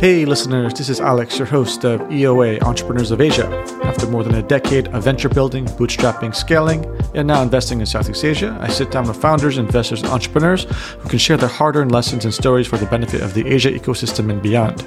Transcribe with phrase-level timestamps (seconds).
[0.00, 3.48] Hey, listeners, this is Alex, your host of EOA Entrepreneurs of Asia.
[3.82, 6.84] After more than a decade of venture building, bootstrapping, scaling,
[7.16, 10.66] and now investing in Southeast Asia, I sit down with founders, investors, and entrepreneurs
[11.00, 13.72] who can share their hard earned lessons and stories for the benefit of the Asia
[13.72, 14.86] ecosystem and beyond.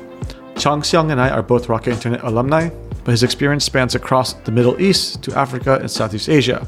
[0.56, 2.70] Chong Seong and I are both Rocket Internet alumni,
[3.04, 6.66] but his experience spans across the Middle East to Africa and Southeast Asia.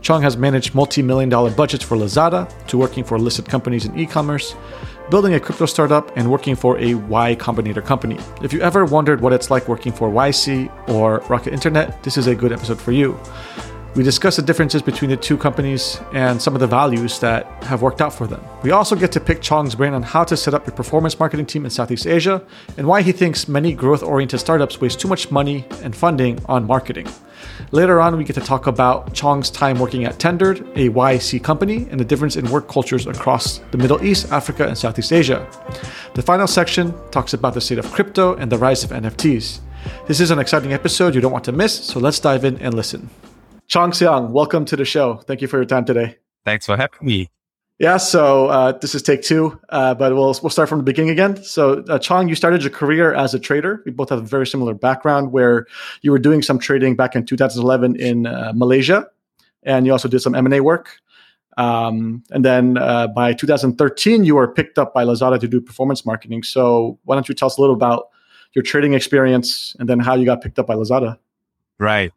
[0.00, 3.98] Chong has managed multi million dollar budgets for Lazada, to working for listed companies in
[3.98, 4.54] e commerce,
[5.12, 8.18] building a crypto startup, and working for a Y Combinator company.
[8.40, 12.28] If you ever wondered what it's like working for YC or Rocket Internet, this is
[12.28, 13.20] a good episode for you.
[13.94, 17.82] We discuss the differences between the two companies and some of the values that have
[17.82, 18.42] worked out for them.
[18.62, 21.44] We also get to pick Chong's brain on how to set up a performance marketing
[21.44, 22.42] team in Southeast Asia
[22.78, 26.66] and why he thinks many growth oriented startups waste too much money and funding on
[26.66, 27.06] marketing.
[27.70, 31.86] Later on, we get to talk about Chong's time working at Tendered, a YC company,
[31.90, 35.46] and the difference in work cultures across the Middle East, Africa, and Southeast Asia.
[36.14, 39.60] The final section talks about the state of crypto and the rise of NFTs.
[40.06, 42.72] This is an exciting episode you don't want to miss, so let's dive in and
[42.72, 43.10] listen.
[43.72, 45.16] Chong Seong, welcome to the show.
[45.26, 46.18] Thank you for your time today.
[46.44, 47.30] Thanks for having me.
[47.78, 51.08] Yeah, so uh, this is take two, uh, but we'll we'll start from the beginning
[51.08, 51.42] again.
[51.42, 53.82] So, uh, Chong, you started your career as a trader.
[53.86, 55.66] We both have a very similar background, where
[56.02, 59.06] you were doing some trading back in 2011 in uh, Malaysia,
[59.62, 60.98] and you also did some M and A work.
[61.56, 66.04] Um, and then uh, by 2013, you were picked up by Lazada to do performance
[66.04, 66.42] marketing.
[66.42, 68.10] So, why don't you tell us a little about
[68.52, 71.16] your trading experience and then how you got picked up by Lazada?
[71.78, 72.12] Right.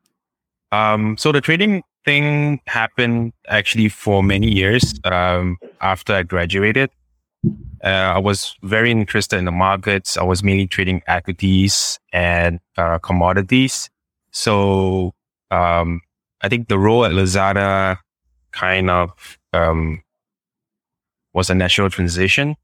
[0.72, 6.90] Um, so the trading thing happened actually for many years um, after I graduated.
[7.84, 10.18] Uh, I was very interested in the markets.
[10.18, 13.90] I was mainly trading equities and uh, commodities.
[14.32, 15.14] So
[15.52, 16.02] um,
[16.42, 17.98] I think the role at Lazada
[18.52, 19.12] kind of
[19.54, 20.02] um,
[21.34, 22.56] was a natural transition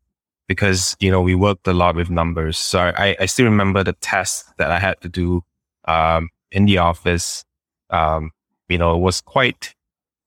[0.47, 2.57] because you know we worked a lot with numbers.
[2.57, 5.43] So I, I still remember the tests that I had to do
[5.85, 7.45] um, in the office
[7.91, 8.31] um,
[8.69, 9.75] you know, it was quite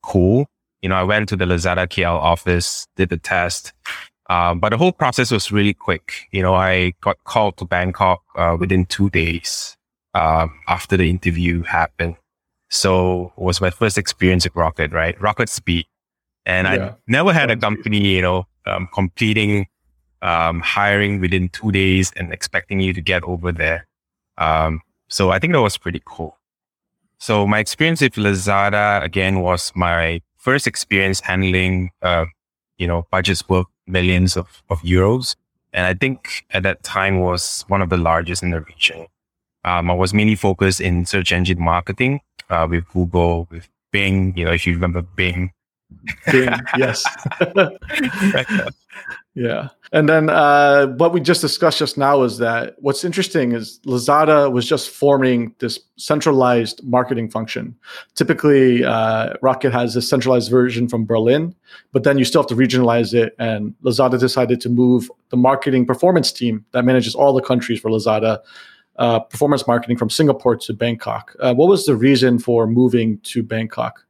[0.03, 0.47] cool.
[0.83, 3.73] You know, I went to the Lazada KL office, did the test,
[4.30, 6.29] um, but the whole process was really quick.
[6.30, 9.77] You know, I got called to Bangkok uh, within two days
[10.14, 12.17] um, after the interview happened.
[12.70, 15.20] So it was my first experience at Rocket, right?
[15.20, 15.86] Rocket speed.
[16.47, 16.86] And yeah.
[16.86, 19.67] I never had a company, you know, um, completing
[20.23, 23.86] um, hiring within two days and expecting you to get over there.
[24.39, 26.39] Um, so I think that was pretty cool.
[27.24, 32.27] So my experience with Lazada again was my first experience handling, uh,
[32.77, 35.35] you know, budgets worth millions of, of euros.
[35.73, 39.07] And I think at that time was one of the largest in the region.
[39.64, 42.20] Um, I was mainly focused in search engine marketing,
[42.51, 45.51] uh, with Google, with Bing, you know, if you remember Bing.
[46.30, 47.06] Bing, yes.
[49.34, 49.70] Yeah.
[49.92, 54.50] And then uh, what we just discussed just now is that what's interesting is Lazada
[54.50, 57.77] was just forming this centralized marketing function.
[58.14, 61.55] Typically, uh, Rocket has a centralized version from Berlin,
[61.92, 63.34] but then you still have to regionalize it.
[63.39, 67.90] And Lazada decided to move the marketing performance team that manages all the countries for
[67.90, 68.40] Lazada.
[68.96, 71.34] Uh, performance marketing from Singapore to Bangkok.
[71.40, 74.06] Uh, what was the reason for moving to Bangkok?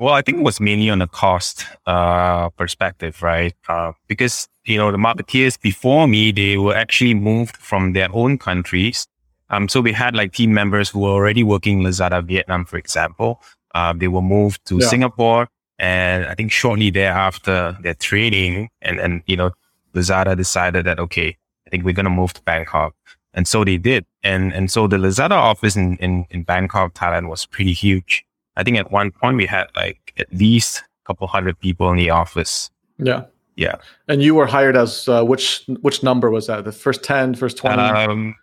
[0.00, 3.54] Well, I think it was mainly on the cost uh, perspective, right?
[3.68, 8.38] Uh, because you know the marketeers before me, they were actually moved from their own
[8.38, 9.06] countries.
[9.50, 13.40] Um, so we had like team members who were already working Lazada Vietnam, for example.
[13.74, 14.88] Uh, they were moved to yeah.
[14.88, 19.52] Singapore, and I think shortly thereafter, their training and and you know
[19.94, 22.94] Lazada decided that okay, I think we're gonna move to Bangkok,
[23.34, 24.04] and so they did.
[24.22, 28.24] And and so the Lazada office in in, in Bangkok, Thailand, was pretty huge.
[28.56, 31.96] I think at one point we had like at least a couple hundred people in
[31.96, 32.70] the office.
[32.98, 33.24] Yeah.
[33.56, 33.76] Yeah.
[34.06, 36.64] And you were hired as uh, which which number was that?
[36.64, 37.82] The first 10, first 20?
[37.82, 38.34] Um,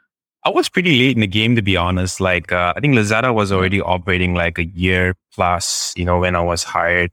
[0.44, 2.20] I was pretty late in the game to be honest.
[2.20, 6.36] Like uh, I think Lazada was already operating like a year plus, you know, when
[6.36, 7.12] I was hired.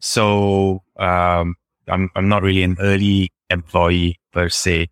[0.00, 1.56] So um,
[1.88, 4.88] I'm I'm not really an early employee per se.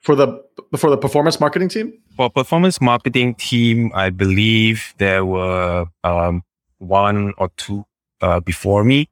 [0.00, 0.42] For the
[0.76, 1.92] for the performance marketing team?
[2.16, 6.42] For performance marketing team, I believe there were um,
[6.78, 7.84] one or two
[8.20, 9.08] uh, before me.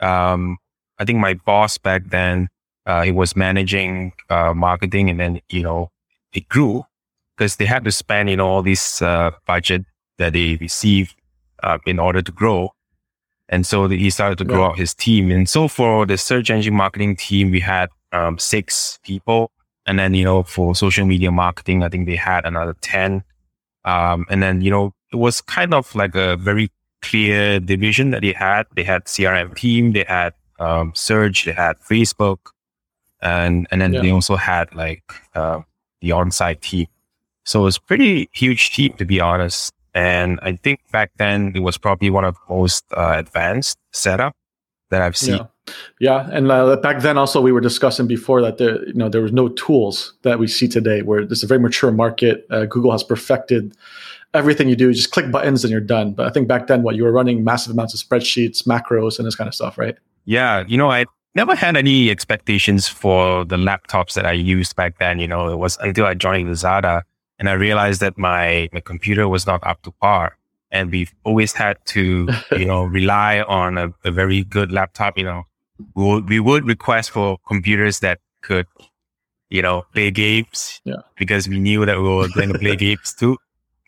[0.00, 0.56] Um,
[1.00, 2.48] I think my boss back then,
[2.86, 5.90] uh, he was managing uh, marketing, and then you know
[6.32, 6.84] it grew
[7.36, 9.84] because they had to spend you know all this uh, budget
[10.18, 11.16] that they received
[11.62, 12.70] uh, in order to grow.
[13.48, 14.68] And so he started to grow yeah.
[14.68, 15.30] out his team.
[15.32, 19.50] And so for the search engine marketing team, we had um, six people.
[19.86, 23.24] And then, you know, for social media marketing, I think they had another 10.
[23.84, 26.70] Um, and then, you know, it was kind of like a very
[27.02, 28.66] clear division that they had.
[28.76, 32.38] They had CRM team, they had um, search, they had Facebook,
[33.20, 34.02] and and then yeah.
[34.02, 35.02] they also had like
[35.34, 35.60] uh,
[36.00, 36.86] the on-site team.
[37.44, 39.72] So it was pretty huge team to be honest.
[39.92, 44.36] And I think back then it was probably one of the most uh, advanced setup
[44.90, 45.36] that I've seen.
[45.36, 45.46] Yeah.
[46.00, 49.22] Yeah, and uh, back then also we were discussing before that there, you know, there
[49.22, 51.02] was no tools that we see today.
[51.02, 52.44] Where this is a very mature market.
[52.50, 53.76] Uh, Google has perfected
[54.34, 54.88] everything you do.
[54.88, 56.12] You just click buttons and you're done.
[56.12, 59.26] But I think back then, what you were running massive amounts of spreadsheets, macros, and
[59.26, 59.96] this kind of stuff, right?
[60.24, 64.98] Yeah, you know, I never had any expectations for the laptops that I used back
[64.98, 65.18] then.
[65.18, 67.02] You know, it was until I joined Lazada
[67.38, 70.36] and I realized that my my computer was not up to par.
[70.72, 75.18] And we've always had to, you know, rely on a, a very good laptop.
[75.18, 75.42] You know,
[75.94, 78.66] we would, we would request for computers that could,
[79.48, 81.02] you know, play games yeah.
[81.16, 83.36] because we knew that we were going to play games too.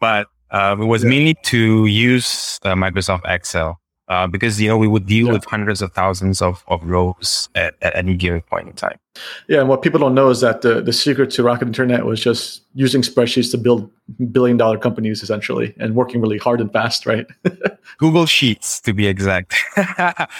[0.00, 1.10] But uh, it was yeah.
[1.10, 5.32] mainly to use uh, Microsoft Excel uh, because you know we would deal yeah.
[5.32, 8.98] with hundreds of thousands of, of rows at, at any given point in time.
[9.48, 12.20] Yeah, and what people don't know is that the, the secret to Rocket Internet was
[12.20, 13.90] just using spreadsheets to build
[14.32, 17.26] billion dollar companies essentially and working really hard and fast, right?
[17.98, 19.54] Google Sheets to be exact.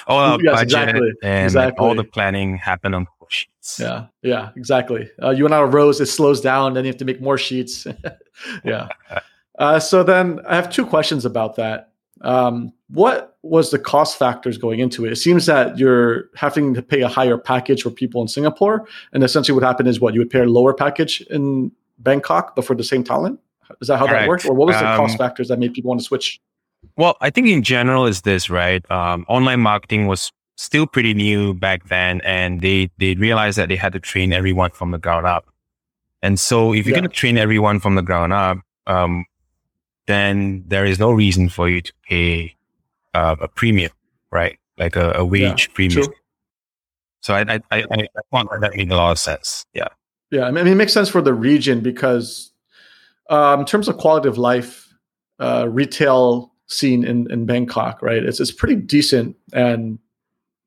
[0.06, 1.12] all our yes, budget exactly.
[1.23, 1.87] and exactly.
[1.87, 3.79] all the planning happened on Google Sheets.
[3.79, 5.11] Yeah, yeah, exactly.
[5.23, 7.38] Uh, you run out of rows, it slows down, then you have to make more
[7.38, 7.87] sheets.
[8.64, 8.88] yeah.
[9.59, 11.92] Uh, so then I have two questions about that.
[12.23, 15.13] Um, what was the cost factors going into it?
[15.13, 19.25] It seems that you're having to pay a higher package for people in Singapore, and
[19.25, 22.75] essentially what happened is what you would pay a lower package in Bangkok, but for
[22.75, 23.41] the same talent.
[23.81, 24.23] Is that how Correct.
[24.23, 26.41] that worked, or what was the um, cost factors that made people want to switch?
[26.97, 28.89] Well, I think in general is this right.
[28.91, 33.77] Um, online marketing was still pretty new back then, and they they realized that they
[33.77, 35.47] had to train everyone from the ground up.
[36.23, 37.01] And so, if you're yeah.
[37.01, 39.25] going to train everyone from the ground up, um,
[40.06, 42.56] then there is no reason for you to pay
[43.14, 43.93] uh, a premium,
[44.31, 44.58] right?
[44.78, 46.04] Like a, a wage yeah, premium.
[46.04, 46.14] True.
[47.20, 49.64] So I, I, I, I want that made a lot of sense.
[49.75, 49.88] Yeah.
[50.31, 50.44] Yeah.
[50.44, 52.52] I mean, it makes sense for the region because
[53.31, 54.93] um, in terms of quality of life,
[55.38, 58.22] uh, retail scene in, in Bangkok, right?
[58.22, 59.37] It's, it's pretty decent.
[59.52, 59.99] And,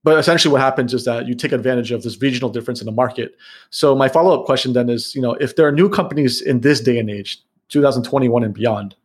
[0.03, 2.91] but essentially what happens is that you take advantage of this regional difference in the
[2.91, 3.35] market.
[3.71, 6.79] So my follow-up question then is, you know, if there are new companies in this
[6.79, 7.39] day and age,
[7.69, 8.95] 2021 and beyond,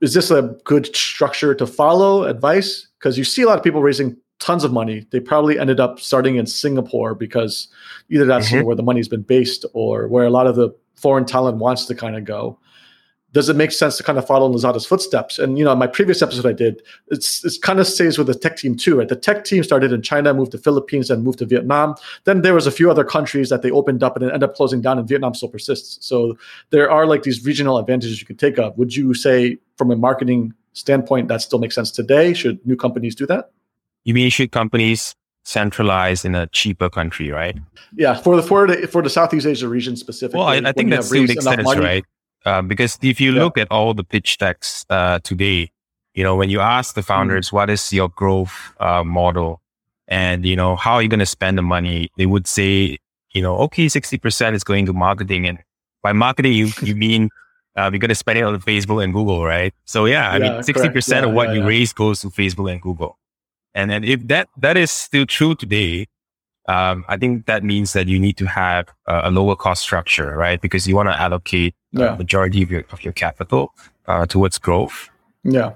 [0.00, 2.24] is this a good structure to follow?
[2.24, 2.88] Advice?
[2.98, 5.06] Because you see a lot of people raising tons of money.
[5.10, 7.68] They probably ended up starting in singapore because
[8.10, 8.66] either that's mm-hmm.
[8.66, 11.94] where the money's been based or where a lot of the foreign talent wants to
[11.94, 12.58] kind of go
[13.36, 15.38] does it make sense to kind of follow Lazada's footsteps?
[15.38, 18.34] And you know, my previous episode I did, it's it's kind of stays with the
[18.34, 19.06] tech team too, right?
[19.06, 21.96] The tech team started in China, moved to Philippines, and moved to Vietnam.
[22.24, 24.54] Then there was a few other countries that they opened up and then ended up
[24.54, 25.98] closing down, and Vietnam still persists.
[26.00, 26.38] So
[26.70, 28.78] there are like these regional advantages you can take up.
[28.78, 32.32] Would you say, from a marketing standpoint, that still makes sense today?
[32.32, 33.50] Should new companies do that?
[34.04, 37.58] You mean should companies centralize in a cheaper country, right?
[37.94, 40.38] Yeah, for the for the for the Southeast Asia region specifically.
[40.38, 42.04] Well, I, I think that still makes sense, money, right?
[42.46, 43.42] Um, because if you yeah.
[43.42, 45.70] look at all the pitch decks uh, today,
[46.14, 47.08] you know, when you ask the mm-hmm.
[47.08, 49.60] founders, mm what is your growth uh, model?
[50.08, 52.10] And, you know, how are you going to spend the money?
[52.16, 52.98] They would say,
[53.32, 55.46] you know, okay, 60% is going to marketing.
[55.46, 55.58] And
[56.02, 57.30] by marketing, you, you mean
[57.76, 59.74] uh, you're going to spend it on Facebook and Google, right?
[59.84, 62.80] So yeah, I yeah, mean, 60% yeah, of what you raise goes to Facebook and
[62.80, 63.18] Google.
[63.74, 66.06] And then if that, that is still true today,
[66.68, 70.36] um, I think that means that you need to have a, a lower cost structure,
[70.36, 70.60] right?
[70.60, 72.12] Because you want to allocate yeah.
[72.12, 73.72] the majority of your, of your capital
[74.06, 75.10] uh, towards growth.
[75.44, 75.74] Yeah.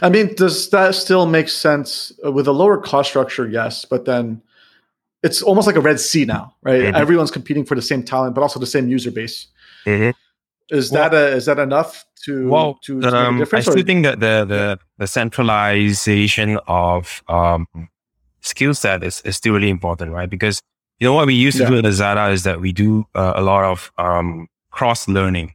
[0.00, 3.48] I mean, does that still make sense uh, with a lower cost structure?
[3.48, 4.42] Yes, but then
[5.22, 6.82] it's almost like a Red Sea now, right?
[6.82, 6.96] Mm-hmm.
[6.96, 9.46] Everyone's competing for the same talent, but also the same user base.
[9.86, 10.10] Mm-hmm.
[10.74, 12.78] Is well, that a, is that enough to well?
[12.84, 13.82] To, to um, I still or?
[13.82, 17.66] think that the the the centralization of um,
[18.42, 20.28] skill set is, is still really important, right?
[20.28, 20.60] Because
[21.00, 21.70] you know what we used to yeah.
[21.70, 25.54] do at Lazada is that we do uh, a lot of um, cross learning.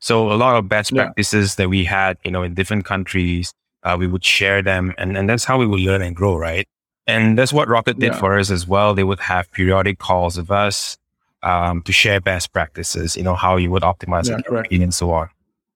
[0.00, 1.04] So a lot of best yeah.
[1.04, 3.52] practices that we had, you know, in different countries,
[3.84, 6.66] uh, we would share them, and and that's how we would learn and grow, right?
[7.06, 8.18] And that's what Rocket did yeah.
[8.18, 8.94] for us as well.
[8.94, 10.96] They would have periodic calls of us
[11.42, 15.28] um, to share best practices, you know, how you would optimize yeah, and so on.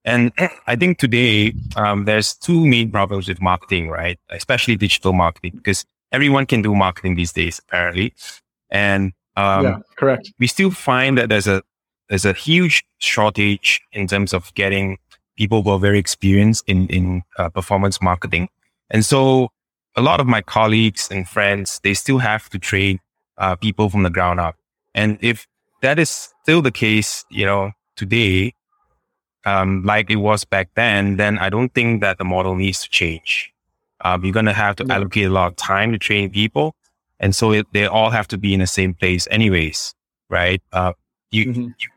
[0.04, 0.32] And
[0.66, 4.18] I think today um, there's two main problems with marketing, right?
[4.30, 5.84] Especially digital marketing, because
[6.16, 8.14] everyone can do marketing these days, apparently.
[8.70, 10.32] And um, yeah, correct.
[10.38, 11.62] We still find that there's a
[12.08, 14.98] there's a huge shortage in terms of getting
[15.36, 18.48] people who are very experienced in in uh, performance marketing,
[18.90, 19.50] and so
[19.94, 22.98] a lot of my colleagues and friends they still have to train
[23.38, 24.56] uh, people from the ground up.
[24.94, 25.46] And if
[25.82, 28.54] that is still the case, you know, today,
[29.44, 32.88] um, like it was back then, then I don't think that the model needs to
[32.88, 33.52] change.
[34.02, 34.96] Um, you're going to have to yeah.
[34.96, 36.74] allocate a lot of time to train people.
[37.18, 39.94] And so it, they all have to be in the same place anyways,
[40.28, 40.62] right?
[40.72, 40.92] Uh,
[41.30, 41.62] you, mm-hmm.
[41.62, 41.88] you,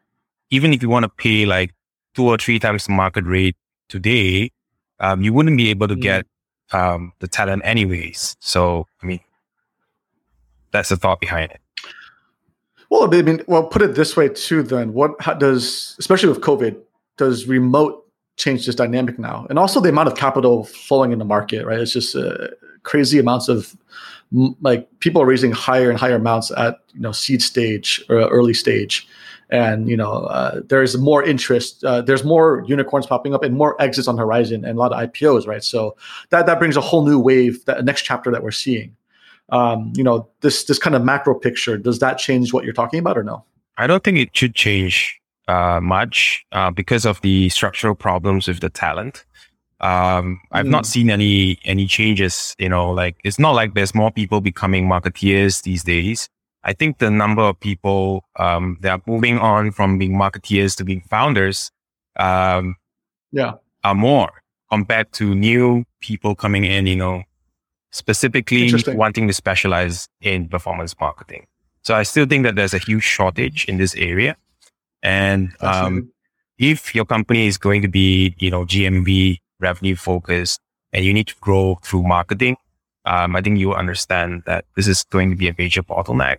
[0.49, 1.73] even if you want to pay like
[2.15, 3.55] two or three times the market rate
[3.89, 4.51] today,
[4.99, 6.01] um, you wouldn't be able to mm.
[6.01, 6.25] get
[6.71, 8.35] um, the talent anyways.
[8.39, 9.19] So, I mean,
[10.71, 11.61] that's the thought behind it.
[12.89, 14.63] Well, I mean, well, put it this way too.
[14.63, 16.75] Then, what does, especially with COVID,
[17.17, 18.08] does remote
[18.39, 19.45] change this dynamic now?
[19.49, 21.79] And also the amount of capital flowing in the market, right?
[21.79, 22.47] It's just uh,
[22.83, 23.75] crazy amounts of
[24.61, 28.53] like people are raising higher and higher amounts at you know seed stage or early
[28.53, 29.07] stage
[29.49, 33.79] and you know uh, there's more interest uh, there's more unicorns popping up and more
[33.81, 35.95] exits on horizon and a lot of ipos right so
[36.29, 38.95] that that brings a whole new wave that next chapter that we're seeing
[39.51, 42.99] um, you know this this kind of macro picture does that change what you're talking
[42.99, 43.43] about or no
[43.77, 45.18] i don't think it should change
[45.49, 49.25] uh, much uh, because of the structural problems with the talent
[49.81, 50.71] um, I've mm.
[50.71, 52.55] not seen any any changes.
[52.59, 56.29] You know, like it's not like there's more people becoming marketeers these days.
[56.63, 60.83] I think the number of people um, that are moving on from being marketeers to
[60.83, 61.71] being founders,
[62.17, 62.75] um,
[63.31, 63.53] yeah,
[63.85, 64.29] are more
[64.69, 66.85] compared to new people coming in.
[66.85, 67.23] You know,
[67.91, 71.45] specifically wanting to specialize in performance marketing.
[71.83, 74.35] So I still think that there's a huge shortage in this area,
[75.03, 76.11] and um,
[76.57, 80.59] if your company is going to be, you know, GMV revenue focused
[80.93, 82.57] and you need to grow through marketing,
[83.05, 86.37] um, I think you understand that this is going to be a major bottleneck.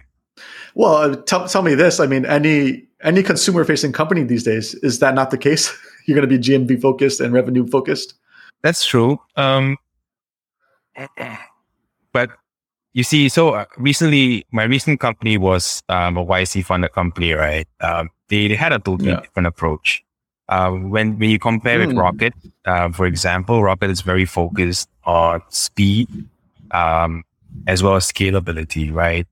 [0.75, 2.01] Well, uh, tell, tell me this.
[2.01, 5.75] I mean, any any consumer facing company these days is that not the case?
[6.07, 8.15] You're going to be GMV focused and revenue focused.
[8.63, 9.19] That's true.
[9.37, 9.77] Um,
[12.13, 12.31] but
[12.93, 17.69] you see, so uh, recently, my recent company was um, a YC funded company, right?
[17.81, 19.21] Um, they, they had a totally yeah.
[19.21, 20.03] different approach.
[20.49, 21.87] Uh, when when you compare mm.
[21.87, 22.01] with hmm.
[22.01, 26.09] Rocket, uh, for example, Rocket is very focused on speed
[26.73, 27.23] um,
[27.69, 29.29] as well as scalability, right?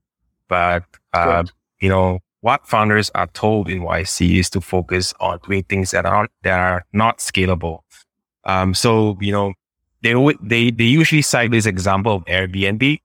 [0.47, 1.43] But uh,
[1.81, 6.05] you know what founders are told in YC is to focus on doing things that
[6.05, 7.79] are that are not scalable.
[8.45, 9.53] Um, so you know
[10.01, 12.99] they they they usually cite this example of Airbnb.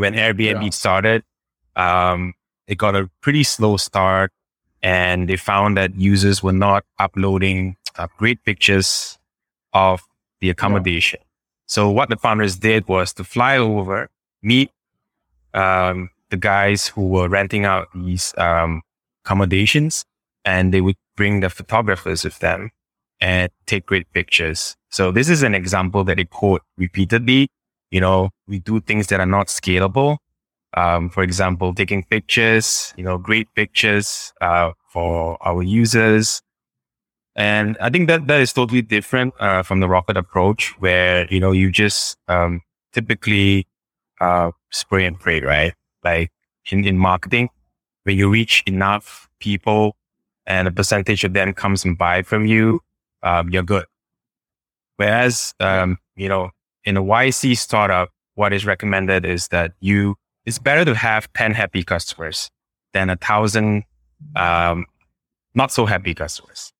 [0.00, 0.70] When Airbnb yeah.
[0.70, 1.22] started,
[1.76, 2.32] um,
[2.66, 4.32] it got a pretty slow start
[4.82, 9.18] and they found that users were not uploading uh, great pictures
[9.74, 10.00] of
[10.40, 11.20] the accommodation.
[11.20, 11.26] Yeah.
[11.66, 14.08] So what the founders did was to fly over,
[14.42, 14.70] meet
[15.52, 18.80] um, the guys who were renting out these um,
[19.24, 20.06] accommodations,
[20.46, 22.70] and they would bring the photographers with them
[23.20, 24.76] and take great pictures.
[24.88, 27.48] So this is an example that they quote repeatedly.
[27.90, 30.18] You know, we do things that are not scalable
[30.74, 36.42] um, for example, taking pictures, you know, great pictures uh, for our users.
[37.36, 41.40] And I think that that is totally different uh, from the Rocket approach, where you
[41.40, 42.60] know you just um,
[42.92, 43.66] typically
[44.20, 45.74] uh, spray and pray, right?
[46.04, 46.30] Like
[46.70, 47.48] in, in marketing,
[48.04, 49.96] when you reach enough people
[50.46, 52.80] and a percentage of them comes and buy from you,
[53.22, 53.86] um, you're good.
[54.96, 56.50] Whereas, um, you know,
[56.84, 61.52] in a YC startup, what is recommended is that you it's better to have 10
[61.52, 62.50] happy customers
[62.92, 63.84] than a thousand
[64.36, 64.86] um,
[65.54, 66.72] not so happy customers.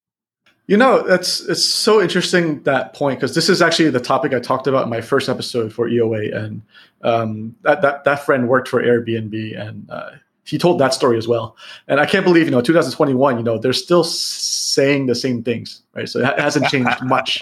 [0.66, 4.38] You know, that's it's so interesting that point because this is actually the topic I
[4.38, 6.62] talked about in my first episode for EOA, and
[7.02, 10.10] um, that that that friend worked for Airbnb, and uh,
[10.44, 11.56] he told that story as well.
[11.86, 15.82] And I can't believe, you know, 2021, you know, they're still saying the same things,
[15.94, 16.08] right?
[16.08, 17.40] So it hasn't changed much.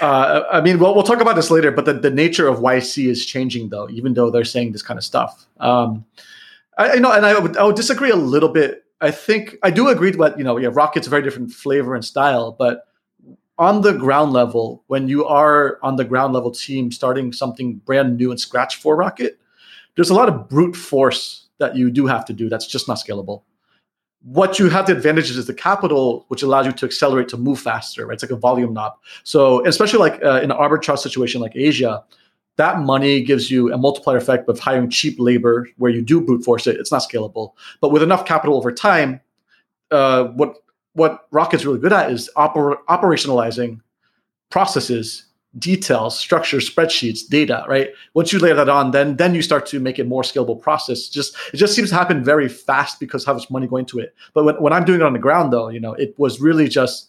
[0.00, 3.08] Uh, I mean, well, we'll talk about this later, but the, the nature of YC
[3.08, 5.46] is changing, though, even though they're saying this kind of stuff.
[5.58, 6.04] Um,
[6.78, 8.84] I, you know, and I would, I would disagree a little bit.
[9.00, 12.04] I think I do agree with, you know, yeah, Rocket's a very different flavor and
[12.04, 12.86] style, but
[13.58, 18.16] on the ground level, when you are on the ground level team starting something brand
[18.16, 19.38] new and scratch for Rocket,
[19.94, 22.96] there's a lot of brute force that you do have to do that's just not
[22.96, 23.42] scalable.
[24.22, 27.58] What you have the advantages is the capital, which allows you to accelerate to move
[27.58, 28.06] faster.
[28.06, 28.14] Right?
[28.14, 28.94] It's like a volume knob.
[29.22, 32.02] So especially like uh, in an arbitrage situation like Asia,
[32.56, 36.44] that money gives you a multiplier effect of hiring cheap labor where you do brute
[36.44, 36.76] force it.
[36.76, 37.52] It's not scalable.
[37.80, 39.20] But with enough capital over time,
[39.90, 40.56] uh, what
[40.94, 43.80] what Rocket's really good at is oper- operationalizing
[44.50, 45.26] processes
[45.58, 47.90] details, structures, spreadsheets, data, right?
[48.14, 51.08] Once you layer that on, then then you start to make it more scalable process.
[51.08, 54.14] Just it just seems to happen very fast because how much money going into it.
[54.32, 56.68] But when, when I'm doing it on the ground though, you know, it was really
[56.68, 57.08] just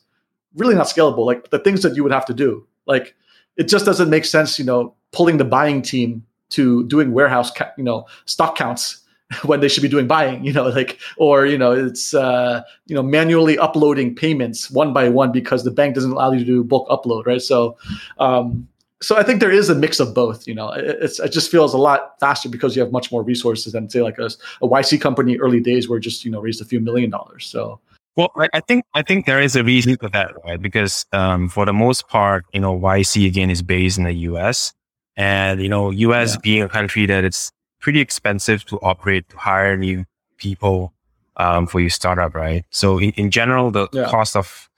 [0.55, 1.25] really not scalable.
[1.25, 2.65] Like the things that you would have to do.
[2.87, 3.15] Like
[3.57, 7.71] it just doesn't make sense, you know, pulling the buying team to doing warehouse, ca-
[7.77, 9.00] you know, stock counts
[9.43, 12.95] when they should be doing buying you know like or you know it's uh, you
[12.95, 16.63] know manually uploading payments one by one because the bank doesn't allow you to do
[16.63, 17.77] bulk upload right so
[18.19, 18.67] um,
[19.01, 20.47] so I think there is a mix of both.
[20.47, 23.73] You know, it's it just feels a lot faster because you have much more resources
[23.73, 24.29] than say like a,
[24.61, 27.45] a YC company early days where just you know raised a few million dollars.
[27.45, 27.79] So
[28.15, 30.61] Well, I, I think I think there is a reason for that, right?
[30.61, 34.73] Because um, for the most part, you know, YC again is based in the US,
[35.17, 36.39] and you know, US yeah.
[36.43, 40.05] being a country that it's pretty expensive to operate, to hire new
[40.37, 40.93] people
[41.37, 42.63] um, for your startup, right?
[42.69, 44.07] So in, in general, the yeah.
[44.07, 44.69] cost of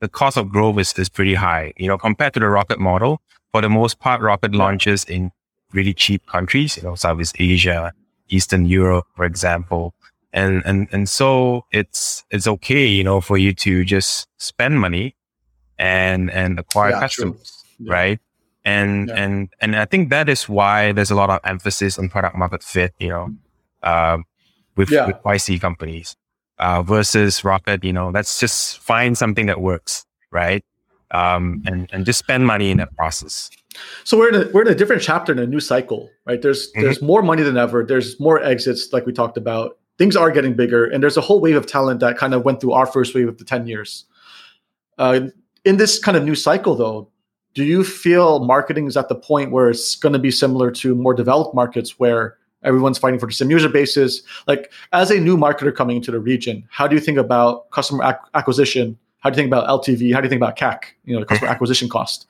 [0.00, 1.72] the cost of growth is, is pretty high.
[1.76, 3.20] You know, compared to the rocket model,
[3.52, 5.30] for the most part, rocket launches in
[5.72, 7.92] really cheap countries, you know, Southeast Asia,
[8.28, 9.94] Eastern Europe, for example.
[10.32, 15.14] And, and, and so it's, it's okay, you know, for you to just spend money
[15.78, 17.92] and, and acquire yeah, customers, yeah.
[17.92, 18.20] right?
[18.64, 19.14] And, yeah.
[19.16, 22.62] and, and I think that is why there's a lot of emphasis on product market
[22.62, 23.34] fit, you know,
[23.82, 24.18] uh,
[24.76, 26.16] with, with YC companies,
[26.58, 30.64] uh, versus Rocket, you know, let's just find something that works, right?
[31.10, 33.50] Um, and, and just spend money in that process.
[34.04, 36.40] So we're in a we're in a different chapter in a new cycle, right?
[36.40, 36.82] There's mm-hmm.
[36.82, 37.84] there's more money than ever.
[37.84, 39.78] There's more exits, like we talked about.
[39.98, 42.60] Things are getting bigger, and there's a whole wave of talent that kind of went
[42.60, 44.04] through our first wave of the ten years.
[44.98, 45.28] Uh,
[45.64, 47.08] in this kind of new cycle, though,
[47.54, 50.94] do you feel marketing is at the point where it's going to be similar to
[50.94, 54.22] more developed markets where everyone's fighting for the same user bases?
[54.46, 58.04] Like, as a new marketer coming into the region, how do you think about customer
[58.04, 58.98] ac- acquisition?
[59.20, 60.12] How do you think about LTV?
[60.14, 60.80] How do you think about CAC?
[61.04, 62.26] You know, the customer acquisition cost.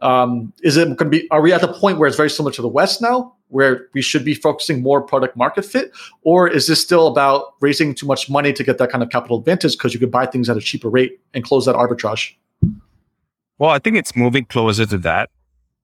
[0.00, 1.28] Um, is it going to be?
[1.30, 4.02] Are we at the point where it's very similar to the West now, where we
[4.02, 5.90] should be focusing more product market fit,
[6.22, 9.38] or is this still about raising too much money to get that kind of capital
[9.38, 12.34] advantage because you could buy things at a cheaper rate and close that arbitrage?
[13.58, 15.30] Well, I think it's moving closer to that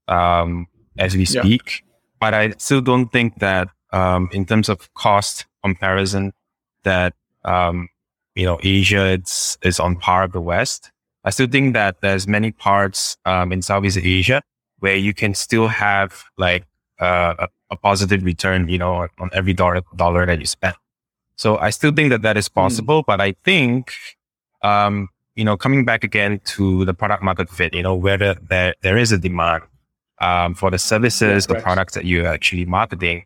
[0.08, 0.66] um,
[0.98, 1.92] as we speak, yeah.
[2.20, 6.32] but I still don't think that um, in terms of cost comparison
[6.84, 7.14] that
[7.44, 7.88] um,
[8.34, 10.90] you know Asia it's is on par with the West.
[11.24, 14.42] I still think that there's many parts um, in Southeast Asia
[14.80, 16.66] where you can still have like
[17.00, 20.74] uh, a, a, positive return, you know, on every dollar dollar that you spend.
[21.36, 22.54] So I still think that that is hmm.
[22.60, 23.06] possible, mm.
[23.06, 23.94] but I think,
[24.62, 28.74] um, you know, coming back again to the product market fit, you know, whether there
[28.82, 29.62] there is a demand
[30.20, 33.24] um, for the services, yeah, the products that you're actually marketing,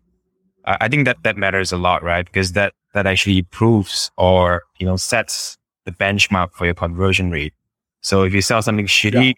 [0.69, 2.25] I think that that matters a lot, right?
[2.25, 7.55] Because that that actually proves or you know sets the benchmark for your conversion rate.
[8.03, 9.35] So if you sell something shitty,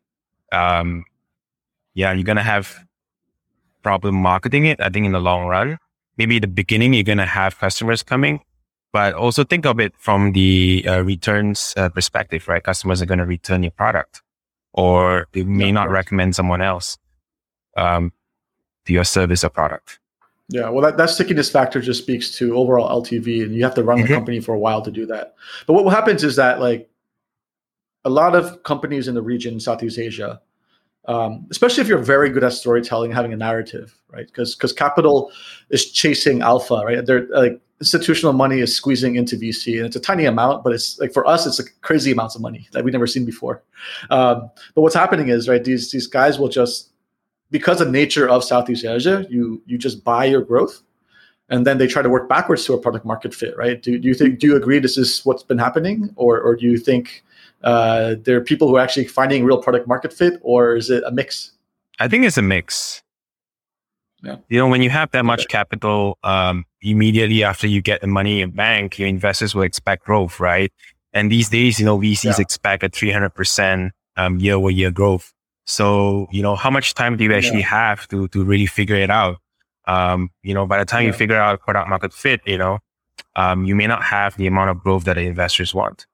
[0.53, 1.05] yeah, um,
[1.94, 2.85] yeah you're gonna have
[3.83, 4.81] problem marketing it.
[4.81, 5.79] I think in the long run,
[6.16, 8.40] maybe the beginning you're gonna have customers coming,
[8.92, 12.62] but also think of it from the uh, returns uh, perspective, right?
[12.62, 14.22] Customers are gonna return your product,
[14.72, 16.98] or they may yeah, not recommend someone else
[17.76, 18.12] um,
[18.87, 20.00] to your service or product.
[20.48, 23.85] Yeah, well, that, that stickiness factor just speaks to overall LTV, and you have to
[23.85, 24.09] run mm-hmm.
[24.09, 25.35] the company for a while to do that.
[25.66, 26.90] But what happens is that like
[28.05, 30.40] a lot of companies in the region, Southeast Asia,
[31.07, 34.26] um, especially if you're very good at storytelling, having a narrative, right?
[34.26, 35.31] Because because capital
[35.70, 37.05] is chasing alpha, right?
[37.07, 40.99] They're like institutional money is squeezing into VC, and it's a tiny amount, but it's
[40.99, 43.62] like for us, it's like crazy amounts of money that we've never seen before.
[44.11, 45.64] Um, but what's happening is, right?
[45.64, 46.90] These these guys will just
[47.51, 50.83] because of nature of Southeast Asia, you you just buy your growth,
[51.49, 53.83] and then they try to work backwards to a product market fit, right?
[53.83, 56.66] Do, do you think do you agree this is what's been happening, or or do
[56.66, 57.25] you think
[57.62, 61.03] uh, there are people who are actually finding real product market fit, or is it
[61.05, 61.53] a mix?
[61.99, 63.03] I think it's a mix.
[64.23, 64.37] Yeah.
[64.49, 65.53] You know, when you have that much okay.
[65.53, 70.40] capital, um, immediately after you get the money in bank, your investors will expect growth,
[70.40, 70.73] right?
[71.12, 72.40] And these days, you know, VCs yeah.
[72.40, 75.33] expect a 300% um, year over year growth.
[75.64, 77.66] So, you know, how much time do you actually yeah.
[77.66, 79.38] have to, to really figure it out?
[79.87, 81.09] Um, you know, by the time yeah.
[81.09, 82.79] you figure out product market fit, you know,
[83.37, 86.07] um, you may not have the amount of growth that the investors want.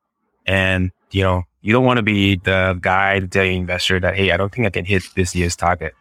[0.47, 4.15] And you know, you don't want to be the guy to tell your investor that,
[4.15, 5.95] hey, I don't think I can hit this year's target.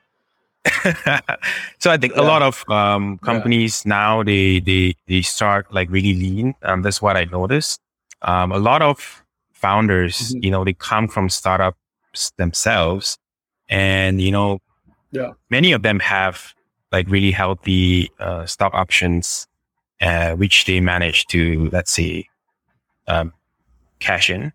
[1.79, 2.21] so I think yeah.
[2.21, 3.89] a lot of um, companies yeah.
[3.89, 6.55] now they they they start like really lean.
[6.63, 7.79] Um, that's what I noticed.
[8.21, 9.23] Um, a lot of
[9.53, 10.43] founders, mm-hmm.
[10.43, 13.17] you know, they come from startups themselves,
[13.69, 14.59] and you know,
[15.11, 16.53] yeah, many of them have
[16.91, 19.47] like really healthy uh, stock options,
[20.01, 22.27] uh, which they manage to let's say
[23.07, 23.33] um,
[23.99, 24.51] cash in.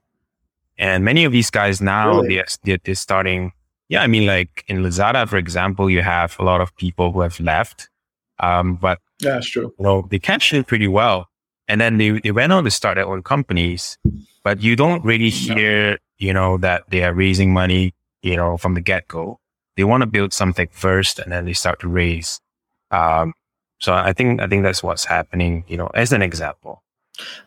[0.78, 2.42] And many of these guys now, really?
[2.64, 3.52] they're, they're starting.
[3.90, 7.22] Yeah, I mean, like in Lazada, for example, you have a lot of people who
[7.22, 7.90] have left.
[8.38, 9.74] Um, but yeah, that's true.
[9.78, 11.28] You know, they cashed in pretty well.
[11.66, 13.98] And then they, they went on to start their own companies,
[14.44, 15.96] but you don't really hear, no.
[16.18, 19.40] you know, that they are raising money, you know, from the get go.
[19.76, 22.40] They want to build something first and then they start to raise.
[22.92, 23.34] Um,
[23.80, 26.84] so I think, I think that's what's happening, you know, as an example.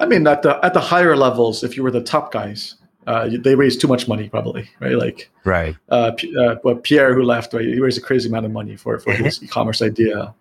[0.01, 2.75] I mean, at the, at the higher levels, if you were the top guys,
[3.07, 4.97] uh, they raised too much money, probably, right?
[4.97, 5.75] Like, right.
[5.89, 8.99] Uh, uh, but Pierre, who left, right, he raised a crazy amount of money for
[8.99, 9.23] for mm-hmm.
[9.25, 10.33] his e-commerce idea.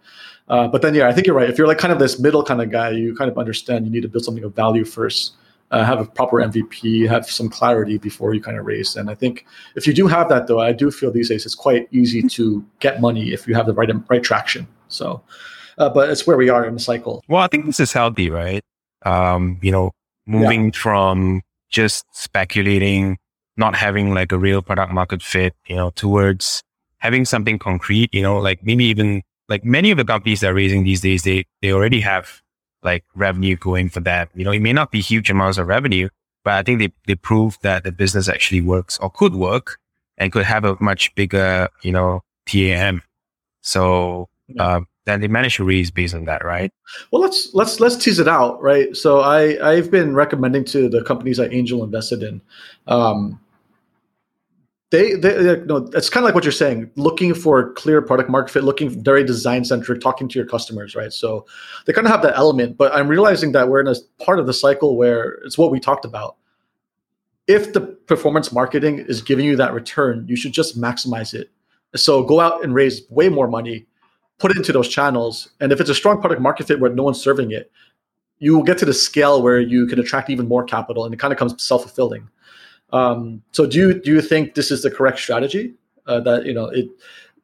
[0.48, 1.48] Uh, but then, yeah, I think you're right.
[1.48, 3.92] If you're like kind of this middle kind of guy, you kind of understand you
[3.92, 5.34] need to build something of value first,
[5.70, 8.96] uh, have a proper MVP, have some clarity before you kind of raise.
[8.96, 9.46] And I think
[9.76, 12.64] if you do have that, though, I do feel these days it's quite easy to
[12.80, 14.66] get money if you have the right right traction.
[14.88, 15.22] So,
[15.78, 17.24] uh, but it's where we are in the cycle.
[17.28, 18.62] Well, I think this is healthy, right?
[19.06, 19.92] Um, you know,
[20.26, 20.78] moving yeah.
[20.78, 21.42] from
[21.72, 23.18] just speculating,
[23.56, 26.62] not having like a real product market fit, you know, towards
[26.98, 30.54] having something concrete, you know, like maybe even like many of the companies that are
[30.54, 32.40] raising these days, they, they already have
[32.82, 34.28] like revenue going for that.
[34.34, 36.08] You know, it may not be huge amounts of revenue,
[36.44, 39.78] but I think they, they proved that the business actually works or could work
[40.18, 43.02] and could have a much bigger, you know, TAM.
[43.62, 46.72] So, um, then they managed to raise based on that, right?
[47.10, 48.96] Well, let's let's let's tease it out, right?
[48.96, 52.40] So I I've been recommending to the companies I angel invested in,
[52.86, 53.40] um,
[54.92, 58.52] they, they no, it's kind of like what you're saying, looking for clear product market
[58.52, 61.12] fit, looking very design centric, talking to your customers, right?
[61.12, 61.46] So
[61.86, 64.46] they kind of have that element, but I'm realizing that we're in a part of
[64.46, 66.36] the cycle where it's what we talked about.
[67.46, 71.50] If the performance marketing is giving you that return, you should just maximize it.
[71.96, 73.86] So go out and raise way more money,
[74.42, 77.20] put into those channels, and if it's a strong product market fit where no one's
[77.20, 77.70] serving it,
[78.40, 81.18] you will get to the scale where you can attract even more capital, and it
[81.18, 82.28] kind of comes self fulfilling.
[82.92, 85.74] Um, so do you do you think this is the correct strategy?
[86.06, 86.88] Uh, that you know it.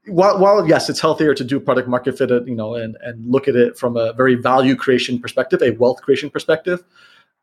[0.07, 3.47] While, while yes, it's healthier to do product market fit, you know, and and look
[3.47, 6.83] at it from a very value creation perspective, a wealth creation perspective.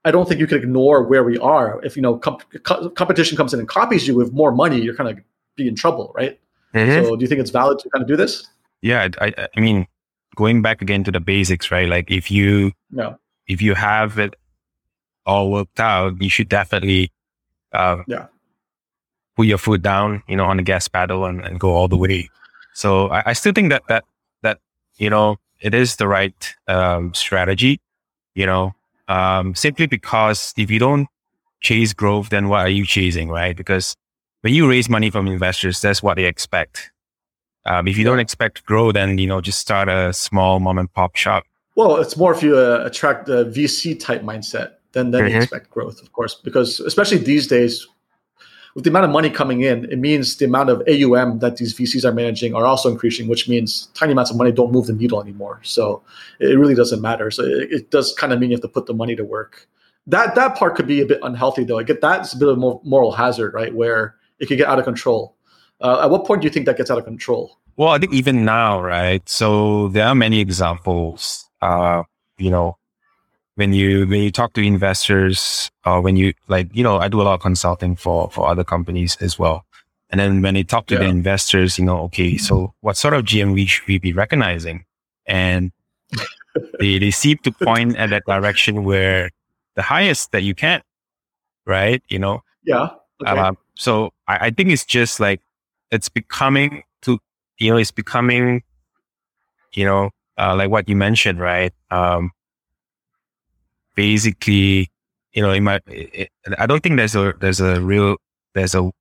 [0.03, 1.81] I don't think you can ignore where we are.
[1.83, 4.95] If you know comp- co- competition comes in and copies you with more money, you're
[4.95, 5.23] kind of
[5.55, 6.37] be in trouble, right?
[6.73, 7.05] Mm-hmm.
[7.05, 8.47] So do you think it's valid to kind of do this?
[8.85, 9.87] Yeah, I, I mean,
[10.35, 11.89] going back again to the basics, right?
[11.89, 13.17] Like if you no.
[13.47, 14.35] if you have it
[15.25, 17.11] all worked out, you should definitely
[17.73, 18.27] uh, yeah.
[19.35, 21.97] put your foot down, you know, on the gas pedal and, and go all the
[21.97, 22.29] way.
[22.75, 24.05] So I, I, still think that that
[24.43, 24.59] that
[24.97, 27.81] you know it is the right um, strategy.
[28.35, 28.75] You know,
[29.07, 31.07] um, simply because if you don't
[31.59, 33.57] chase growth, then what are you chasing, right?
[33.57, 33.95] Because
[34.41, 36.91] when you raise money from investors, that's what they expect.
[37.65, 40.91] Um, if you don't expect growth, then you know just start a small mom and
[40.93, 41.45] pop shop.
[41.75, 45.41] Well, it's more if you uh, attract the VC type mindset then then mm-hmm.
[45.41, 47.85] expect growth, of course, because especially these days,
[48.73, 51.73] with the amount of money coming in, it means the amount of AUM that these
[51.75, 54.93] VCs are managing are also increasing, which means tiny amounts of money don't move the
[54.93, 55.59] needle anymore.
[55.63, 56.01] So
[56.39, 57.29] it really doesn't matter.
[57.29, 59.67] So it, it does kind of mean you have to put the money to work.
[60.07, 61.77] That that part could be a bit unhealthy, though.
[61.77, 63.73] I get that's a bit of a moral hazard, right?
[63.75, 65.34] Where it could get out of control.
[65.81, 67.57] Uh, at what point do you think that gets out of control?
[67.77, 69.27] Well, I think even now, right?
[69.27, 71.49] So there are many examples.
[71.61, 72.03] Uh,
[72.37, 72.77] you know,
[73.55, 77.21] when you when you talk to investors or when you like you know i do
[77.21, 79.65] a lot of consulting for for other companies as well
[80.09, 81.01] and then when they talk to yeah.
[81.01, 84.85] the investors you know okay so what sort of gmv should we be recognizing
[85.25, 85.71] and
[86.79, 89.31] they, they seem to point at that direction where
[89.75, 90.81] the highest that you can
[91.65, 92.89] right you know yeah
[93.21, 93.39] okay.
[93.39, 95.41] uh, so I, I think it's just like
[95.91, 97.19] it's becoming to
[97.59, 98.63] you know it's becoming
[99.73, 102.31] you know uh, like what you mentioned right um
[103.95, 104.91] basically,
[105.33, 108.17] you know, in my, it, I don't think there's a, there's a real,
[108.53, 108.91] there's a,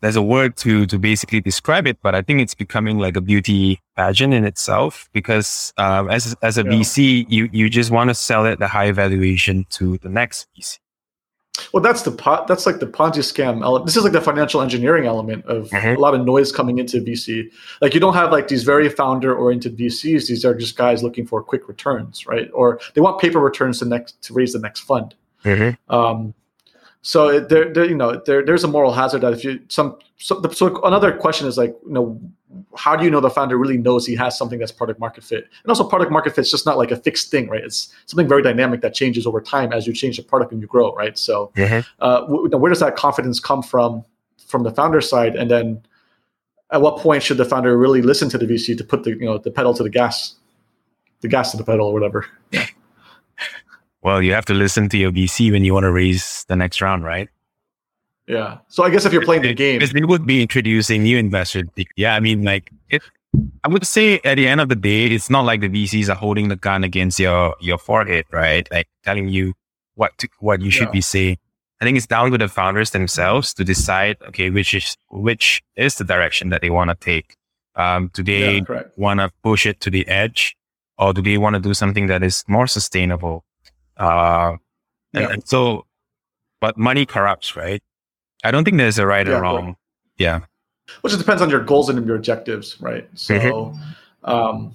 [0.00, 3.20] there's a word to, to basically describe it, but I think it's becoming like a
[3.20, 6.70] beauty pageant in itself because, um, as, as a yeah.
[6.70, 10.78] VC, you, you just want to sell it the high valuation to the next VC.
[11.72, 12.46] Well, that's the pot.
[12.46, 13.86] That's like the Ponzi scam element.
[13.86, 15.96] This is like the financial engineering element of mm-hmm.
[15.96, 17.50] a lot of noise coming into VC.
[17.80, 20.28] Like you don't have like these very founder oriented VCs.
[20.28, 22.48] These are just guys looking for quick returns, right?
[22.52, 25.14] Or they want paper returns to next to raise the next fund.
[25.44, 25.94] Mm-hmm.
[25.94, 26.34] Um,
[27.02, 30.42] so it, there, you know, there, there's a moral hazard that if you some so,
[30.52, 32.20] so another question is like, you know,
[32.76, 35.48] how do you know the founder really knows he has something that's product market fit?
[35.62, 37.62] And also, product market fit is just not like a fixed thing, right?
[37.62, 40.66] It's something very dynamic that changes over time as you change the product and you
[40.66, 41.16] grow, right?
[41.16, 41.80] So, mm-hmm.
[42.00, 44.04] uh, where does that confidence come from
[44.46, 45.36] from the founder side?
[45.36, 45.82] And then,
[46.72, 49.24] at what point should the founder really listen to the VC to put the you
[49.24, 50.34] know the pedal to the gas,
[51.20, 52.26] the gas to the pedal, or whatever?
[52.50, 52.66] Yeah.
[54.02, 56.80] Well, you have to listen to your VC when you want to raise the next
[56.80, 57.28] round, right?
[58.30, 58.58] Yeah.
[58.68, 61.64] So I guess if you're playing the game, because they would be introducing new investors.
[61.96, 63.02] Yeah, I mean, like it.
[63.64, 66.14] I would say at the end of the day, it's not like the VCs are
[66.14, 68.68] holding the gun against your your forehead, right?
[68.70, 69.54] Like telling you
[69.96, 70.92] what to, what you should yeah.
[70.92, 71.38] be saying.
[71.80, 75.96] I think it's down to the founders themselves to decide, okay, which is which is
[75.96, 77.36] the direction that they want to take.
[77.74, 80.56] Um, do they yeah, want to push it to the edge,
[80.98, 83.44] or do they want to do something that is more sustainable?
[83.96, 84.56] Uh,
[85.14, 85.32] and, yeah.
[85.32, 85.86] and so,
[86.60, 87.82] but money corrupts, right?
[88.44, 89.66] I don't think there's a right yeah, or wrong.
[89.66, 89.76] Right.
[90.18, 90.40] Yeah.
[91.02, 93.08] Which depends on your goals and your objectives, right?
[93.14, 94.30] So, mm-hmm.
[94.30, 94.74] um,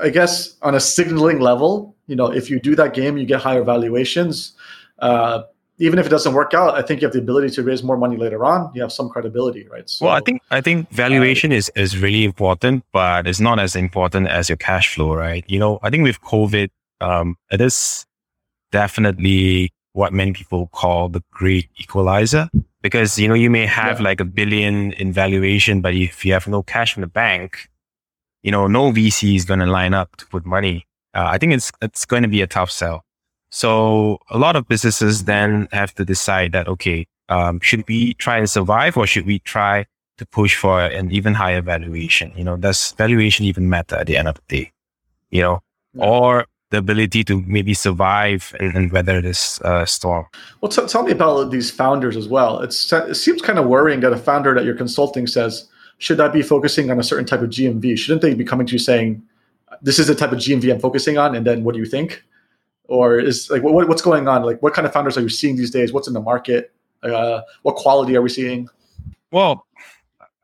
[0.00, 3.40] I guess on a signaling level, you know, if you do that game, you get
[3.40, 4.52] higher valuations.
[4.98, 5.42] Uh,
[5.78, 7.98] even if it doesn't work out, I think you have the ability to raise more
[7.98, 8.72] money later on.
[8.74, 9.88] You have some credibility, right?
[9.88, 13.58] So, well, I think I think valuation uh, is is really important, but it's not
[13.58, 15.44] as important as your cash flow, right?
[15.48, 16.70] You know, I think with COVID,
[17.02, 18.06] um, it is
[18.72, 22.48] definitely what many people call the great equalizer
[22.86, 24.04] because you know you may have yeah.
[24.04, 27.68] like a billion in valuation, but if you have no cash in the bank,
[28.42, 30.86] you know, no VC is going to line up to put money.
[31.14, 33.04] Uh, I think it's it's going to be a tough sell.
[33.50, 38.38] So a lot of businesses then have to decide that, okay, um, should we try
[38.38, 39.86] and survive or should we try
[40.18, 42.32] to push for an even higher valuation?
[42.36, 44.72] You know, does valuation even matter at the end of the day?
[45.30, 45.62] You know,
[45.94, 46.04] yeah.
[46.04, 50.26] or the ability to maybe survive and, and weather this uh, storm.
[50.60, 52.60] Well, t- tell me about these founders as well.
[52.60, 56.28] It's, it seems kind of worrying that a founder that you're consulting says, should I
[56.28, 57.96] be focusing on a certain type of GMV?
[57.96, 59.22] Shouldn't they be coming to you saying,
[59.82, 62.24] this is the type of GMV I'm focusing on, and then what do you think?
[62.88, 64.42] or is like what, what's going on?
[64.42, 65.92] Like what kind of founders are you seeing these days?
[65.92, 66.72] What's in the market?
[67.02, 68.68] Uh, what quality are we seeing?
[69.30, 69.66] Well,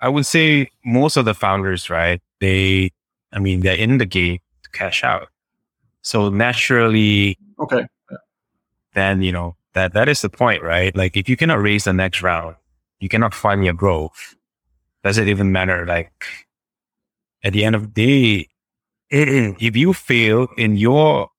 [0.00, 2.20] I would say most of the founders, right?
[2.40, 2.90] They,
[3.32, 5.28] I mean, they're in the game to cash out.
[6.02, 8.16] So naturally, okay, yeah.
[8.94, 10.94] then you know that that is the point, right?
[10.96, 12.56] Like if you cannot raise the next round,
[13.00, 14.34] you cannot fund your growth.
[15.04, 15.86] Does it even matter?
[15.86, 16.12] Like
[17.42, 18.48] at the end of the day,
[19.10, 21.30] if you fail in your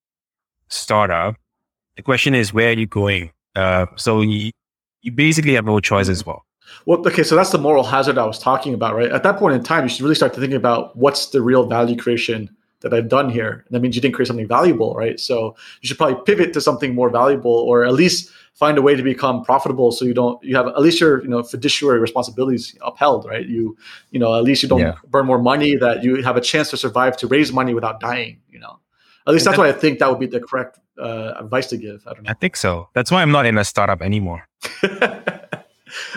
[0.68, 1.36] startup,
[1.96, 3.32] the question is where are you going?
[3.56, 4.52] Uh, so you,
[5.02, 6.46] you basically have no choice as well.
[6.86, 9.12] Well, okay, so that's the moral hazard I was talking about, right?
[9.12, 11.68] At that point in time, you should really start to think about what's the real
[11.68, 12.50] value creation
[12.84, 13.64] that I've done here.
[13.66, 15.20] And that means you didn't create something valuable, right?
[15.20, 18.96] So you should probably pivot to something more valuable, or at least find a way
[18.96, 19.92] to become profitable.
[19.92, 23.48] So you don't you have at least your you know fiduciary responsibilities upheld, right?
[23.48, 23.76] You
[24.12, 24.96] you know at least you don't yeah.
[25.08, 25.76] burn more money.
[25.76, 28.40] That you have a chance to survive to raise money without dying.
[28.52, 28.80] You know,
[29.26, 32.04] at least that's what I think that would be the correct uh, advice to give.
[32.06, 32.30] I don't know.
[32.30, 32.90] I think so.
[32.94, 34.48] That's why I'm not in a startup anymore.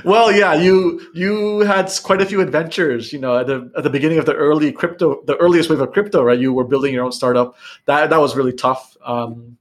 [0.04, 3.12] well, yeah, you you had quite a few adventures.
[3.12, 5.92] You know, at the at the beginning of the early crypto, the earliest wave of
[5.92, 6.38] crypto, right?
[6.38, 7.56] You were building your own startup.
[7.86, 8.96] That that was really tough.
[9.04, 9.58] Um,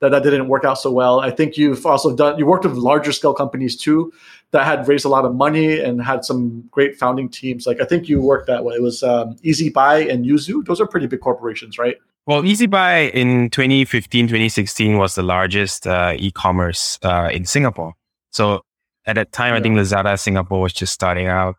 [0.00, 1.20] that that didn't work out so well.
[1.20, 2.38] I think you've also done.
[2.38, 4.12] You worked with larger scale companies too
[4.50, 7.66] that had raised a lot of money and had some great founding teams.
[7.66, 8.76] Like I think you worked that way.
[8.76, 10.64] It was um, Ezbuy and Yuzu.
[10.64, 11.96] Those are pretty big corporations, right?
[12.26, 17.94] Well, Ezbuy in 2015, 2016 was the largest uh, e-commerce uh, in Singapore.
[18.30, 18.62] So
[19.06, 19.58] at that time, yeah.
[19.58, 21.56] I think Lazada Singapore was just starting out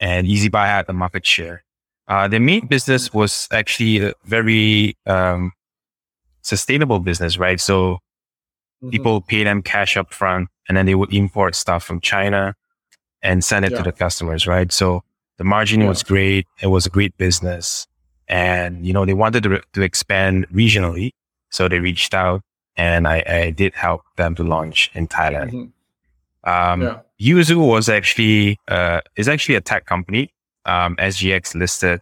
[0.00, 1.64] and Ezbuy had the market share.
[2.06, 5.52] Uh, their main business was actually a very um,
[6.42, 7.60] sustainable business, right?
[7.60, 8.90] So mm-hmm.
[8.90, 12.54] people pay them cash up front and then they would import stuff from China
[13.22, 13.78] and send it yeah.
[13.78, 14.72] to the customers, right?
[14.72, 15.02] So
[15.36, 15.88] the margin yeah.
[15.88, 16.46] was great.
[16.62, 17.86] It was a great business
[18.28, 21.10] and you know they wanted to, to expand regionally
[21.50, 22.42] so they reached out
[22.76, 25.64] and I, I did help them to launch in thailand mm-hmm.
[26.44, 27.00] Um, yeah.
[27.20, 30.32] yuzu was actually uh, is actually a tech company
[30.64, 32.00] um, sgx listed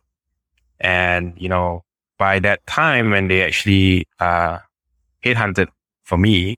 [0.80, 1.82] and you know
[2.18, 4.58] by that time when they actually uh,
[5.24, 5.68] headhunted
[6.04, 6.56] for me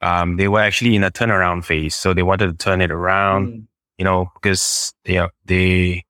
[0.00, 3.48] um, they were actually in a turnaround phase so they wanted to turn it around
[3.48, 3.66] mm.
[3.98, 6.02] you know because you know they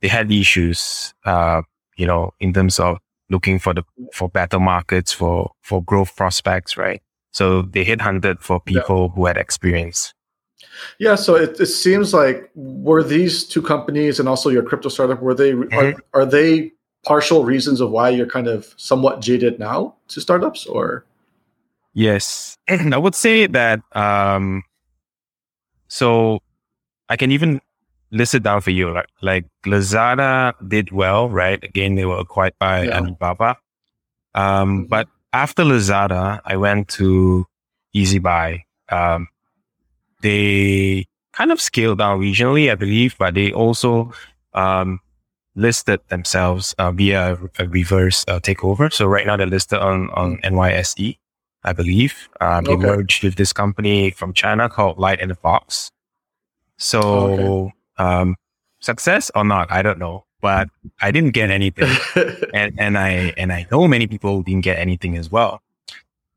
[0.00, 1.62] they had issues uh,
[1.96, 2.98] you know, in terms of
[3.30, 7.02] looking for the for better markets for for growth prospects, right?
[7.32, 9.14] So they headhunted for people yeah.
[9.14, 10.14] who had experience.
[10.98, 15.20] Yeah, so it, it seems like were these two companies and also your crypto startup
[15.22, 15.78] were they mm-hmm.
[15.78, 16.72] are, are they
[17.04, 21.04] partial reasons of why you're kind of somewhat jaded now to startups or
[21.92, 24.62] yes i would say that um
[25.88, 26.40] so
[27.10, 27.60] i can even
[28.14, 28.90] list it down for you.
[28.90, 31.62] Like, like Lazada did well, right?
[31.62, 32.98] Again, they were acquired by yeah.
[32.98, 33.56] Alibaba.
[34.34, 34.86] Um, mm-hmm.
[34.86, 37.44] but after Lazada, I went to
[37.94, 38.62] Ezbuy.
[38.88, 39.28] Um,
[40.24, 44.12] they kind of scaled down regionally, I believe, but they also,
[44.54, 45.00] um,
[45.56, 48.92] listed themselves uh, via a reverse uh, takeover.
[48.92, 50.44] So right now they're listed on, on mm.
[50.44, 51.16] NYSE,
[51.62, 52.28] I believe.
[52.40, 52.74] Um, okay.
[52.74, 55.90] They merged with this company from China called Light in the Box.
[56.76, 57.72] So okay.
[57.96, 58.36] Um,
[58.80, 60.68] success or not, I don't know, but
[61.00, 61.88] I didn't get anything,
[62.52, 65.62] and and I and I know many people didn't get anything as well.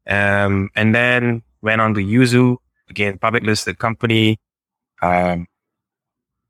[0.06, 2.58] Um, and then went on to Yuzu
[2.90, 4.38] again, public listed company.
[5.02, 5.48] Um,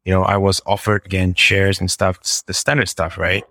[0.06, 3.44] you know, I was offered again shares and stuff, the standard stuff, right?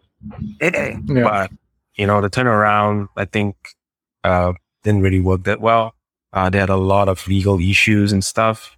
[1.06, 1.24] Yeah.
[1.24, 1.50] But
[1.96, 3.56] you know, the turnaround, I think,
[4.24, 5.94] uh, didn't really work that well.
[6.32, 8.76] Uh, they had a lot of legal issues and stuff.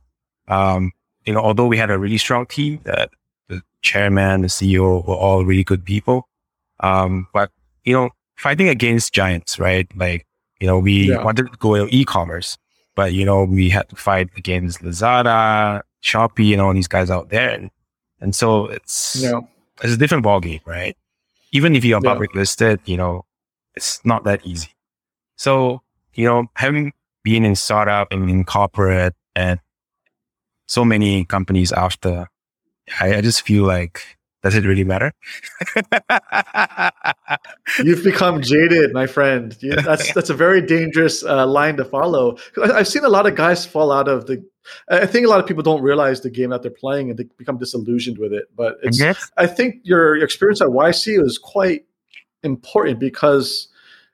[0.48, 0.92] Um,
[1.24, 3.10] you know, although we had a really strong team, that
[3.48, 6.28] the chairman, the CEO were all really good people.
[6.80, 7.50] Um, but
[7.84, 9.86] you know, fighting against giants, right?
[9.96, 10.24] Like
[10.60, 11.22] You know, we Yeah.
[11.22, 12.58] wanted to go e-commerce,
[12.98, 17.28] but you know, we had to fight against Lazada, Shopee, and all these guys out
[17.30, 17.50] there.
[17.50, 17.70] And,
[18.20, 19.38] and so it's, Yeah.
[19.84, 20.96] it's a different ballgame, right?
[21.52, 22.10] Even if you're Yeah.
[22.12, 23.24] public listed, you know,
[23.76, 24.70] it's not that easy.
[25.36, 25.80] So,
[26.14, 29.60] you know, having been in startup and in corporate and
[30.66, 32.26] so many companies after,
[33.00, 35.12] I, I just feel like, does it really matter?
[37.84, 39.56] You've become jaded, my friend.
[39.60, 42.36] You, that's that's a very dangerous uh, line to follow.
[42.62, 44.44] I- I've seen a lot of guys fall out of the.
[44.90, 47.24] I think a lot of people don't realize the game that they're playing and they
[47.38, 48.44] become disillusioned with it.
[48.56, 48.98] But it's.
[49.00, 49.30] yes.
[49.36, 51.84] I think your your experience at YC was quite
[52.42, 53.68] important because.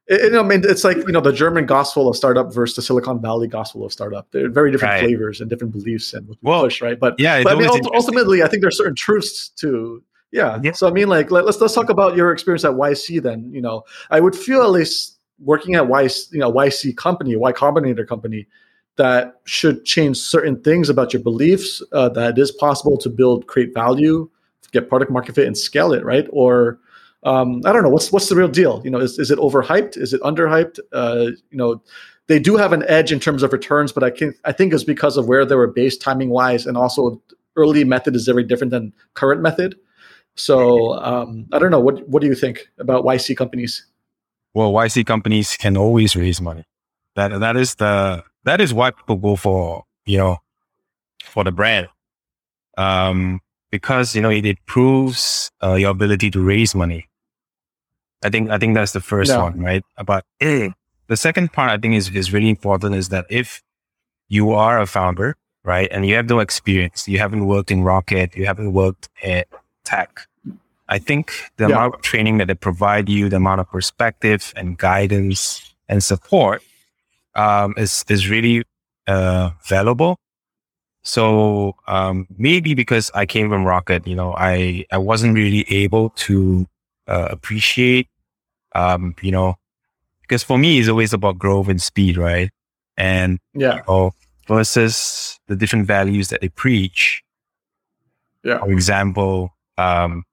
[0.06, 2.82] It, it- I mean, it's like you know the German gospel of startup versus the
[2.82, 4.26] Silicon Valley gospel of startup.
[4.32, 5.04] They're very different Right.
[5.04, 6.98] flavors and different beliefs and what Well, push, right?
[7.00, 7.42] But Yeah.
[7.42, 7.96] But I mean, always ult- interesting.
[8.16, 10.02] ultimately, I think there's certain truths to
[10.34, 10.58] yeah.
[10.62, 10.72] Yeah.
[10.72, 13.22] So I mean, like let, us let's talk about your experience at YC.
[13.22, 17.36] Then you know, I would feel at least working at YC, you know, YC company,
[17.36, 18.48] Y Combinator company,
[18.96, 21.80] that should change certain things about your beliefs.
[21.92, 24.28] Uh, that it is possible to build, create value,
[24.72, 26.26] get product market fit, and scale it, right?
[26.30, 26.80] Or
[27.22, 28.82] um, I don't know what's what's the real deal.
[28.84, 29.96] You know, is, is it overhyped?
[29.96, 30.80] Is it underhyped?
[30.92, 31.80] Uh, you know,
[32.26, 34.82] they do have an edge in terms of returns, but I can I think it's
[34.82, 37.22] because of where they were based timing wise, and also
[37.54, 39.76] early method is very different than current method.
[40.36, 41.80] So um, I don't know.
[41.80, 43.86] What what do you think about YC companies?
[44.54, 46.64] well, YC companies can always raise money.
[47.16, 50.38] That that is the that is why people go for you know
[51.24, 51.88] for the brand,
[52.78, 57.08] um, because you know it, it proves uh, your ability to raise money.
[58.22, 59.84] I think I think that's the first one, right?
[60.06, 60.70] But eh,
[61.08, 63.62] the second part I think is is really important is that if
[64.28, 68.34] you are a founder, right, and you have no experience, you haven't worked in Rocket,
[68.34, 69.46] you haven't worked at
[69.84, 70.26] tech.
[70.88, 71.76] I think the Yeah.
[71.76, 76.62] amount of training that they provide you, the amount of perspective and guidance and support
[77.34, 78.64] um, is is really
[79.06, 80.18] uh, valuable.
[81.02, 86.10] So um, maybe because I came from Rocket, you know, I I wasn't really able
[86.28, 86.66] to
[87.08, 88.08] uh, appreciate,
[88.74, 89.56] um, you know,
[90.22, 92.50] because for me it's always about growth and speed, right?
[92.96, 94.12] And Yeah, oh,
[94.48, 97.22] versus the different values that they preach.
[98.42, 98.58] Yeah.
[98.60, 100.24] For example, um,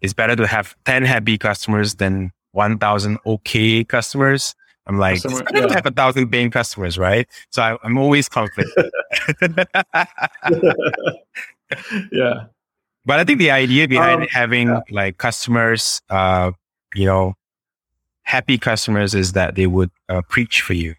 [0.00, 4.54] it's better to have 10 happy customers than 1,000 okay customers.
[4.86, 7.28] I'm like, it's Customer- better to have a thousand paying customers, right?
[7.50, 8.72] So I, I'm always confident.
[12.12, 12.44] yeah,
[13.04, 14.80] but I think the idea behind Um, having yeah.
[14.90, 16.52] like customers, uh,
[16.94, 17.34] you know,
[18.22, 20.94] happy customers is that they would uh, preach for you.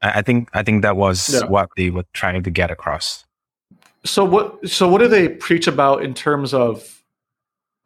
[0.00, 1.46] I, I think I think that was Yeah.
[1.48, 3.25] what they were trying to get across.
[4.06, 4.68] So what?
[4.68, 7.02] So what do they preach about in terms of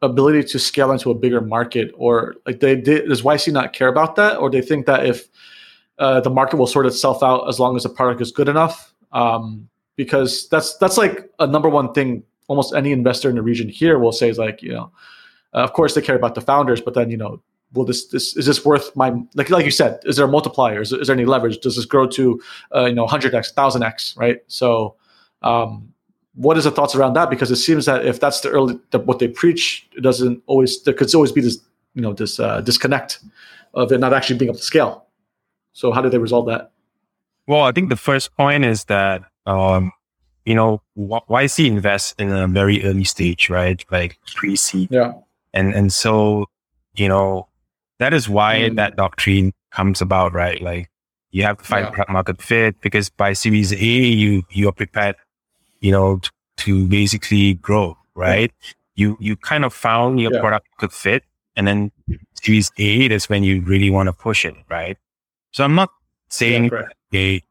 [0.03, 3.09] ability to scale into a bigger market, or like they did?
[3.09, 5.27] Does YC not care about that, or they think that if
[5.97, 8.93] uh, the market will sort itself out as long as the product is good enough?
[9.11, 12.23] Um, because that's that's like a number one thing.
[12.47, 14.91] Almost any investor in the region here will say is like, you know,
[15.53, 17.41] uh, of course they care about the founders, but then you know,
[17.73, 19.99] will this this is this worth my like like you said?
[20.03, 20.81] Is there a multiplier?
[20.81, 21.59] Is, is there any leverage?
[21.61, 22.41] Does this grow to
[22.75, 24.39] uh, you know hundred x, thousand x, right?
[24.47, 24.95] So.
[25.43, 25.90] Um,
[26.35, 27.29] what is the thoughts around that?
[27.29, 30.81] Because it seems that if that's the early the, what they preach, it doesn't always
[30.83, 31.57] there could always be this
[31.93, 33.19] you know this uh, disconnect
[33.73, 35.05] of it not actually being able to scale.
[35.73, 36.71] So how do they resolve that?
[37.47, 39.91] Well, I think the first point is that, um,
[40.45, 43.83] you know, Y- YC invests in a very early stage, right?
[43.91, 44.89] Like pre-seed.
[44.91, 45.13] Yeah,
[45.53, 46.45] And, and so,
[46.95, 47.47] you know,
[47.99, 48.75] that is why Mm.
[48.75, 50.61] that doctrine comes about, right?
[50.61, 50.89] Like
[51.31, 52.03] you have to find Yeah.
[52.09, 55.15] market fit because by series A, you, you are prepared,
[55.81, 58.51] you know, to, to basically grow, right?
[58.95, 60.39] You, you kind of found your Yeah.
[60.39, 61.23] product could fit
[61.55, 61.91] and then
[62.35, 64.97] series A, that's when you really want to push it, right?
[65.51, 65.89] So I'm not
[66.29, 67.43] saying yeah, okay,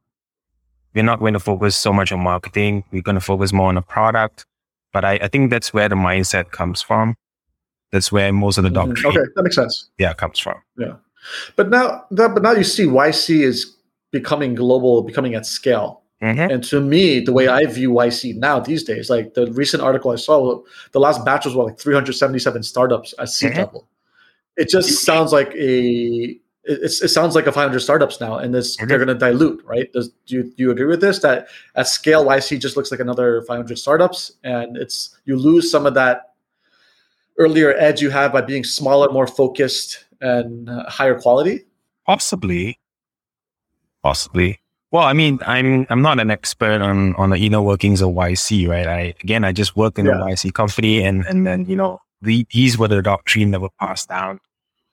[0.95, 2.85] we're not going to focus so much on marketing.
[2.91, 4.47] We're going to focus more on the product.
[4.93, 7.17] But I, I think that's where the mindset comes from.
[7.93, 8.75] That's where most of the Mhm.
[8.75, 9.91] doctrine, Okay, that makes sense.
[9.99, 10.57] yeah, comes from.
[10.79, 10.95] Yeah,
[11.57, 13.77] but now, that, but now you see YC is
[14.13, 16.00] becoming global, becoming at scale.
[16.23, 16.53] Mhm.
[16.53, 20.11] And to me, the way I view YC now these days, like the recent article
[20.11, 20.61] I saw,
[20.93, 23.57] the last batch was what, like 377 startups at seed Mhm.
[23.59, 23.89] level.
[24.57, 28.77] It just sounds like a it, it sounds like a 500 startups now, and this
[28.77, 29.07] they're Mhm.
[29.07, 29.91] going to dilute, right?
[29.95, 31.21] Does do you, do you agree with this?
[31.21, 35.87] That at scale, YC just looks like another 500 startups, and it's you lose some
[35.87, 36.35] of that
[37.39, 41.65] earlier edge you have by being smaller, more focused, and uh, higher quality.
[42.07, 42.79] Possibly,
[44.03, 44.60] possibly.
[44.93, 48.69] Well, I mean, I'm I'm not an expert on on the inner workings of YC,
[48.69, 48.87] right?
[48.87, 50.21] I again, I just worked in Yeah.
[50.21, 53.71] a YC company, and and then you know, the, these were the doctrine that were
[53.81, 54.41] passed down.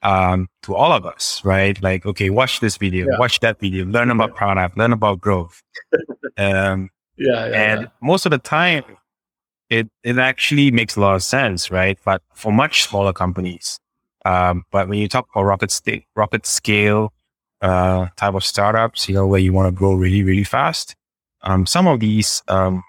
[0.04, 1.82] um, to all of us, right?
[1.82, 3.18] Like, okay, watch this video, yeah.
[3.20, 5.60] watch that video, learn about product, learn about growth.
[6.38, 7.88] um, yeah, yeah, and yeah.
[8.02, 8.84] most of the time,
[9.70, 11.98] it it actually makes a lot of sense, right?
[12.06, 13.80] But for much smaller companies,
[14.26, 17.12] um, but when you talk about rocket st- rocket scale
[17.62, 20.96] uh, type of startups, you know, where you want to grow really, really fast,
[21.42, 22.84] um, some of these, um,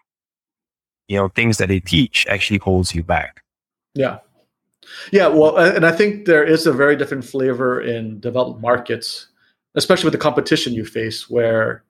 [1.06, 3.42] you know, things that they teach actually holds you back.
[3.94, 4.18] Yeah.
[5.12, 5.28] Yeah.
[5.28, 9.28] Well, and I think there is a very different flavor in developed markets,
[9.74, 11.84] especially with the competition you face, where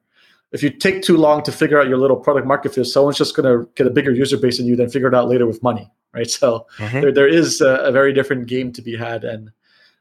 [0.53, 3.37] if you take too long to figure out your little product market fit, someone's just
[3.37, 5.62] going to get a bigger user base than you, then figure it out later with
[5.62, 6.31] money, right?
[6.39, 7.01] So mm-hmm.
[7.01, 9.51] there, there is a, a, very different game to be had, and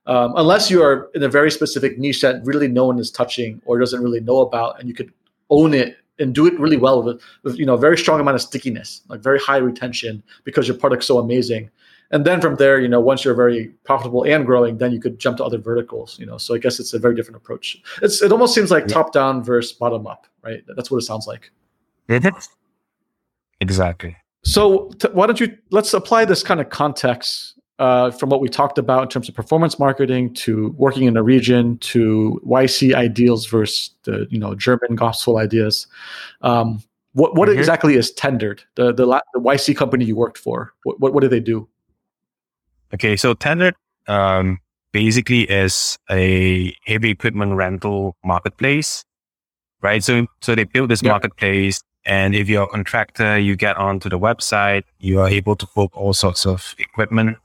[0.08, 3.62] um, unless you are in a very specific niche that really no one is touching
[3.66, 5.12] or doesn't really know about, and you could
[5.50, 8.36] own it and do it really well with, with you know a very strong amount
[8.36, 11.70] of stickiness, like very high retention because your product's so amazing.
[12.10, 15.20] And then from there, you know, once you're very profitable and growing, then you could
[15.20, 16.18] jump to other verticals.
[16.18, 17.78] You know, so I guess it's a very different approach.
[18.02, 18.94] It's it almost seems like yeah.
[18.94, 20.64] top down versus bottom up, right?
[20.76, 21.52] That's what it sounds like.
[23.60, 24.16] Exactly.
[24.46, 28.50] So t- why don't you let's apply this kind of context uh, from what we
[28.50, 33.46] talked about in terms of performance marketing to working in a region to YC ideals
[33.46, 35.88] versus the you know German gospel ideas.
[36.42, 37.60] Um, what what mm-hmm.
[37.60, 40.74] exactly is Tendered, the, the the YC company you worked for?
[40.84, 41.68] What what, what do they do?
[42.94, 43.76] Okay, so Tendered
[44.08, 44.60] um,
[44.92, 49.04] basically is a heavy equipment rental marketplace,
[49.82, 50.04] right?
[50.04, 51.82] So so they build this marketplace.
[52.06, 55.92] And if you're a contractor, you get onto the website, you are able to book
[55.94, 57.38] all sorts of equipment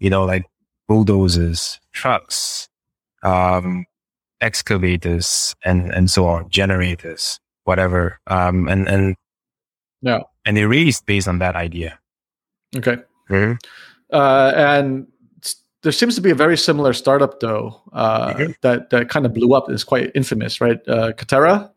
[0.00, 0.44] you know, like
[0.88, 2.68] bulldozers, trucks,
[3.22, 3.84] um,
[4.40, 8.18] excavators, and and so on, generators, whatever.
[8.26, 9.16] Um, and and
[10.02, 11.98] yeah, and they raised based on that idea.
[12.76, 12.96] Okay.
[13.28, 13.54] Mm-hmm.
[14.12, 15.06] Uh, and
[15.82, 18.52] there seems to be a very similar startup though uh, mm-hmm.
[18.62, 19.70] that that kind of blew up.
[19.70, 20.78] It's quite infamous, right?
[20.88, 21.70] Uh, Katerra.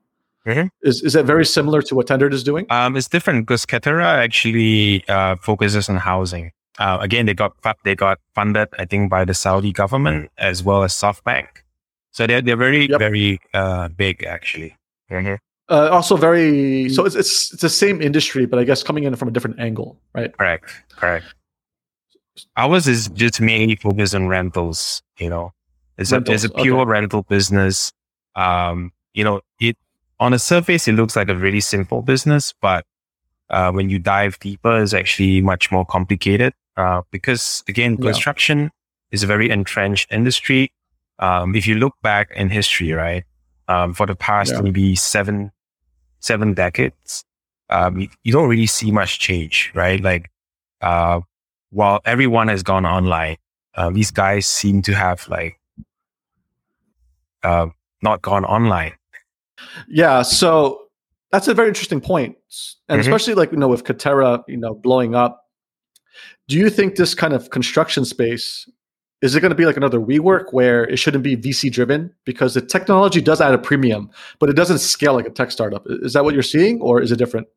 [0.45, 0.67] Mm-hmm.
[0.81, 2.65] Is is that very similar to what Tendered is doing?
[2.69, 6.51] Um, it's different because Katerra actually uh, focuses on housing.
[6.79, 7.53] Uh, again, they got
[7.83, 11.47] they got funded, I think, by the Saudi government as well as SoftBank.
[12.11, 12.99] So they're they're very yep.
[12.99, 14.75] very uh, big actually.
[15.11, 15.35] Mm-hmm.
[15.69, 19.15] Uh, also very so it's, it's it's the same industry, but I guess coming in
[19.15, 20.35] from a different angle, right?
[20.37, 21.25] Correct, correct.
[22.57, 25.01] Ours is just mainly focused on rentals.
[25.19, 25.53] You know,
[25.97, 26.89] it's rentals, a it's a pure okay.
[26.89, 27.91] rental business.
[28.35, 29.77] Um, you know, it
[30.19, 32.85] on the surface it looks like a really simple business, but
[33.49, 36.53] uh, when you dive deeper, is actually much more complicated.
[36.75, 38.69] Uh, because again, construction yeah.
[39.11, 40.71] is a very entrenched industry.
[41.19, 43.23] Um, if you look back in history, right,
[43.67, 44.61] um, for the past yeah.
[44.61, 45.51] maybe seven,
[46.19, 47.23] seven decades,
[47.69, 50.01] um, you, you, don't really see much change, right?
[50.01, 50.31] Like,
[50.81, 51.21] uh,
[51.69, 53.37] while everyone has gone online,
[53.75, 55.59] uh, these guys seem to have like,
[57.43, 57.67] uh,
[58.01, 58.93] not gone online.
[59.87, 60.21] Yeah.
[60.23, 60.82] So
[61.33, 62.37] that's a very interesting point.
[62.87, 63.11] And mm-hmm.
[63.11, 65.47] especially like, you know, with Katerra, you know, blowing up,
[66.47, 68.69] do you think this kind of construction space
[69.23, 72.53] is it going to be like another WeWork where it shouldn't be VC driven because
[72.53, 75.83] the technology does add a premium, but it doesn't scale like a tech startup?
[75.87, 77.47] Is that what you're seeing, or is it different?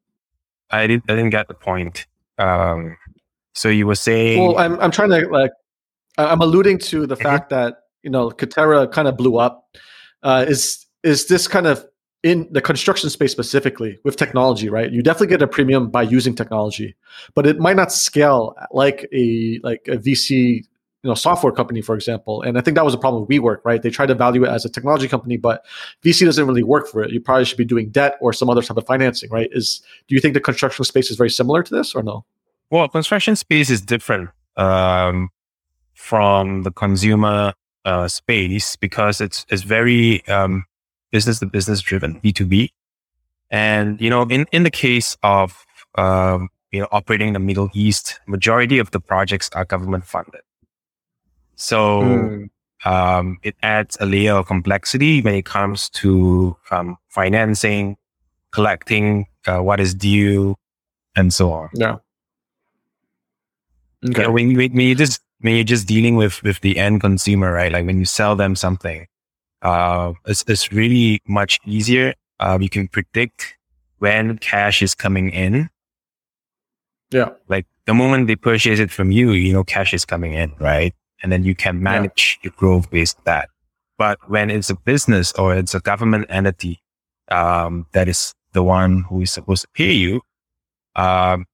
[0.70, 1.10] I didn't.
[1.10, 2.06] I didn't get the point.
[2.38, 2.96] Um,
[3.52, 4.40] so you were saying?
[4.40, 5.50] Well, I'm I'm trying to like
[6.18, 7.22] I'm alluding to the mm-hmm.
[7.24, 9.76] fact that you know Katerra kind of blew up.
[10.22, 11.84] Uh, is is this kind of
[12.26, 14.90] in the construction space specifically with technology, right?
[14.90, 16.96] You definitely get a premium by using technology,
[17.36, 20.64] but it might not scale like a like a VC
[21.04, 22.42] you know software company for example.
[22.42, 23.80] And i think that was a problem with WeWork right?
[23.80, 25.64] They tried to value it as a technology company but
[26.04, 27.12] vc doesn't really work for it.
[27.12, 29.48] You probably should be doing debt or some other type of financing right?
[29.52, 32.24] Is do you think the construction space is very similar to this or no?
[32.70, 35.28] Well construction space is different um,
[35.94, 37.54] from the consumer
[37.84, 40.64] uh, space because it's it's very um,
[41.16, 42.68] business to business driven, B2B.
[43.50, 45.64] And, you know, in, in the case of,
[45.94, 50.42] um, you know, operating in the Middle East, majority of the projects are government funded.
[51.54, 52.50] So, mm.
[52.84, 57.96] um, it adds a layer of complexity when it comes to, um, financing,
[58.50, 60.54] collecting, uh, what is due
[61.14, 61.70] and so on.
[61.72, 61.96] Yeah.
[64.04, 64.20] Okay.
[64.20, 67.50] You know, when, when you just, when you're just dealing with, with the end consumer,
[67.52, 67.72] right?
[67.72, 69.06] Like when you sell them something,
[69.62, 72.14] uh, it's, it's really much easier.
[72.40, 73.56] Uh, you can predict
[73.98, 75.68] when cash is coming in.
[77.10, 77.30] Yeah.
[77.48, 80.94] Like the moment they purchase it from you, you know, cash is coming in, right?
[81.22, 82.48] And then you can manage yeah.
[82.48, 83.48] your growth based on that.
[83.98, 86.82] But when it's a business or it's a government entity,
[87.30, 90.20] um, that is the one who is supposed to pay you,
[90.94, 91.46] um,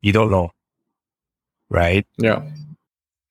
[0.00, 0.50] you don't know,
[1.68, 2.06] right?
[2.16, 2.42] Yeah.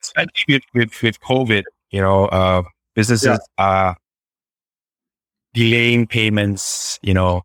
[0.02, 2.64] Especially with, with, with COVID, You know, uh,
[2.95, 3.37] businesses yeah.
[3.57, 3.97] are
[5.53, 6.99] delaying payments.
[7.01, 7.43] You know,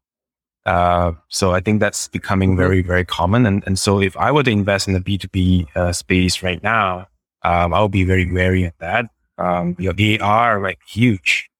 [0.66, 2.59] uh, so I think that's becoming mm-hmm.
[2.59, 3.47] very very common.
[3.47, 6.42] And and so if I were to invest in the B two B uh, space
[6.42, 7.09] right now,
[7.42, 9.07] um, I'll be very wary of that.
[9.38, 11.51] Um, you know, they are like huge.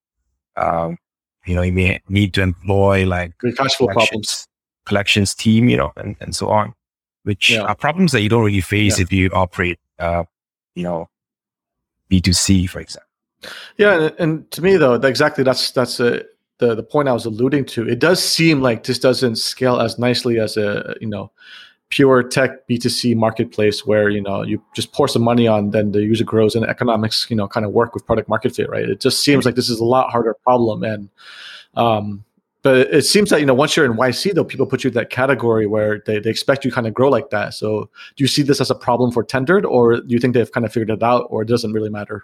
[0.57, 0.97] Um,
[1.45, 4.47] you know, you may need to employ like cash flow problems,
[4.85, 6.73] collections team, you know, and, and so on,
[7.23, 7.61] which yeah.
[7.61, 9.03] are problems that you don't really face yeah.
[9.03, 10.23] if you operate, uh,
[10.73, 11.09] you know,
[12.09, 13.07] B2C, for example.
[13.77, 13.99] Yeah.
[13.99, 16.23] And, and to me though, exactly that's, that's a,
[16.57, 17.87] the, the point I was alluding to.
[17.87, 21.31] It does seem like this doesn't scale as nicely as a, you know,
[21.89, 26.01] pure tech B2C marketplace where, you know, you just pour some money on, then the
[26.01, 28.89] user grows and economics, you know, kind of work with product market fit, right?
[28.89, 30.83] It just seems like this is a lot harder problem.
[30.83, 31.09] And,
[31.75, 32.23] um,
[32.63, 34.95] but it seems that, you know, once you're in YC though, people put you in
[34.95, 37.53] that category where they, they expect you kind of grow like that.
[37.53, 40.51] So do you see this as a problem for Tendered or do you think they've
[40.51, 42.23] kind of figured it out or it doesn't really matter?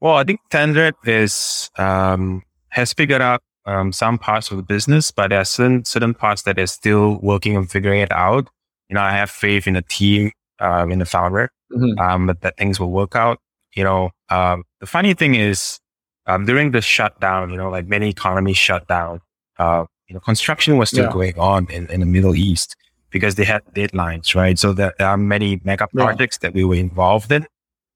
[0.00, 5.10] Well, I think Tendered is, um, has figured out um, some parts of the business,
[5.10, 8.48] but there are certain, certain parts that are still working on figuring it out
[8.90, 11.98] you know, I have faith in the team, um, in the founder, mm-hmm.
[11.98, 13.38] um, that, that things will work out.
[13.74, 15.78] You know, um, the funny thing is,
[16.26, 19.20] um, during the shutdown, you know, like many economies shut down,
[19.58, 21.12] uh, you know, construction was still yeah.
[21.12, 22.76] going on in, in the Middle East
[23.10, 24.58] because they had deadlines, right?
[24.58, 26.48] So there, there are many mega projects yeah.
[26.48, 27.46] that we were involved in.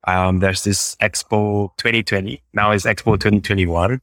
[0.06, 2.42] Um, there's this Expo 2020.
[2.52, 4.00] Now it's Expo 2021.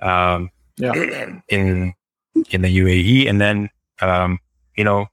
[0.00, 0.92] Um, yeah.
[1.48, 1.94] in,
[2.50, 3.28] in the UAE.
[3.28, 3.70] And then,
[4.00, 4.38] um,
[4.76, 5.06] you know,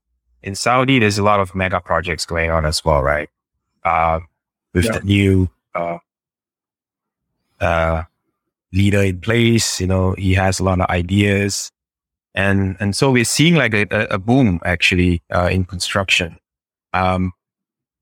[0.45, 3.30] in Saudi, there's a lot of mega projects going on as well, right?
[3.84, 4.19] Uh,
[4.73, 4.99] with yeah.
[4.99, 5.97] the new uh,
[7.59, 8.03] uh,
[8.71, 11.71] leader in place, you know, he has a lot of ideas,
[12.36, 16.38] and and so we're seeing like a, a boom actually uh, in construction.
[16.93, 17.34] Um,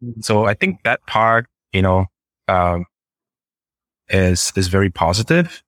[0.03, 0.21] mm-hmm.
[0.21, 2.07] so I think that part, you know,
[2.47, 2.85] um,
[4.09, 5.63] is is very positive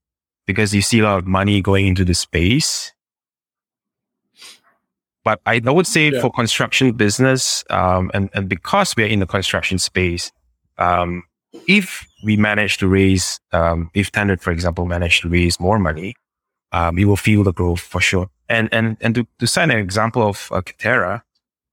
[0.46, 2.94] because you see a lot of money going into the space
[5.26, 6.22] but I, I would say yeah.
[6.22, 10.32] for construction business, um, and, and because we're in the construction space,
[10.78, 11.24] um,
[11.68, 16.14] if we manage to raise, um, if Tendered, for example, manage to raise more money,
[16.72, 18.30] um, we will feel the growth for sure.
[18.48, 21.24] And and and to, to cite an example of uh, Katerra,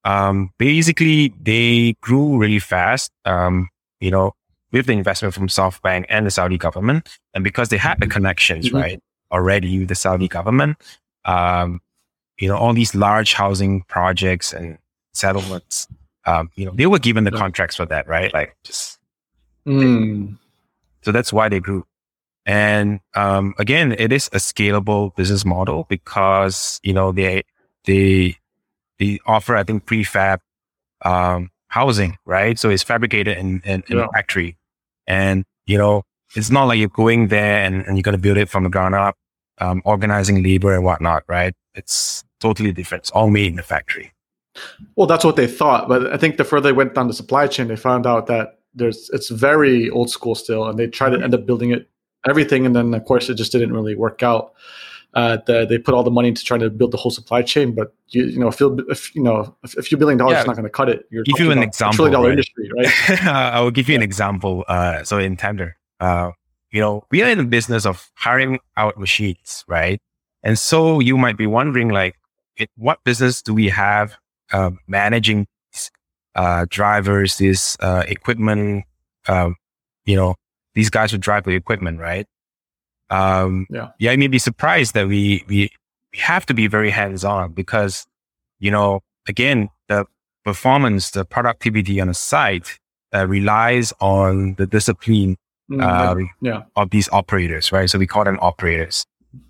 [0.05, 3.13] um, basically they grew really fast.
[3.27, 3.69] Um,
[4.01, 4.33] you know,
[4.73, 8.67] with the investment from SoftBank and the Saudi government, and because they had the connections
[8.67, 8.77] mm-hmm.
[8.77, 9.01] right
[9.31, 10.77] already with the Saudi government,
[11.25, 11.81] um,
[12.39, 14.79] you know, all these large housing projects and
[15.15, 15.87] settlements,
[16.27, 18.33] um, you know, they were given the contracts for that, right?
[18.33, 18.99] Like just,
[19.67, 20.37] mm.
[21.03, 21.87] so that's why they grew.
[22.45, 27.45] And, um, again, it is a scalable business model because, you know, they,
[27.85, 28.37] they,
[28.99, 30.41] they offer, I think, prefab,
[31.03, 32.59] um, housing, right?
[32.59, 34.07] So it's fabricated in, in, in yeah.
[34.07, 34.57] a factory
[35.07, 36.03] and, you know,
[36.35, 38.71] it's not like you're going there and, and you're going to build it from the
[38.71, 39.17] ground up,
[39.59, 41.55] um, organizing labor and whatnot, right?
[41.75, 43.03] It's totally different.
[43.03, 44.13] It's all made in the factory.
[44.97, 47.47] Well, that's what they thought, but I think the further they went down the supply
[47.47, 51.23] chain, they found out that there's it's very old school still, and they tried to
[51.23, 51.89] end up building it
[52.29, 54.53] everything, and then of course it just didn't really work out.
[55.15, 57.75] Uh, the, they put all the money into trying to build the whole supply chain,
[57.75, 60.41] but you, you know, if, if you know, a few billion dollars yeah.
[60.41, 61.07] is not going to cut it.
[61.11, 62.33] You're give you an example, trillion dollar right?
[62.33, 63.25] industry, right?
[63.27, 63.99] I will give you yeah.
[63.99, 64.65] an example.
[64.67, 66.31] Uh, so in Tender, uh,
[66.71, 70.01] you know, we are in the business of hiring out machines, right?
[70.43, 72.17] And so you might be wondering, like,
[72.57, 74.17] it, what business do we have
[74.53, 75.47] uh, managing
[76.35, 78.85] uh, drivers, this uh, equipment?
[79.29, 79.57] Um,
[80.07, 80.37] you know,
[80.75, 82.27] these guys would drive the equipment, right?
[83.13, 83.91] Um, yeah.
[83.99, 85.71] Yeah, you may be surprised that we we
[86.13, 88.07] we have to be very hands on because,
[88.59, 90.07] you know, again, the
[90.45, 92.79] performance, the productivity on a site
[93.15, 95.37] uh, relies on the discipline
[95.71, 96.63] mm, um, yeah.
[96.77, 97.89] of these operators, right?
[97.89, 99.07] So we call them operators.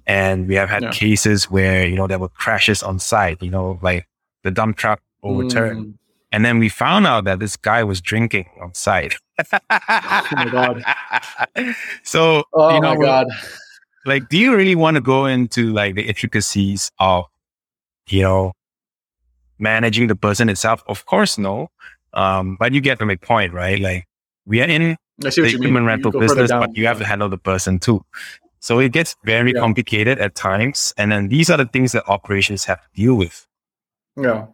[0.07, 0.91] And we have had yeah.
[0.91, 4.07] cases where, you know, there were crashes on site, you know, like
[4.45, 5.87] the dump truck overturned.
[5.87, 5.95] Mm.
[6.33, 9.15] And then we found out that this guy was drinking on site.
[9.53, 10.83] oh my God.
[12.03, 13.27] So, oh you know, my God.
[14.07, 17.27] Like, do you really want to go into like the intricacies of,
[18.09, 18.53] you know,
[19.59, 20.83] managing the person itself?
[20.87, 21.69] Of course, no.
[22.15, 23.79] Um, but you get the point, right?
[23.79, 24.07] Like,
[24.47, 28.05] we are in the human rental business, but you have to handle the person too.
[28.61, 29.61] So it gets very yeah.
[29.61, 30.95] complicated at times.
[30.97, 33.47] And then these are the things that operations have to deal with.
[34.17, 34.47] Yeah.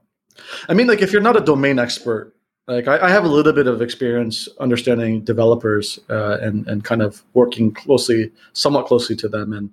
[0.69, 2.35] I mean, like if you're not a domain expert,
[2.67, 7.03] like I, I have a little bit of experience understanding developers uh, and, and kind
[7.03, 9.53] of working closely, somewhat closely to them.
[9.53, 9.71] And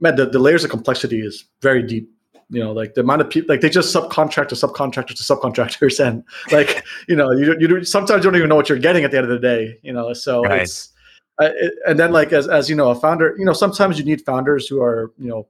[0.00, 2.10] man, the, the layers of complexity is very deep
[2.50, 6.00] you know like the amount of people like they just subcontract to subcontractors to subcontractors
[6.06, 9.10] and like you know you you sometimes you don't even know what you're getting at
[9.10, 10.62] the end of the day you know so right.
[10.62, 10.90] it's
[11.40, 11.50] uh,
[11.86, 14.66] and then like as as you know a founder you know sometimes you need founders
[14.66, 15.46] who are you know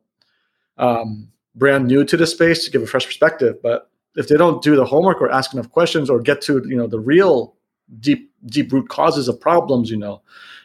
[0.79, 4.63] um, brand new to the space to give a fresh perspective but if they don't
[4.63, 7.55] do the homework or ask enough questions or get to you know the real
[8.01, 10.21] deep deep root causes of problems you know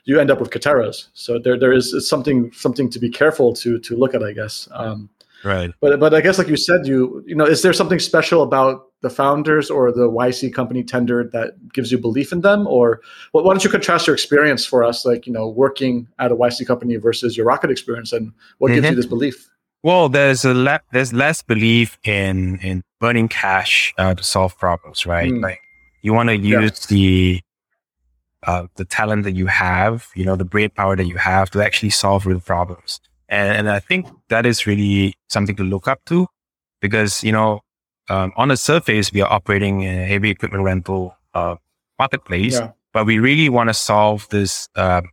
[0.06, 3.80] you end up with katerras so there there is something something to be careful to
[3.80, 4.68] to look at i guess.
[4.72, 5.10] Um,
[5.46, 5.72] right.
[5.80, 8.88] but but i guess like you said you you know is there something special about
[9.04, 12.66] the founders or the yc company tendered that gives you belief in them?
[12.66, 13.02] Or
[13.34, 16.36] well, why don't you contrast your experience for us like you know working at a
[16.36, 18.82] yc company versus your rocket experience and what mm-hmm.
[18.82, 19.50] gives you this belief?
[19.84, 25.06] Well, there's a le- there's less belief in in burning cash uh, to solve problems,
[25.06, 25.30] right?
[25.30, 25.44] Mm.
[25.44, 25.60] Like
[26.04, 26.96] you want to use yeah.
[26.96, 27.42] the
[28.44, 31.62] uh, the talent that you have, you know, the brain power that you have to
[31.62, 33.02] actually solve real problems.
[33.28, 36.28] And, and I think that is really something to look up to
[36.80, 37.60] because, you know,
[38.10, 41.56] um, on the surface, we are operating a heavy equipment rental uh,
[42.00, 42.72] marketplace, yeah.
[42.94, 45.04] but we really want to solve this um,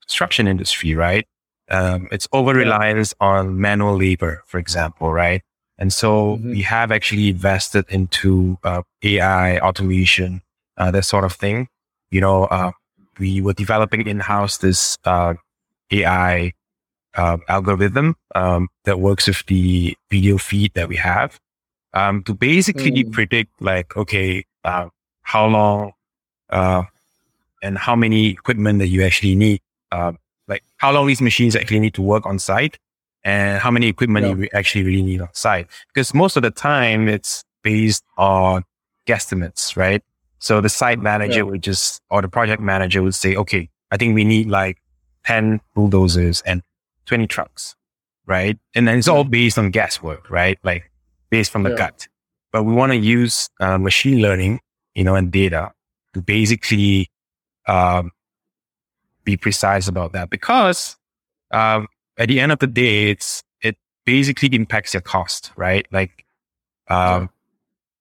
[0.00, 1.26] construction industry, right?
[1.70, 3.26] Um, it's over reliance yeah.
[3.26, 5.42] on manual labor, for example, right?
[5.78, 6.50] And so mm-hmm.
[6.50, 10.42] we have actually invested into uh, AI, automation,
[10.76, 11.68] uh, that sort of thing.
[12.10, 12.72] You know, uh,
[13.18, 15.34] we were developing in-house this uh,
[15.90, 16.52] AI
[17.14, 21.38] um, algorithm um, that works with the video feed that we have
[21.94, 23.12] um, to basically mm.
[23.12, 24.88] predict, like, okay, uh,
[25.22, 25.92] how long
[26.50, 26.84] uh,
[27.62, 29.60] and how many equipment that you actually need
[30.48, 32.78] like how long these machines actually need to work on site
[33.26, 34.34] and how many equipment yeah.
[34.36, 35.66] you actually really need on site.
[35.92, 38.62] Because most of the time it's based on
[39.04, 40.00] guesstimates, right?
[40.38, 41.42] So the site manager yeah.
[41.42, 44.78] would just, or the project manager would say, okay, I think we need like
[45.24, 46.62] 10 bulldozers and
[47.06, 47.74] 20 trucks,
[48.26, 48.56] right?
[48.76, 50.56] And then it's all based on guesswork, right?
[50.62, 50.88] Like
[51.28, 51.76] based from the yeah.
[51.76, 52.06] gut.
[52.52, 54.60] But we want to use uh, machine learning,
[54.94, 55.72] you know, and data
[56.14, 57.10] to basically
[57.66, 58.12] um,
[59.24, 60.96] be precise about that because
[61.50, 61.88] um,
[62.18, 65.86] at the end of the day, it's it basically impacts your cost, right?
[65.90, 66.24] Like,
[66.88, 67.26] um, yeah.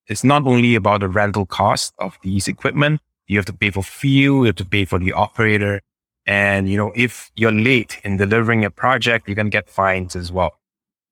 [0.08, 3.02] it's not only about the rental cost of these equipment.
[3.28, 5.82] You have to pay for fuel, you have to pay for the operator,
[6.28, 10.32] and you know if you're late in delivering a project, you can get fines as
[10.32, 10.54] well.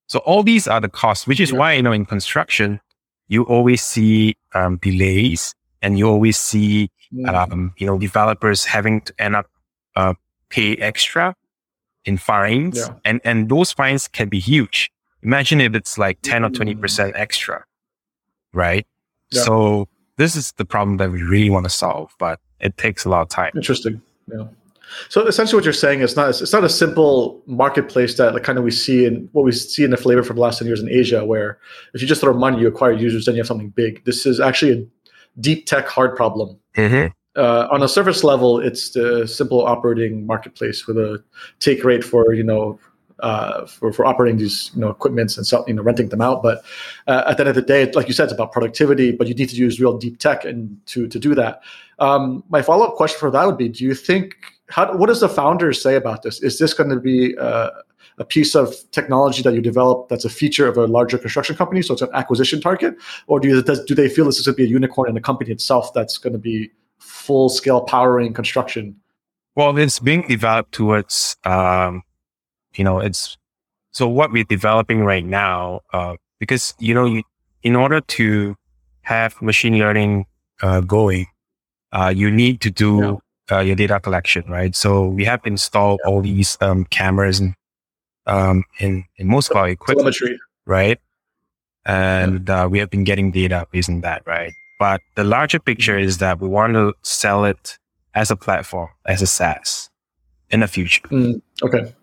[0.08, 1.58] So all these are the costs, which is yeah.
[1.58, 2.80] why you know in construction
[3.28, 6.90] you always see um, delays and you always see
[7.28, 9.48] um, you know developers having to end up
[9.96, 10.14] uh,
[10.50, 11.36] pay extra
[12.06, 12.94] in fines, yeah.
[13.06, 14.92] and and those fines can be huge.
[15.22, 17.64] Imagine if it's like ten or twenty percent extra,
[18.54, 18.86] right?
[19.32, 19.44] Yeah.
[19.44, 19.88] So
[20.18, 23.22] this is the problem that we really want to solve, but it takes a lot
[23.22, 23.52] of time.
[23.56, 24.02] Interesting.
[24.32, 24.46] Yeah.
[25.10, 28.58] So essentially, what you're saying is not it's not a simple marketplace that like kind
[28.58, 30.82] of we see in what we see in the flavor for the last ten years
[30.82, 31.58] in Asia, where
[31.94, 34.04] if you just throw money, you acquire users, then you have something big.
[34.06, 34.86] This is actually a
[35.40, 36.60] deep tech hard problem.
[36.76, 41.24] Mm-hmm uh, on a surface level, it's the simple operating marketplace with a
[41.60, 42.80] take rate for you know
[43.20, 46.44] uh, for for operating these you know equipments and sell, you know renting them out.
[46.44, 46.64] But
[47.08, 49.12] uh, at the end of the day, like you said, it's about productivity.
[49.12, 51.62] But you need to use real deep tech and to to do that.
[52.00, 54.36] Um, my follow up question for that would be: Do you think
[54.70, 56.42] how what does the founders say about this?
[56.42, 57.70] Is this going to be uh,
[58.18, 61.82] a piece of technology that you develop that's a feature of a larger construction company,
[61.82, 62.96] so it's an acquisition target,
[63.28, 65.16] or do you, does, do they feel this is going to be a unicorn in
[65.16, 66.72] the company itself that's going to be
[67.04, 68.96] full scale powering construction?
[69.56, 72.04] Well, it's being developed towards, um,
[72.76, 73.38] you know, it's
[73.92, 77.24] so what we're developing right now, uh, because, you know, you,
[77.62, 78.56] in order to
[79.02, 80.26] have machine learning
[80.62, 81.28] uh, going,
[81.92, 83.58] uh, you need to do yeah.
[83.58, 84.76] uh, your data collection, right?
[84.76, 86.10] So we have installed yeah.
[86.10, 87.54] all these um, cameras and
[88.26, 90.40] um, in, in most of our equipment, Telemetry.
[90.66, 91.00] right?
[91.86, 92.50] And.
[92.50, 94.54] Uh, we have been getting data based on that, right?
[94.80, 97.78] But the larger picture is that we want to sell it
[98.16, 99.90] as a platform, as a SaaS
[100.50, 101.02] in the future.
[101.10, 101.94] Mm, okay.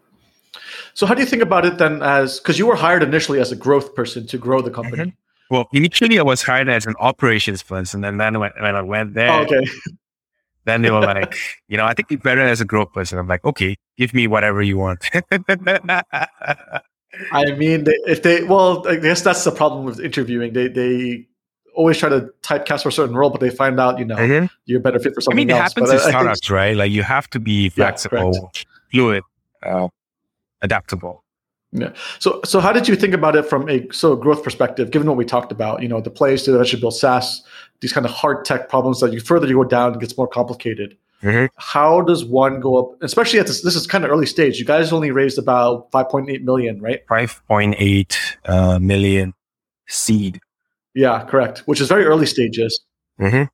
[0.94, 3.52] So how do you think about it then as because you were hired initially as
[3.52, 5.04] a growth person to grow the company?
[5.04, 5.54] Mm-hmm.
[5.54, 9.14] Well, initially I was hired as an operations person, and then when, when I went
[9.14, 9.66] there, oh, okay.
[10.64, 11.36] then they were like,
[11.68, 13.18] you know, I think you're better as a growth person.
[13.18, 15.10] I'm like, okay, give me whatever you want.
[17.32, 20.52] I mean, if they, well, I guess that's the problem with interviewing.
[20.52, 21.26] They, they
[21.74, 24.46] always try to typecast for a certain role, but they find out, you know, mm-hmm.
[24.66, 25.72] you're better fit for something I mean, it else.
[25.72, 26.76] happens but in startups, think, right?
[26.76, 29.22] Like you have to be flexible, yeah, fluid,
[29.62, 29.88] uh,
[30.62, 31.24] adaptable.
[31.72, 31.92] Yeah.
[32.18, 34.90] So, so how did you think about it from a so growth perspective?
[34.90, 37.42] Given what we talked about, you know, the plays to eventually build SaaS,
[37.80, 40.26] these kind of hard tech problems that you further you go down, it gets more
[40.26, 40.96] complicated.
[41.22, 41.46] Mm-hmm.
[41.56, 43.62] How does one go up, especially at this?
[43.62, 44.58] This is kind of early stage.
[44.58, 47.06] You guys only raised about five point eight million, right?
[47.08, 49.34] Five point eight uh, million
[49.86, 50.40] seed
[50.94, 51.60] yeah, correct.
[51.60, 52.80] Which is very early stages.
[53.20, 53.44] Mm-hmm.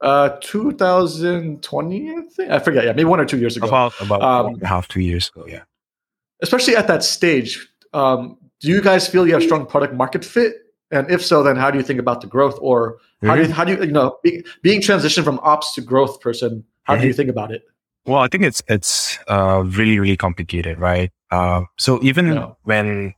[0.00, 2.50] Uh, 2020, I think.
[2.50, 2.84] I forget.
[2.84, 3.68] Yeah, maybe one or two years ago.
[3.68, 5.46] About about um, one and a half, two years ago.
[5.46, 5.62] Yeah.
[6.42, 10.54] Especially at that stage, um, do you guys feel you have strong product market fit?
[10.90, 13.36] And if so, then how do you think about the growth, or how mm-hmm.
[13.36, 13.52] do you, mm-hmm.
[13.54, 16.64] how do you you know being, being transitioned from ops to growth person?
[16.82, 17.02] How mm-hmm.
[17.02, 17.62] do you think about it?
[18.04, 21.10] Well, I think it's it's uh, really really complicated, right?
[21.30, 22.50] Uh, so even yeah.
[22.64, 23.14] when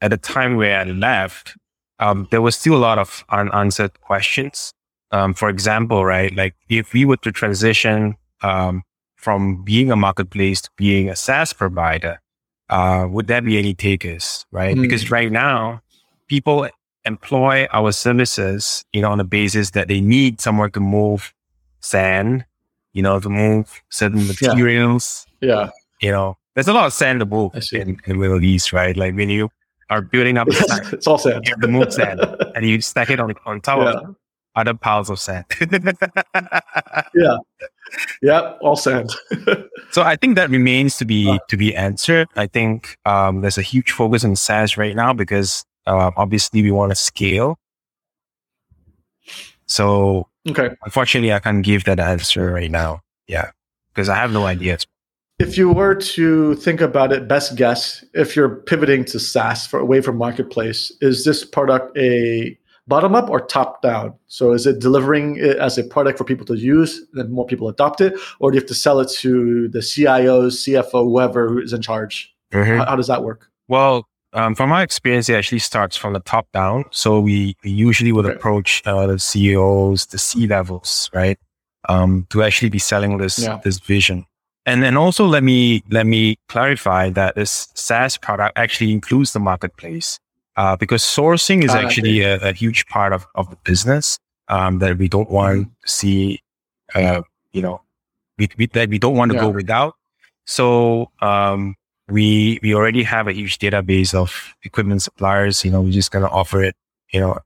[0.00, 1.54] at the time where I left,
[1.98, 4.72] um, there was still a lot of unanswered questions.
[5.10, 8.82] Um, for example, right, like if we were to transition um,
[9.16, 12.20] from being a marketplace to being a SaaS provider,
[12.68, 14.76] uh, would there be any takers, right?
[14.76, 14.82] Mm.
[14.82, 15.82] Because right now,
[16.28, 16.68] people
[17.04, 21.32] employ our services, you know, on the basis that they need somewhere to move
[21.80, 22.44] sand,
[22.92, 25.26] you know, to move certain materials.
[25.40, 25.48] Yeah.
[25.48, 25.70] yeah.
[26.00, 28.96] You know, there's a lot of sand to move in, in the Middle East, right?
[28.96, 29.50] Like when you
[29.90, 31.46] are building up the sand, it's all sand.
[31.46, 32.20] You move sand
[32.54, 34.08] and you stack it on, on top yeah.
[34.08, 34.16] of
[34.56, 35.44] other piles of sand.
[37.14, 37.36] yeah.
[38.22, 39.10] Yeah, all sand.
[39.90, 42.28] so I think that remains to be uh, to be answered.
[42.36, 46.70] I think um, there's a huge focus on SaaS right now because uh, obviously we
[46.70, 47.58] want to scale.
[49.66, 53.00] So okay, unfortunately, I can't give that answer right now.
[53.26, 53.50] Yeah,
[53.92, 54.78] because I have no idea.
[55.40, 59.80] If you were to think about it, best guess, if you're pivoting to SaaS for
[59.80, 62.56] away from marketplace, is this product a
[62.86, 64.14] bottom up or top down?
[64.28, 67.68] So is it delivering it as a product for people to use, then more people
[67.68, 71.72] adopt it, or do you have to sell it to the CIOs, CFO, whoever is
[71.72, 72.32] in charge?
[72.52, 72.78] Mm-hmm.
[72.78, 73.50] How, how, does that work?
[73.66, 76.84] Well, um, from my experience, it actually starts from the top down.
[76.92, 78.36] So we, we usually would okay.
[78.36, 81.40] approach uh, the CEOs, the C levels, right,
[81.88, 83.60] um, to actually be selling this yeah.
[83.64, 84.26] this vision.
[84.66, 89.40] And then also let me let me clarify that this SaaS product actually includes the
[89.40, 90.18] marketplace
[90.56, 94.78] uh, because sourcing is uh, actually a, a, huge part of, of the business um,
[94.78, 95.70] that we don't want mm-hmm.
[95.82, 96.40] to see,
[96.94, 97.80] uh, you know,
[98.38, 99.42] we, we, that we don't want to yeah.
[99.42, 99.96] go without.
[100.46, 101.74] So um,
[102.08, 105.64] we we already have a huge database of equipment suppliers.
[105.64, 106.74] You know, we're just gonna offer it.
[107.12, 107.38] You know,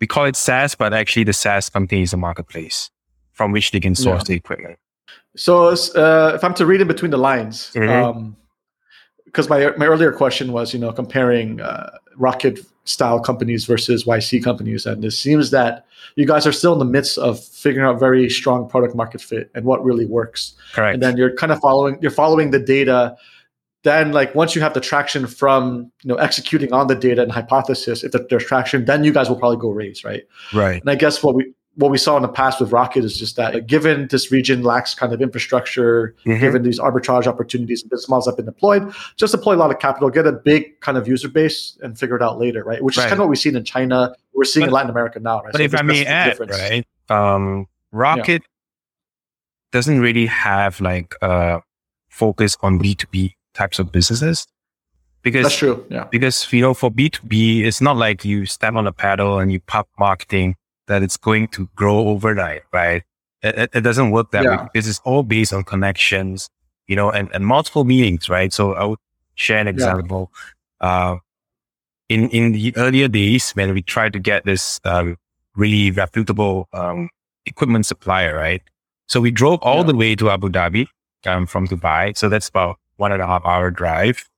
[0.00, 2.90] we call it SaaS, but actually the SaaS company is a marketplace
[3.32, 4.24] from which they can source yeah.
[4.28, 4.78] the equipment.
[5.36, 7.88] So uh, if I'm to read in between the lines, mm-hmm.
[7.88, 8.36] um,
[9.24, 14.42] because my my earlier question was, you know, comparing uh, rocket style companies versus YC
[14.42, 18.00] companies, and it seems that you guys are still in the midst of figuring out
[18.00, 20.54] very strong product market fit and what really works.
[20.72, 20.94] Correct.
[20.94, 23.16] And then you're kind of following you're following the data.
[23.82, 27.30] Then, like once you have the traction from you know executing on the data and
[27.30, 30.24] hypothesis, if there's traction, then you guys will probably go raise, right?
[30.52, 30.80] Right.
[30.80, 33.36] And I guess what we what we saw in the past with Rocket is just
[33.36, 36.38] that given this region lacks kind of infrastructure, mm-hmm.
[36.38, 39.78] given these arbitrage opportunities and business models have been deployed, just deploy a lot of
[39.78, 42.84] capital, get a big kind of user base and figure it out later, right?
[42.84, 43.04] Which right.
[43.04, 44.14] is kind of what we've seen in China.
[44.34, 45.52] We're seeing but, in Latin America now, right?
[45.52, 48.48] But so if I may add, right, um, Rocket yeah.
[49.72, 51.62] doesn't really have like a
[52.10, 54.46] focus on B2B types of businesses.
[55.22, 55.86] Because that's true.
[55.90, 56.04] Yeah.
[56.10, 59.60] Because you know, for B2B, it's not like you step on the pedal and you
[59.60, 60.56] pop marketing
[60.90, 63.04] that it's going to grow overnight, right?
[63.42, 64.62] It, it doesn't work that yeah.
[64.62, 64.68] way.
[64.74, 66.50] This is all based on connections,
[66.88, 68.52] you know, and, and multiple meetings, right?
[68.52, 68.98] So I would
[69.36, 70.32] share an example.
[70.82, 70.88] Yeah.
[70.88, 71.16] Uh,
[72.08, 75.16] in, in the earlier days when we tried to get this, um,
[75.54, 77.08] really reputable, um,
[77.46, 78.62] equipment supplier, right?
[79.06, 79.84] So we drove all yeah.
[79.84, 80.88] the way to Abu Dhabi,
[81.24, 82.16] um, from Dubai.
[82.16, 84.28] So that's about one and a half hour drive.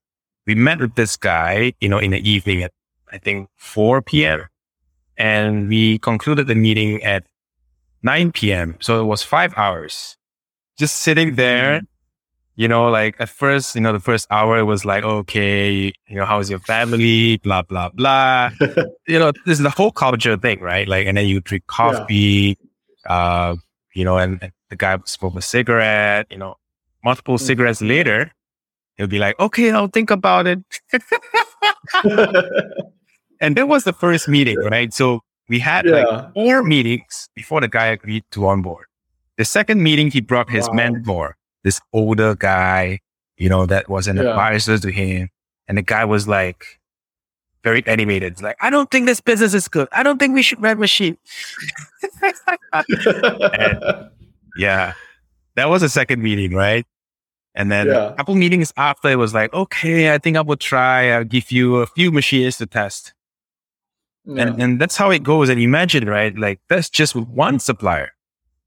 [0.47, 2.73] We met with this guy, you know, in the evening at,
[3.11, 4.45] I think 4 p.m.
[5.17, 7.25] And we concluded the meeting at
[8.03, 8.77] 9 p.m.
[8.81, 10.17] So it was five hours
[10.79, 11.79] just sitting there.
[11.79, 11.87] Mm-hmm.
[12.55, 16.17] You know, like at first, you know, the first hour it was like, okay, you
[16.17, 17.39] know, how's your family?
[17.39, 18.51] Blah, blah, blah.
[19.09, 20.87] you know, this is the whole culture thing, right?
[20.87, 22.59] Like, and then you drink coffee,
[23.07, 23.13] yeah.
[23.13, 23.57] uh,
[23.95, 26.57] you know, and, and the guy smoked a cigarette, you know,
[27.03, 27.47] multiple mm-hmm.
[27.47, 28.31] cigarettes later,
[28.97, 30.61] he'll be like, okay, I'll think about it.
[33.43, 34.95] And that was the first meeting, right?
[34.95, 36.05] So we had yeah.
[36.05, 38.86] like four meetings before the guy agreed to onboard.
[39.36, 40.74] The second meeting, he brought his wow.
[40.74, 43.01] mentor, this older guy,
[43.36, 44.30] you know, that was an yeah.
[44.30, 45.28] advisor to him.
[45.66, 46.64] And the guy was like
[47.64, 48.34] very animated.
[48.34, 49.88] It's like, I don't think this business is good.
[49.90, 51.18] I don't think we should rent machine.
[52.72, 54.11] and,
[54.57, 54.95] yeah.
[55.57, 56.86] That was the second meeting, right?
[57.57, 58.11] And then yeah.
[58.11, 61.11] a couple meetings after, it was like, okay, I think I will try.
[61.11, 63.12] I'll give you a few machines to test.
[64.25, 64.43] Yeah.
[64.43, 65.49] And, and that's how it goes.
[65.49, 66.37] And imagine, right?
[66.37, 68.12] Like that's just one supplier,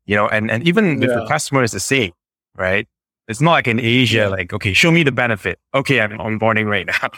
[0.05, 1.09] you know, and, and even yeah.
[1.09, 2.11] if the customer is the same,
[2.55, 2.87] right?
[3.27, 4.27] It's not like in Asia, yeah.
[4.27, 5.59] like, okay, show me the benefit.
[5.73, 7.09] Okay, I'm onboarding right now.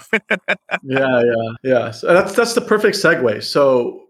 [0.83, 1.91] yeah, yeah, yeah.
[1.91, 3.43] So that's that's the perfect segue.
[3.43, 4.03] So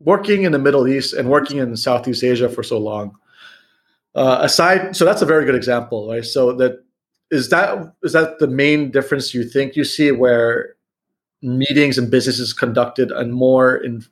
[0.00, 3.16] working in the Middle East and working in Southeast Asia for so long,
[4.16, 6.24] uh, aside, so that's a very good example, right?
[6.24, 6.82] So that
[7.30, 10.74] is that is that the main difference you think you see where
[11.42, 14.04] meetings and businesses conducted and more in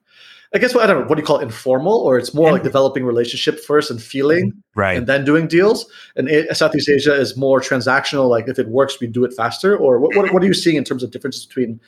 [0.55, 2.53] I guess what I don't know, what do you call it, informal, or it's more
[2.53, 5.87] like developing relationship first and feeling, right, and then doing deals.
[6.15, 9.77] And Southeast Asia is more transactional, like if it works, we do it faster.
[9.77, 11.81] Or what, what, what are you seeing in terms of differences between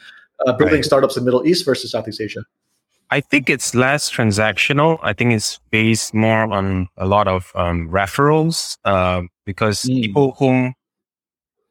[0.46, 0.84] uh, building right.
[0.84, 2.44] startups in Middle East versus Southeast Asia?
[3.10, 4.98] I think it's less transactional.
[5.02, 10.02] I think it's based more on a lot of um, referrals uh, because mm.
[10.02, 10.74] people whom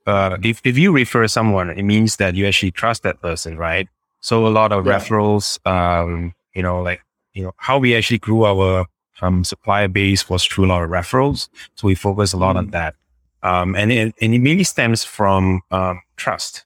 [0.08, 3.88] uh, if if you refer someone, it means that you actually trust that person, right?
[4.22, 4.98] So a lot of yeah.
[4.98, 7.02] referrals, um, you know, like
[7.34, 8.88] you know how we actually grew our
[9.22, 11.50] um, supplier base was through a lot of referrals.
[11.76, 12.60] So we focus a lot mm.
[12.60, 12.96] on that,
[13.44, 16.66] um, and it and it mainly stems from um, trust,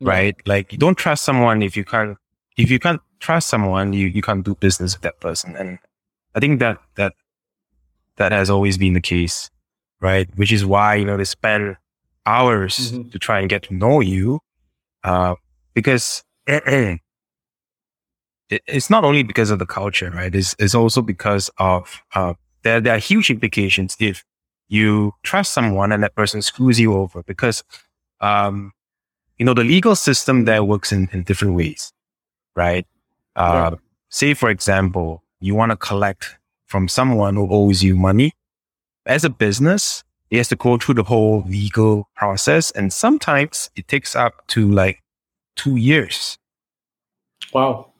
[0.00, 0.36] right?
[0.46, 2.16] Like you don't trust someone if you can't
[2.56, 5.78] if you can't trust someone, you you can't do business with that person, and
[6.34, 7.14] I think that that
[8.16, 9.50] that has always been the case,
[10.00, 10.28] right?
[10.36, 11.76] Which is why you know they spend
[12.30, 13.08] hours mm-hmm.
[13.10, 14.40] to try and get to know you.
[15.02, 15.34] Uh,
[15.74, 16.22] because
[18.50, 20.34] it's not only because of the culture, right?
[20.34, 24.24] It's, it's also because of, uh, there, there are huge implications if
[24.68, 27.62] you trust someone and that person screws you over because,
[28.20, 28.72] um,
[29.38, 31.92] you know, the legal system there works in, in different ways,
[32.54, 32.86] right?
[33.36, 33.78] Uh, yeah.
[34.10, 38.32] say, for example, you want to collect from someone who owes you money
[39.06, 42.70] as a business he has to go through the whole legal process.
[42.70, 45.02] And sometimes it takes up to like
[45.56, 46.38] two years.
[47.52, 47.90] Wow.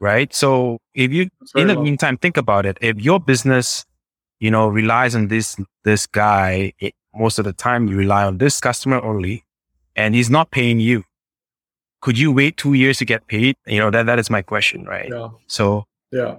[0.00, 0.32] Right.
[0.34, 1.84] So if you, in the long.
[1.84, 2.78] meantime, think about it.
[2.80, 3.84] If your business,
[4.40, 8.38] you know, relies on this, this guy, it, most of the time you rely on
[8.38, 9.44] this customer only
[9.96, 11.04] and he's not paying you.
[12.00, 13.56] Could you wait two years to get paid?
[13.66, 14.84] You know, that, that is my question.
[14.84, 15.10] Right.
[15.10, 15.30] Yeah.
[15.48, 16.36] So yeah,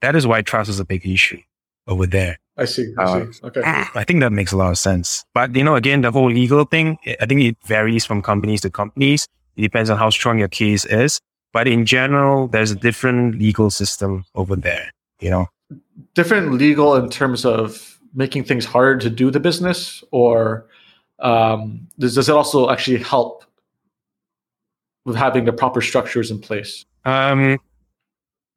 [0.00, 1.40] that is why trust is a big issue
[1.86, 2.38] over there.
[2.56, 2.92] I see.
[2.98, 3.40] I uh, see.
[3.44, 3.62] Okay.
[3.64, 5.24] I think that makes a lot of sense.
[5.34, 8.70] But you know, again, the whole legal thing, I think it varies from companies to
[8.70, 9.26] companies.
[9.56, 11.20] It depends on how strong your case is.
[11.52, 14.90] But in general, there's a different legal system over there,
[15.20, 15.46] you know.
[16.14, 20.66] Different legal in terms of making things harder to do the business, or
[21.18, 23.44] um, does, does it also actually help
[25.04, 26.84] with having the proper structures in place?
[27.04, 27.58] Um,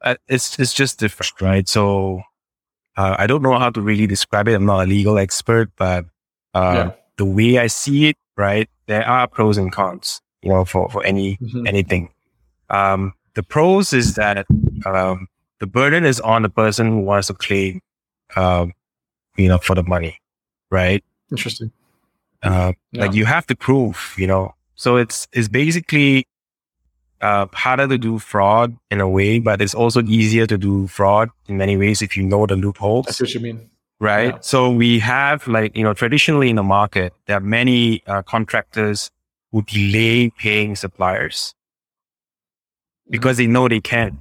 [0.02, 1.68] uh, it's it's just different, right?
[1.68, 2.22] So
[2.98, 4.54] uh, I don't know how to really describe it.
[4.54, 6.06] I'm not a legal expert, but
[6.54, 6.92] uh, yeah.
[7.18, 11.04] the way I see it, right, there are pros and cons, you know, for, for
[11.04, 11.68] any mm-hmm.
[11.68, 12.10] anything.
[12.70, 14.46] Um, the pros is that
[14.86, 15.28] um,
[15.60, 17.82] the burden is on the person who wants to claim,
[18.36, 18.74] um,
[19.36, 20.20] you know, for the money,
[20.72, 21.04] right?
[21.32, 21.72] Interesting.
[22.42, 23.02] Uh, yeah.
[23.02, 24.54] Like you have to prove, you know.
[24.76, 26.28] So it's it's basically
[27.22, 31.30] uh, harder to do fraud in a way, but it's also easier to do fraud
[31.48, 33.06] in many ways if you know the loopholes.
[33.06, 33.70] That's what you mean.
[34.00, 34.34] Right.
[34.34, 34.40] Yeah.
[34.42, 39.10] So we have like, you know, traditionally in the market, there are many uh, contractors
[39.52, 41.56] who delay paying suppliers
[43.10, 44.20] because they know they can.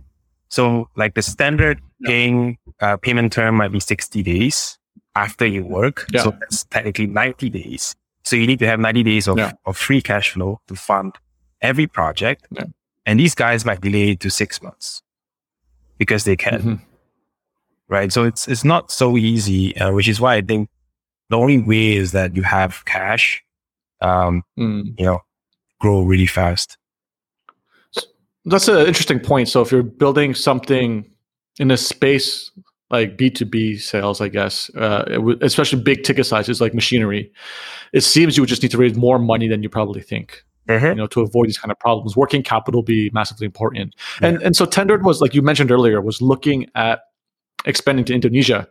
[0.49, 2.09] So like the standard yeah.
[2.09, 4.79] paying uh, payment term might be 60 days
[5.17, 6.07] after you work.
[6.13, 6.23] Yeah.
[6.23, 7.97] So that's technically 90 days.
[8.23, 11.17] So you need to have 90 days of, of free cash flow to fund
[11.61, 12.47] every project.
[13.07, 15.03] And these guys might delay it to six months
[15.99, 16.59] because they can.
[16.59, 16.75] Mm-hmm.
[17.89, 18.13] Right.
[18.13, 20.71] So it's, it's not so easy, uh, which is why I think
[21.29, 23.45] the only way is that you have cash,
[24.01, 24.99] um, mm.
[24.99, 25.21] you know,
[25.81, 26.79] grow really fast.
[28.47, 29.49] That's an interesting point.
[29.49, 31.11] So if you're building something
[31.59, 32.51] in a space
[32.91, 37.33] like B2B sales, I guess, uh, especially big ticket sizes like machinery,
[37.93, 40.87] it seems you would just need to raise more money than you probably think mm-hmm.
[40.87, 42.17] you know, to avoid these kind of problems.
[42.17, 43.95] Working capital be massively important.
[44.21, 44.29] Yeah.
[44.29, 47.01] And and so Tendered was like you mentioned earlier was looking at
[47.65, 48.69] expanding to Indonesia.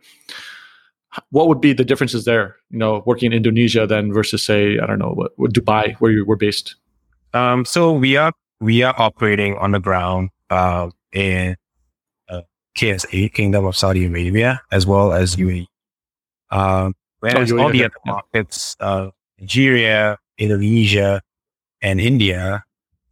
[1.30, 2.56] What would be the differences there?
[2.70, 6.10] You know, working in Indonesia then versus say I don't know what, what Dubai where
[6.10, 6.76] you were based.
[7.32, 11.56] Um, so we are we are operating on the ground uh, in
[12.28, 12.42] uh,
[12.76, 15.66] KSA, Kingdom of Saudi Arabia, as well as UAE.
[16.50, 21.20] Um, whereas oh, all the other markets, uh, Nigeria, Indonesia,
[21.84, 22.64] and India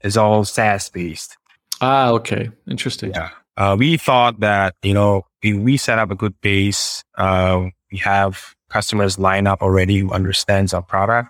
[0.03, 1.37] is all SaaS based.
[1.81, 2.51] Ah, okay.
[2.69, 3.13] Interesting.
[3.15, 3.31] Yeah.
[3.57, 7.99] Uh, we thought that, you know, if we set up a good base, uh, we
[7.99, 11.29] have customers lined up already who understands our product.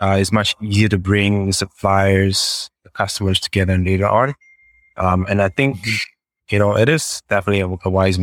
[0.00, 4.34] Uh, it's much easier to bring the suppliers, the customers together later on.
[4.96, 6.54] Um, and I think, mm-hmm.
[6.54, 8.18] you know, it is definitely a, a wise,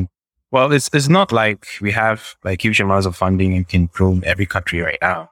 [0.51, 4.19] well, it's, it's not like we have like huge amounts of funding and can grow
[4.23, 5.29] every country right now,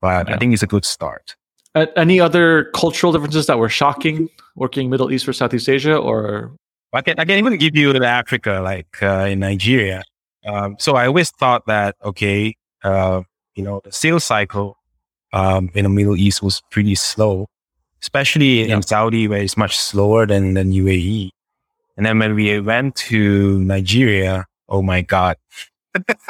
[0.00, 0.34] but yeah.
[0.34, 1.36] I think it's a good start.
[1.74, 6.52] Any other cultural differences that were shocking working Middle East or Southeast Asia, or
[6.92, 10.02] I can, I can even give you Africa, like uh, in Nigeria.
[10.46, 12.54] Um, so I always thought that, okay,
[12.84, 13.22] uh,
[13.54, 14.76] you know, the sales cycle
[15.32, 17.48] um, in the Middle East was pretty slow,
[18.02, 18.76] especially yeah.
[18.76, 21.30] in Saudi, where it's much slower than, than UAE.
[21.96, 25.36] And then when we went to Nigeria, oh my God.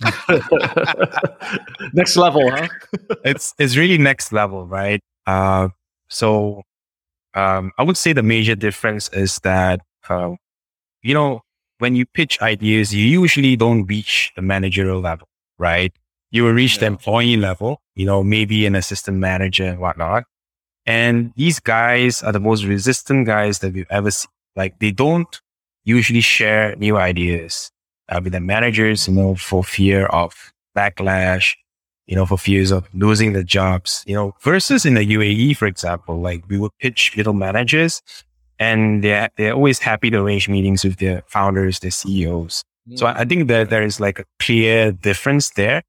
[1.92, 2.68] next level, huh?
[3.24, 5.00] it's it's really next level, right?
[5.26, 5.68] Uh,
[6.08, 6.62] so
[7.34, 10.32] um, I would say the major difference is that uh,
[11.02, 11.42] you know
[11.78, 15.28] when you pitch ideas, you usually don't reach the managerial level,
[15.58, 15.92] right?
[16.30, 16.80] You will reach yeah.
[16.80, 20.24] the employee level, you know, maybe an assistant manager and whatnot.
[20.86, 24.30] And these guys are the most resistant guys that we've ever seen.
[24.56, 25.40] Like they don't
[25.84, 27.70] usually share new ideas
[28.08, 31.54] uh, with the managers, you know, for fear of backlash,
[32.06, 35.66] you know, for fears of losing the jobs, you know, versus in the UAE, for
[35.66, 38.02] example, like we would pitch middle managers
[38.58, 42.62] and they're, they're always happy to arrange meetings with their founders, their CEOs.
[42.88, 42.98] Mm.
[42.98, 45.82] So I, I, think that there is like a clear difference there.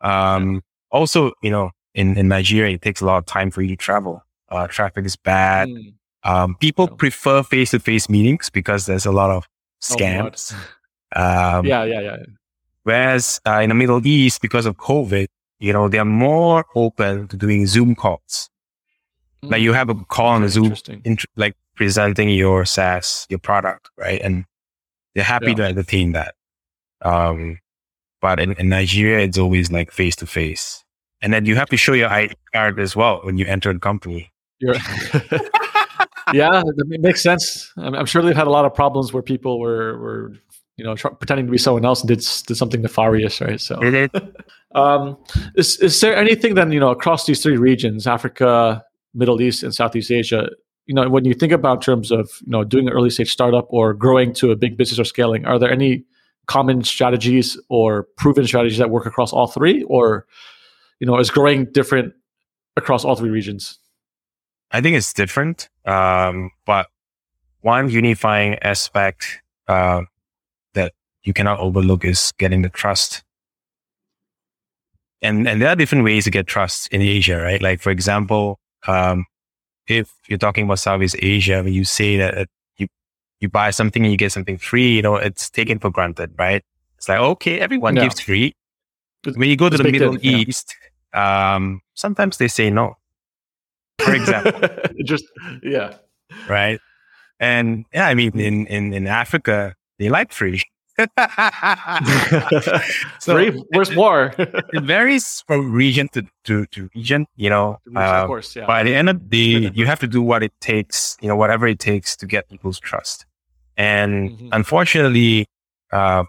[0.00, 3.68] Um, also, you know, in, in Nigeria, it takes a lot of time for you
[3.68, 4.22] to travel.
[4.50, 5.68] Uh, traffic is bad.
[5.68, 5.94] Mm.
[6.24, 10.52] Um, people prefer face to face meetings because there's a lot of oh, scams.
[10.54, 10.68] Oh,
[11.14, 12.16] um, yeah, yeah, yeah.
[12.82, 15.26] Whereas uh, in the Middle East, because of COVID,
[15.60, 18.48] you know, they're more open to doing Zoom calls.
[19.42, 19.50] Mm.
[19.50, 23.90] Like you have a call on the Zoom, int- like presenting your SaaS, your product,
[23.96, 24.20] right?
[24.20, 24.44] And
[25.14, 25.54] they're happy yeah.
[25.54, 26.34] to entertain that.
[27.02, 27.60] Um,
[28.20, 30.84] but in, in, Nigeria, it's always like face to face.
[31.22, 33.78] And then you have to show your ID card as well when you enter the
[33.78, 34.32] company.
[36.32, 37.72] yeah, it makes sense.
[37.76, 40.32] I'm, I'm, sure they've had a lot of problems where people were, were
[40.78, 43.60] you know, tr- pretending to be someone else and did, did something nefarious, right?
[43.60, 43.78] So,
[44.74, 45.18] um,
[45.56, 49.74] is, is there anything then, you know, across these three regions, Africa, Middle East, and
[49.74, 50.48] Southeast Asia,
[50.86, 53.66] you know, when you think about terms of, you know, doing an early stage startup
[53.70, 56.04] or growing to a big business or scaling, are there any
[56.46, 59.82] common strategies or proven strategies that work across all three?
[59.82, 60.26] Or,
[61.00, 62.14] you know, is growing different
[62.76, 63.78] across all three regions?
[64.70, 65.68] I think it's different.
[65.84, 66.86] Um, but
[67.60, 70.02] one unifying aspect uh,
[71.24, 73.22] you cannot overlook is getting the trust.
[75.20, 77.60] And and there are different ways to get trust in Asia, right?
[77.60, 79.26] Like for example, um,
[79.88, 82.86] if you're talking about Southeast Asia, when you say that you
[83.40, 86.62] you buy something and you get something free, you know, it's taken for granted, right?
[86.96, 88.54] It's like okay, everyone gives free.
[89.24, 90.76] When you go to the Middle East,
[91.12, 91.56] yeah.
[91.56, 92.96] um, sometimes they say no.
[93.98, 94.68] For example,
[95.04, 95.24] just
[95.64, 95.96] yeah,
[96.48, 96.78] right.
[97.40, 100.62] And yeah, I mean, in in in Africa, they like free.
[103.20, 104.34] so Three, where's more?
[104.38, 107.78] it varies from region to, to, to region, you know.
[107.86, 108.66] Region, uh, of course, yeah.
[108.66, 111.36] By the end of the day, you have to do what it takes, you know,
[111.36, 113.26] whatever it takes to get people's trust.
[113.76, 114.48] And mm-hmm.
[114.52, 115.46] unfortunately,
[115.92, 116.24] uh,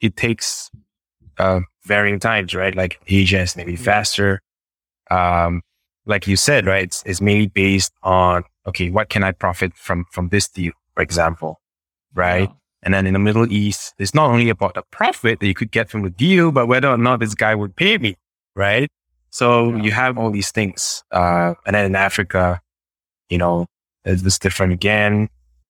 [0.00, 0.70] it takes
[1.38, 2.74] uh, varying times, right?
[2.74, 3.84] Like Asia is maybe mm-hmm.
[3.84, 4.40] faster.
[5.10, 5.62] Um,
[6.06, 6.84] like you said, right?
[6.84, 11.02] It's, it's mainly based on okay, what can I profit from from this deal, for
[11.02, 11.60] example,
[12.14, 12.48] right?
[12.48, 12.54] Yeah.
[12.82, 15.70] And then in the Middle East, it's not only about the profit that you could
[15.70, 18.16] get from the deal, but whether or not this guy would pay me,
[18.56, 18.88] right?
[19.30, 19.82] So yeah.
[19.82, 21.04] you have all these things.
[21.10, 22.60] Uh, and then in Africa,
[23.28, 23.66] you know,
[24.04, 25.28] it's, different again.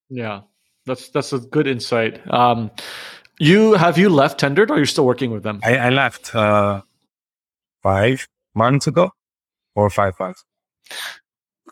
[0.09, 0.43] Yeah,
[0.87, 2.21] that's that's a good insight.
[2.33, 2.71] Um,
[3.39, 5.61] you have you left Tendered, or you're still working with them?
[5.65, 6.83] I, I left uh,
[7.83, 9.11] five months ago,
[9.75, 10.45] four or five months.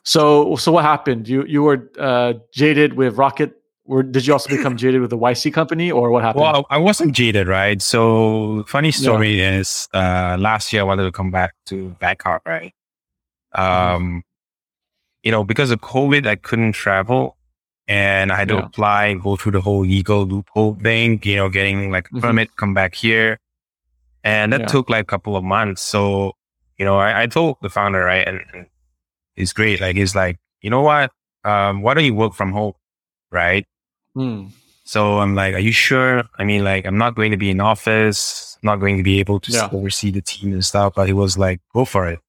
[0.05, 1.29] So so what happened?
[1.29, 3.58] You you were uh, jaded with Rocket
[3.89, 6.43] or did you also become jaded with the YC company, or what happened?
[6.43, 7.81] Well, I wasn't jaded, right?
[7.81, 9.57] So, funny story yeah.
[9.57, 12.73] is, uh, last year I wanted to come back to Bangkok, right?
[13.55, 14.23] Um, mm
[15.23, 17.37] you know, because of COVID, I couldn't travel,
[17.87, 18.61] and I had yeah.
[18.61, 21.21] to apply and go through the whole legal loophole thing.
[21.23, 22.21] You know, getting like a mm-hmm.
[22.21, 23.39] permit, come back here,
[24.25, 24.67] and that yeah.
[24.67, 25.83] took like a couple of months.
[25.83, 26.33] So,
[26.79, 28.67] you know, I, I told the founder, right, and, and
[29.37, 29.81] it's great.
[29.81, 31.11] Like, he's like, you know what?
[31.45, 32.75] Um, why don't you work from home,
[33.31, 33.67] right?
[34.15, 34.47] Hmm.
[34.85, 36.25] So I'm like, are you sure?
[36.39, 39.39] I mean, like, I'm not going to be in office, not going to be able
[39.41, 39.69] to yeah.
[39.71, 40.95] oversee the team and stuff.
[40.97, 42.21] But he was like, go for it.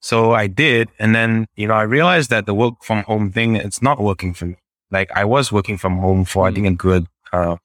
[0.00, 0.90] So I did.
[0.98, 4.34] And then, you know, I realized that the work from home thing, it's not working
[4.34, 4.56] for me.
[4.90, 6.50] Like I was working from home for, mm.
[6.50, 6.76] I think, a hmm.
[6.76, 7.56] good, uh,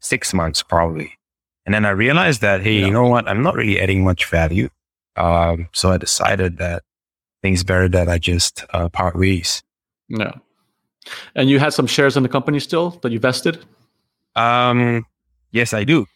[0.00, 1.18] six months probably.
[1.66, 2.86] And then I realized that, hey, yeah.
[2.86, 3.28] you know what?
[3.28, 4.70] I'm not really adding much value.
[5.16, 6.82] Um, so I decided that
[7.42, 9.62] things better that I just, uh, part ways.
[10.08, 10.32] No.
[11.34, 13.64] And you had some shares in the company still that you vested?
[14.36, 15.06] Um,
[15.50, 16.06] yes, I do.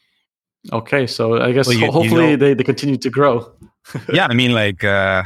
[0.73, 3.53] Okay, so I guess well, you, hopefully you know, they, they continue to grow.
[4.13, 5.23] yeah, I mean, like, uh,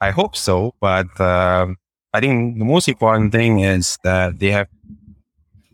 [0.00, 1.66] I hope so, but uh,
[2.14, 4.68] I think the most important thing is that they have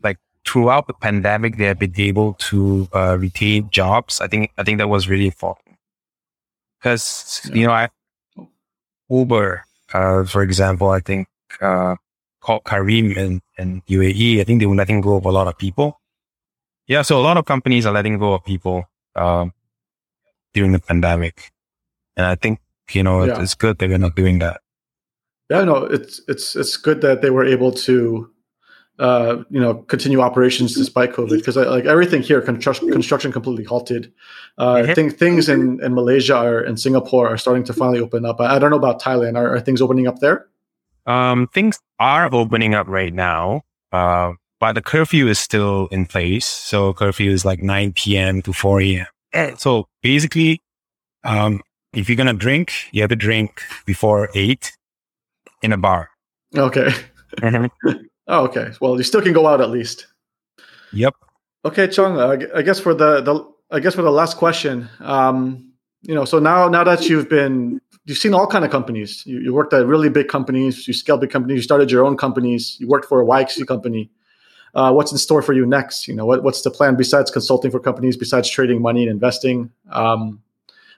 [0.03, 4.21] like, throughout the pandemic, they have been able to uh, retain jobs.
[4.21, 5.77] I think I think that was really important
[6.79, 7.55] because yeah.
[7.55, 7.89] you know, I,
[9.09, 11.29] Uber, uh, for example, I think
[11.61, 11.95] uh,
[12.47, 14.41] called Careem in, in UAE.
[14.41, 16.01] I think they were letting go of a lot of people.
[16.87, 18.85] Yeah, so a lot of companies are letting go of people
[19.17, 19.53] um,
[20.55, 21.51] during the pandemic,
[22.17, 22.61] and I think
[22.93, 23.43] you know yeah.
[23.43, 24.61] it's good that we're not doing that.
[25.51, 28.31] Yeah, no, it's it's it's good that they were able to
[28.99, 34.13] uh, you know, continue operations despite COVID because like everything here, construction, construction completely halted.
[34.57, 34.95] Uh, mm-hmm.
[34.95, 38.41] think things in, in Malaysia or in Singapore are starting to finally open up.
[38.41, 39.37] I, I don't know about Thailand.
[39.37, 40.47] Are, are, things opening up there?
[41.07, 46.47] Um, things are opening up right now, uh, but the curfew is still in place.
[46.47, 48.43] So curfew is like 9 p.m.
[48.43, 49.57] to 4 a.m.
[49.59, 50.61] So basically,
[51.25, 54.73] um, if you're gonna drink, you have to drink before eight
[55.63, 56.11] in a bar.
[56.57, 56.89] Okay.
[57.39, 57.93] Mm-hmm.
[58.29, 58.73] Oh, okay.
[58.81, 60.09] Well, you still can go out at least.
[60.93, 61.15] Yep.
[61.65, 62.19] Okay, Chung.
[62.19, 66.25] Uh, I guess for the the I guess for the last question, um, you know,
[66.25, 69.25] so now now that you've been you've seen all kind of companies.
[69.27, 70.89] You, you worked at really big companies.
[70.89, 71.57] You scaled big companies.
[71.57, 72.77] You started your own companies.
[72.81, 74.11] You worked for a YC company.
[74.75, 76.07] Uh, what's in store for you next?
[76.07, 79.71] You know, what, what's the plan besides consulting for companies, besides trading money and investing?
[79.91, 80.43] Um,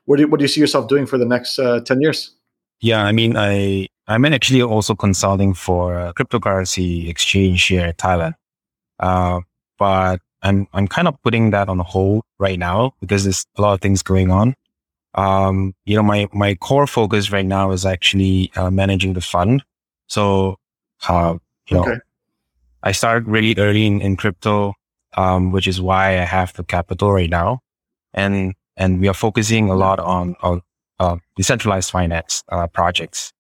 [0.05, 2.33] what do you, what do you see yourself doing for the next uh, ten years?
[2.81, 8.35] Yeah, I mean, I I'm actually also consulting for a cryptocurrency exchange here in Thailand.
[8.99, 9.41] Uh,
[9.79, 13.75] but I'm, I'm kind of putting that on hold right now because there's a lot
[13.75, 14.55] of things going on.
[15.15, 19.65] Um, you know, my, my core focus right now is actually uh, managing the fund.
[20.07, 20.57] So,
[21.09, 21.39] uh,
[21.69, 21.99] you know.
[22.83, 24.75] I started really early in, in crypto,
[25.17, 27.61] um, which is why I have the capital right now.
[28.15, 30.63] And, and we are focusing a lot on, on
[31.01, 33.33] uh, decentralized finance uh, projects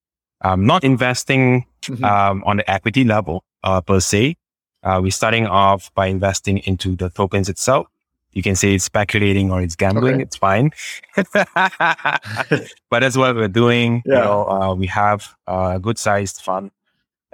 [0.43, 2.05] um, not investing mm-hmm.
[2.05, 4.37] um, on the equity level uh, per se.
[4.83, 7.87] Uh, we're starting off by investing into the tokens itself.
[8.33, 10.15] You can say it's speculating or it's gambling.
[10.15, 10.23] Okay.
[10.23, 10.71] It's fine.
[11.17, 14.03] but that's what we're doing.
[14.05, 14.15] Yeah.
[14.15, 16.71] You know, uh, we have a good sized fund.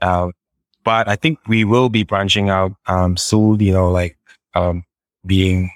[0.01, 0.29] Uh,
[0.85, 4.17] but I think we will be branching out um, soon, you know, like
[4.55, 4.85] um,
[5.27, 5.71] being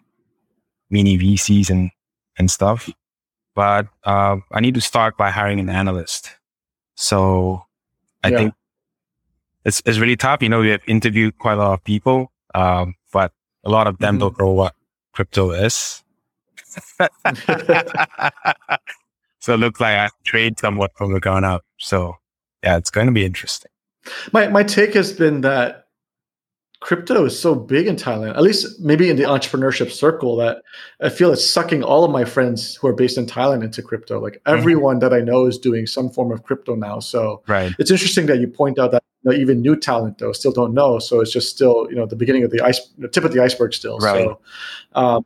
[0.91, 1.91] mini VCs and,
[2.39, 2.89] and stuff.
[3.55, 6.39] But uh, I need to start by hiring an analyst
[6.99, 7.65] so
[8.25, 8.39] I yeah.
[8.39, 8.55] think
[9.65, 10.43] it's, it's really tough.
[10.43, 13.33] You know, we have interviewed quite a lot of people, um, but
[13.65, 14.23] a lot of them mm-hmm.
[14.23, 14.75] don't know what
[15.19, 16.05] crypto is.
[19.41, 21.65] so it looks like I trade somewhat from the ground up.
[21.77, 22.15] So
[22.63, 23.73] yeah, it's going to be interesting.
[24.33, 25.89] My my take has been that
[26.81, 30.63] crypto is so big in Thailand, at least maybe in the entrepreneurship circle, that
[31.03, 34.21] I feel it's sucking all of my friends who are based in Thailand into crypto.
[34.21, 34.57] Like mm-hmm.
[34.57, 35.09] everyone mm-hmm.
[35.09, 37.01] that I know is doing some form of crypto now.
[37.01, 37.75] So right.
[37.81, 40.75] it's interesting that you point out that you know, even new talent though still don't
[40.75, 40.99] know.
[40.99, 43.43] So it's just still you know the beginning of the ice, the tip of the
[43.43, 43.99] iceberg still.
[43.99, 44.25] Right.
[44.25, 44.41] So.
[44.95, 45.25] Um,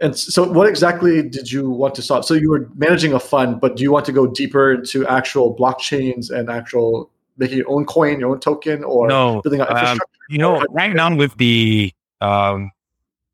[0.00, 2.24] and so, what exactly did you want to solve?
[2.24, 5.54] So, you were managing a fund, but do you want to go deeper into actual
[5.54, 9.76] blockchains and actual making your own coin, your own token, or no, building out um,
[9.76, 10.04] infrastructure?
[10.04, 12.70] Um, you know, right now with the, um,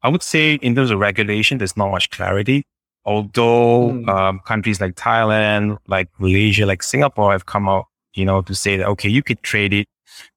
[0.02, 2.66] I would say in terms of regulation, there's not much clarity.
[3.04, 4.08] Although mm.
[4.08, 7.86] um, countries like Thailand, like Malaysia, like Singapore have come out,
[8.16, 9.88] you know, to say that okay, you could trade it,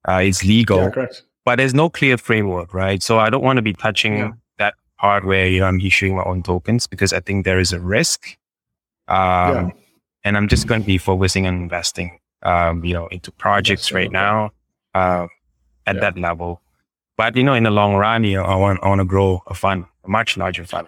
[0.07, 1.07] uh, it's legal, yeah,
[1.45, 3.01] but there's no clear framework, right?
[3.01, 4.31] So I don't want to be touching yeah.
[4.57, 7.73] that part where you know I'm issuing my own tokens because I think there is
[7.73, 8.37] a risk,
[9.07, 9.69] um, yeah.
[10.23, 14.11] and I'm just going to be focusing on investing, um, you know, into projects right
[14.11, 14.51] now.
[14.95, 15.27] Uh,
[15.89, 16.61] at that level.
[17.17, 19.43] But you know, in the long run, you know, I want I want to grow
[19.47, 20.87] a fund, a much larger fund.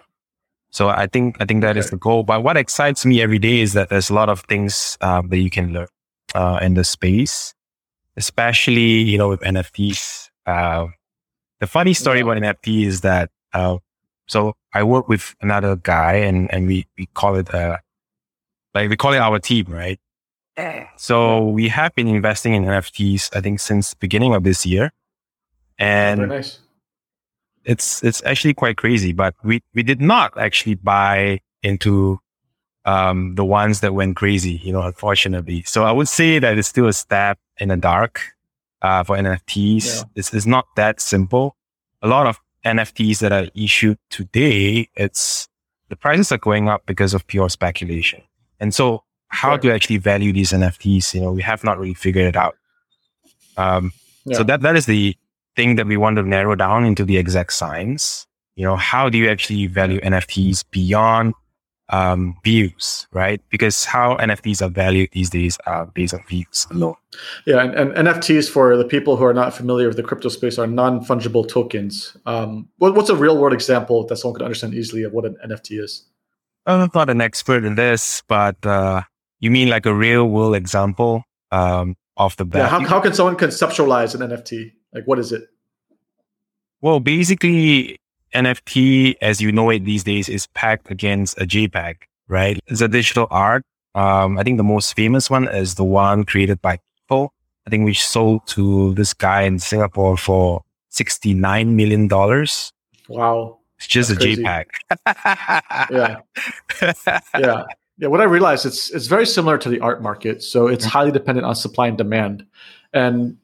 [0.70, 1.80] So I think I think that okay.
[1.80, 2.22] is the goal.
[2.22, 5.38] But what excites me every day is that there's a lot of things um, that
[5.38, 5.88] you can learn
[6.34, 7.54] uh, in the space,
[8.16, 10.30] especially you know with NFTs.
[10.46, 10.88] Uh,
[11.60, 12.24] the funny story yeah.
[12.24, 13.78] about NFT is that uh,
[14.26, 17.78] so I work with another guy, and and we we call it uh,
[18.74, 19.98] like we call it our team, right?
[20.96, 24.92] So we have been investing in NFTs, I think, since the beginning of this year,
[25.78, 26.60] and nice.
[27.64, 29.12] it's it's actually quite crazy.
[29.12, 32.20] But we we did not actually buy into
[32.84, 35.62] um, the ones that went crazy, you know, unfortunately.
[35.62, 38.20] So I would say that it's still a step in the dark
[38.82, 39.84] uh, for NFTs.
[39.84, 40.02] Yeah.
[40.16, 41.56] It's, it's not that simple.
[42.02, 45.48] A lot of NFTs that are issued today, it's
[45.88, 48.22] the prices are going up because of pure speculation.
[48.58, 49.62] And so how right.
[49.62, 51.14] to actually value these NFTs.
[51.14, 52.56] You know, we have not really figured it out.
[53.56, 53.92] Um,
[54.24, 54.36] yeah.
[54.36, 55.16] So that that is the
[55.56, 58.26] thing that we want to narrow down into the exact science.
[58.54, 61.34] You know, how do you actually value NFTs beyond
[61.92, 63.40] um, views, right?
[63.50, 66.96] Because how NFTs are valued these days are based on views alone.
[67.46, 70.58] Yeah, and, and NFTs for the people who are not familiar with the crypto space
[70.58, 72.16] are non fungible tokens.
[72.24, 75.36] Um, what, what's a real world example that someone could understand easily of what an
[75.46, 76.04] NFT is?
[76.64, 79.02] I'm not an expert in this, but uh,
[79.40, 82.64] you mean like a real world example um, of the value?
[82.64, 84.72] Yeah, how, how can someone conceptualize an NFT?
[84.94, 85.42] Like, what is it?
[86.80, 88.00] Well, basically,
[88.34, 91.96] NFT, as you know it these days, is packed against a JPEG,
[92.28, 92.58] right?
[92.66, 93.64] It's a digital art.
[93.94, 96.78] Um, I think the most famous one is the one created by
[97.10, 97.28] Beeple.
[97.66, 102.08] I think we sold to this guy in Singapore for $69 million.
[103.08, 103.58] Wow.
[103.76, 104.42] It's just That's a crazy.
[104.42, 104.66] JPEG.
[105.90, 106.16] yeah.
[107.38, 107.64] Yeah.
[107.98, 108.08] Yeah.
[108.08, 110.42] What I realized it's it's very similar to the art market.
[110.42, 112.44] So it's highly dependent on supply and demand.
[112.92, 113.36] And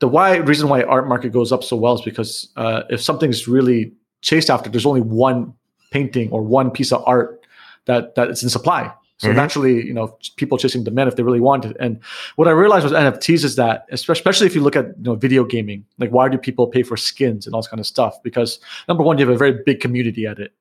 [0.00, 3.48] the why reason why art market goes up so well is because uh, if something's
[3.48, 3.92] really
[4.24, 5.54] chased after, there's only one
[5.90, 7.46] painting or one piece of art
[7.84, 8.92] that that is in supply.
[9.18, 9.36] So mm-hmm.
[9.36, 11.76] naturally, you know, people chasing demand if they really want it.
[11.78, 12.00] And
[12.34, 15.44] what I realized with NFTs is that, especially if you look at you know video
[15.44, 18.20] gaming, like why do people pay for skins and all this kind of stuff?
[18.24, 20.52] Because number one, you have a very big community at it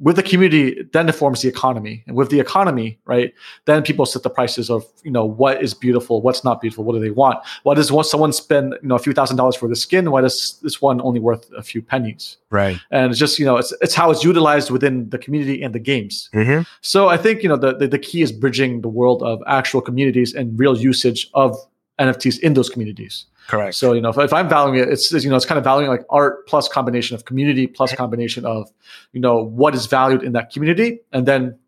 [0.00, 2.04] with the community then it forms the economy.
[2.06, 3.32] And with the economy right
[3.64, 6.94] then people set the prices of you know what is beautiful what's not beautiful what
[6.94, 7.38] do they want?
[7.62, 10.10] Why does someone spend you know a few thousand dollars for the skin?
[10.10, 12.36] Why does this one only worth a few pennies?
[12.50, 12.78] Right.
[12.90, 15.78] And it's just you know it's, it's how it's utilized within the community and the
[15.78, 16.28] games.
[16.34, 16.62] Mm-hmm.
[16.80, 19.80] so i think you know the, the, the key is bridging the world of actual
[19.80, 21.56] communities and real usage of
[21.98, 23.74] nfts in those communities Correct.
[23.76, 25.90] So you know, if, if, I'm valuing it, it's you know, it's kind of valuing
[25.90, 28.70] like art plus combination of community plus combination of
[29.12, 31.58] you know what is valued in that community, and then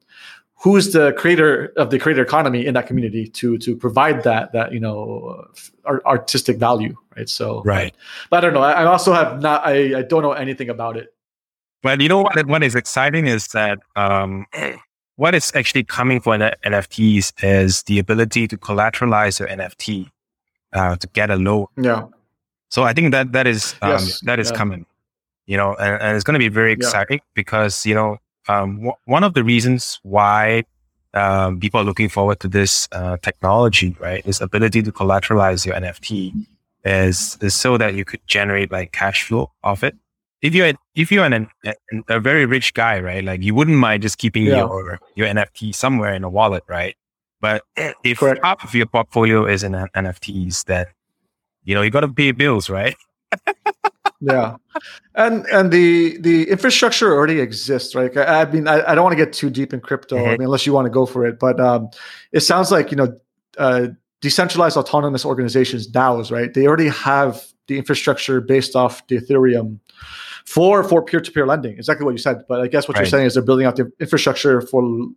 [0.63, 4.75] who's the creator of the creator economy in that community to to provide that that
[4.75, 5.43] you know
[5.87, 7.31] artistic value, right?
[7.31, 7.95] So right.
[8.29, 8.63] But I don't know.
[8.63, 9.67] I, also have not.
[9.67, 11.15] I, I don't know anything about it.
[11.83, 12.47] Well, you know what?
[12.47, 14.45] What is exciting is that um,
[15.17, 20.11] what is actually coming for NFTs is the ability to collateralize your NFT
[20.73, 21.67] uh, to get a loan.
[21.77, 22.07] Yeah.
[22.69, 24.21] So I think that that is um, yes.
[24.21, 24.57] that is yeah.
[24.57, 24.87] coming,
[25.47, 27.33] you know, and, and it's going to be very exciting yeah.
[27.35, 28.19] because you know
[28.49, 30.65] um, w- one of the reasons why
[31.15, 35.75] um, people are looking forward to this uh, technology, right, this ability to collateralize your
[35.75, 36.47] NFT,
[36.85, 39.97] is is so that you could generate like cash flow off it.
[40.41, 41.75] If you're if you're an, a,
[42.09, 44.59] a very rich guy, right, like you wouldn't mind just keeping yeah.
[44.59, 46.97] your your NFT somewhere in a wallet, right?
[47.41, 48.41] But if Correct.
[48.45, 50.87] half of your portfolio is in NFTs, then
[51.65, 52.97] you know you got to pay bills, right?
[54.21, 54.57] yeah,
[55.15, 58.15] and and the the infrastructure already exists, right?
[58.17, 60.29] I, I mean, I, I, don't want to get too deep in crypto, mm-hmm.
[60.29, 61.39] I mean, unless you want to go for it.
[61.39, 61.89] But um,
[62.33, 63.17] it sounds like you know,
[63.57, 63.89] uh,
[64.21, 66.53] decentralized autonomous organizations DAOs, right?
[66.53, 69.79] They already have the infrastructure based off the Ethereum
[70.45, 71.79] for for peer to peer lending.
[71.79, 72.45] Exactly what you said.
[72.49, 73.03] But I guess what right.
[73.03, 75.09] you're saying is they're building out the infrastructure for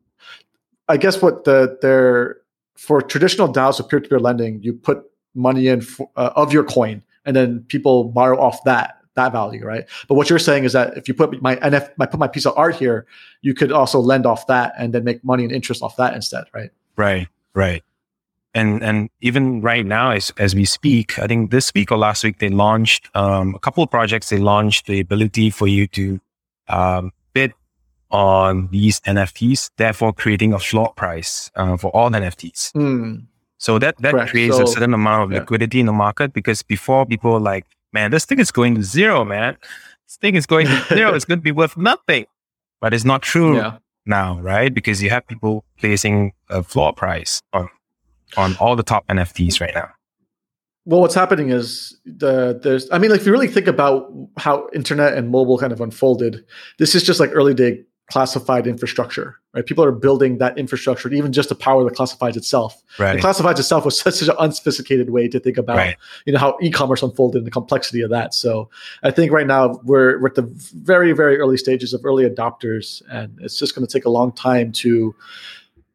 [0.88, 2.38] I guess what the they're
[2.76, 5.04] for traditional DAOs of peer-to-peer lending, you put
[5.36, 9.66] money in for, uh, of your coin, and then people borrow off that that value,
[9.66, 9.86] right?
[10.08, 12.28] But what you're saying is that if you put my and if I put my
[12.28, 13.06] piece of art here,
[13.42, 16.46] you could also lend off that and then make money and interest off that instead,
[16.54, 16.72] right?
[16.96, 17.84] Right, right.
[18.56, 22.24] And and even right now, as as we speak, I think this week or last
[22.24, 24.30] week they launched um, a couple of projects.
[24.30, 26.20] They launched the ability for you to
[26.68, 27.12] um,
[28.14, 32.72] on these NFTs, therefore creating a floor price uh, for all NFTs.
[32.74, 33.26] Mm.
[33.58, 34.32] So that that Correct.
[34.32, 35.40] creates so, a certain amount of yeah.
[35.40, 38.84] liquidity in the market because before people were like, man, this thing is going to
[38.84, 39.58] zero, man.
[40.08, 41.14] This thing is going to zero.
[41.16, 42.26] It's going to be worth nothing.
[42.80, 43.78] But it's not true yeah.
[44.06, 44.74] now, right?
[44.74, 47.70] Because you have people placing a floor price on
[48.38, 49.90] on all the top NFTs right now.
[50.86, 54.68] Well, what's happening is the there's I mean, like if you really think about how
[54.74, 56.46] internet and mobile kind of unfolded,
[56.78, 59.66] this is just like early day classified infrastructure, right?
[59.66, 62.82] People are building that infrastructure even just to power the classifieds itself.
[63.00, 63.16] Right.
[63.16, 65.96] The classifieds itself was such, such an unsophisticated way to think about, right.
[66.26, 68.34] you know, how e-commerce unfolded and the complexity of that.
[68.34, 68.70] So
[69.04, 73.02] I think right now we're, we're at the very, very early stages of early adopters,
[73.10, 75.16] and it's just going to take a long time to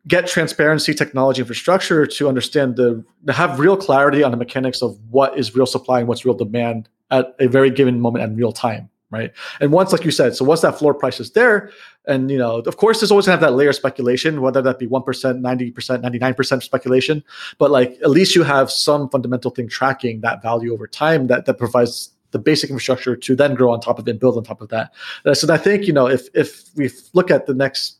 [0.06, 4.98] get transparency technology infrastructure to understand the to have real clarity on the mechanics of
[5.10, 8.52] what is real supply and what's real demand at a very given moment and real
[8.52, 9.32] time right?
[9.60, 11.70] And once, like you said, so once that floor price is there,
[12.06, 14.78] and you know, of course, there's always gonna have that layer of speculation, whether that
[14.78, 17.22] be one percent, ninety percent, ninety nine percent speculation,
[17.58, 21.46] but like at least you have some fundamental thing tracking that value over time that
[21.46, 24.44] that provides the basic infrastructure to then grow on top of it and build on
[24.44, 24.92] top of that.
[25.24, 27.98] Uh, so I think you know if if we look at the next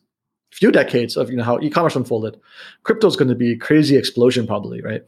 [0.51, 2.39] few decades of you know how e-commerce unfolded,
[2.83, 5.03] crypto is going to be crazy explosion probably, right?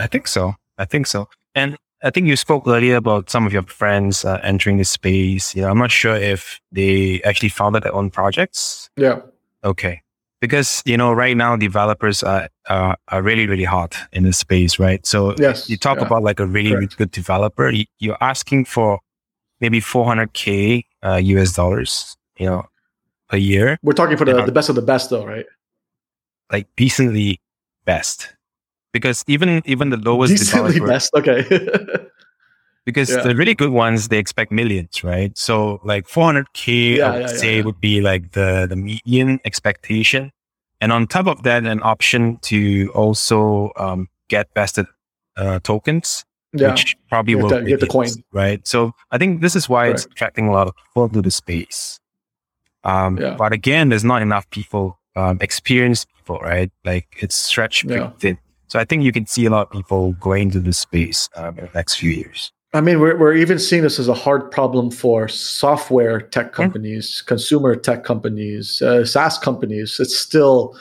[0.00, 0.54] I think so.
[0.78, 1.28] I think so.
[1.54, 5.54] And I think you spoke earlier about some of your friends uh, entering the space.
[5.54, 8.90] You know, I'm not sure if they actually founded their own projects.
[8.96, 9.20] Yeah.
[9.64, 10.02] Okay.
[10.44, 14.78] because you know right now developers are uh, are really really hot in this space,
[14.78, 15.04] right?
[15.06, 16.06] So yes, you talk yeah.
[16.06, 19.00] about like a really, really good developer, you, you're asking for
[19.60, 22.66] maybe 400k uh, US dollars, you know,
[23.30, 23.78] a year.
[23.82, 25.46] We're talking for the, the best of the best, though, right?
[26.52, 27.40] Like decently
[27.86, 28.33] best,
[28.94, 31.44] because even even the lowest decently developer, best, okay.
[32.86, 33.20] because yeah.
[33.20, 35.36] the really good ones they expect millions, right?
[35.36, 40.32] So like 400k, yeah, I would yeah, say would be like the the median expectation,
[40.80, 44.86] and on top of that, an option to also um, get vested
[45.36, 48.66] uh, tokens which probably will get the coin, right?
[48.66, 49.94] So I think this is why Correct.
[49.94, 52.00] it's attracting a lot of people to the space.
[52.84, 53.16] Um.
[53.16, 56.70] But again, there's not enough people, um, experienced people, right?
[56.84, 58.10] Like it's stretched pretty yeah.
[58.18, 58.38] thin.
[58.74, 61.56] So I think you can see a lot of people going to this space um,
[61.56, 62.50] in the next few years.
[62.72, 67.22] I mean, we're, we're even seeing this as a hard problem for software tech companies,
[67.22, 67.28] yeah.
[67.28, 70.00] consumer tech companies, uh, SaaS companies.
[70.00, 70.76] It's still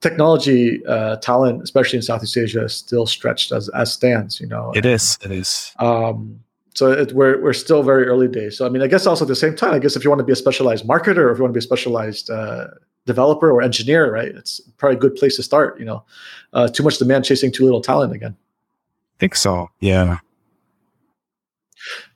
[0.00, 4.40] technology uh, talent, especially in Southeast Asia, is still stretched as as stands.
[4.40, 5.16] You know, it is.
[5.22, 5.72] It is.
[5.78, 6.40] Um,
[6.74, 8.58] so it, we're we're still very early days.
[8.58, 10.18] So I mean, I guess also at the same time, I guess if you want
[10.18, 12.66] to be a specialized marketer or if you want to be a specialized uh,
[13.06, 15.78] developer or engineer, right, it's probably a good place to start.
[15.78, 16.04] You know,
[16.52, 18.36] uh, too much demand chasing too little talent again.
[18.38, 19.70] I think so.
[19.80, 20.18] Yeah.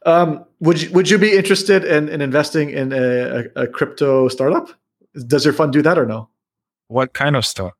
[0.06, 2.96] Um, would you would you be interested in, in investing in a,
[3.56, 4.68] a, a crypto startup?
[5.26, 6.28] Does your fund do that or no?
[6.88, 7.72] What kind of stuff?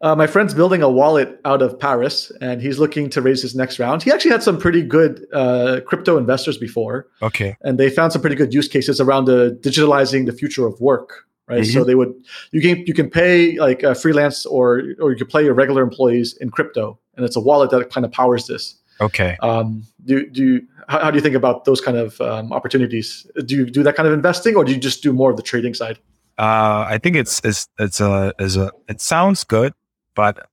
[0.00, 3.54] Uh, my friend's building a wallet out of Paris, and he's looking to raise his
[3.54, 4.02] next round.
[4.02, 7.06] He actually had some pretty good uh, crypto investors before.
[7.22, 7.56] Okay.
[7.62, 11.24] And they found some pretty good use cases around the digitalizing the future of work.
[11.46, 11.60] Right.
[11.60, 11.78] Mm-hmm.
[11.78, 12.14] So they would
[12.52, 15.82] you can you can pay like a freelance or or you can pay your regular
[15.82, 18.76] employees in crypto, and it's a wallet that kind of powers this.
[18.98, 19.36] Okay.
[19.42, 23.26] Um, do do you, how, how do you think about those kind of um, opportunities?
[23.44, 25.42] Do you do that kind of investing, or do you just do more of the
[25.42, 25.98] trading side?
[26.38, 29.74] Uh, I think it's it's it's a is a it sounds good,
[30.14, 30.48] but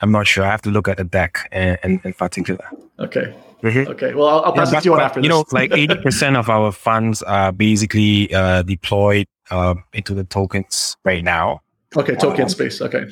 [0.00, 0.44] I'm not sure.
[0.44, 2.64] I have to look at the deck in, in, in particular.
[2.98, 3.34] Okay.
[3.62, 3.90] Mm-hmm.
[3.90, 4.14] Okay.
[4.14, 5.30] Well, I'll, I'll pass yeah, it to you on after you this.
[5.30, 11.22] know, like 80% of our funds are basically uh, deployed uh, into the tokens right
[11.22, 11.60] now.
[11.96, 12.80] Okay, token um, space.
[12.80, 13.06] Okay.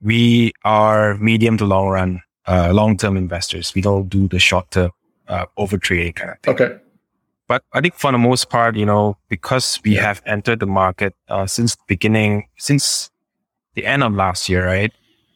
[0.00, 3.74] We are medium to long run, uh, long term investors.
[3.74, 4.90] We don't do the short term
[5.26, 6.54] uh, over trading kind of thing.
[6.54, 6.76] Okay.
[7.48, 10.02] But I think for the most part, you know, because we yeah.
[10.02, 13.10] have entered the market uh, since the beginning, since
[13.74, 14.92] the end of last year, right?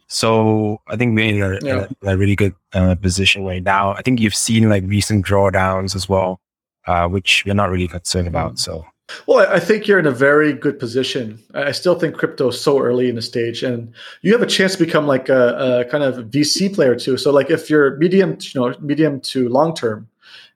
[0.08, 1.86] So I think we're in a, yeah.
[2.02, 3.92] a, a really good uh, position right now.
[3.92, 6.40] I think you've seen like recent drawdowns as well,
[6.86, 8.58] uh, which we're not really concerned about.
[8.58, 8.86] So.
[9.26, 11.42] Well, I think you're in a very good position.
[11.54, 14.76] I still think crypto is so early in the stage, and you have a chance
[14.76, 17.16] to become like a, a kind of VC player too.
[17.16, 20.08] So, like if you're medium, you know, medium to long term,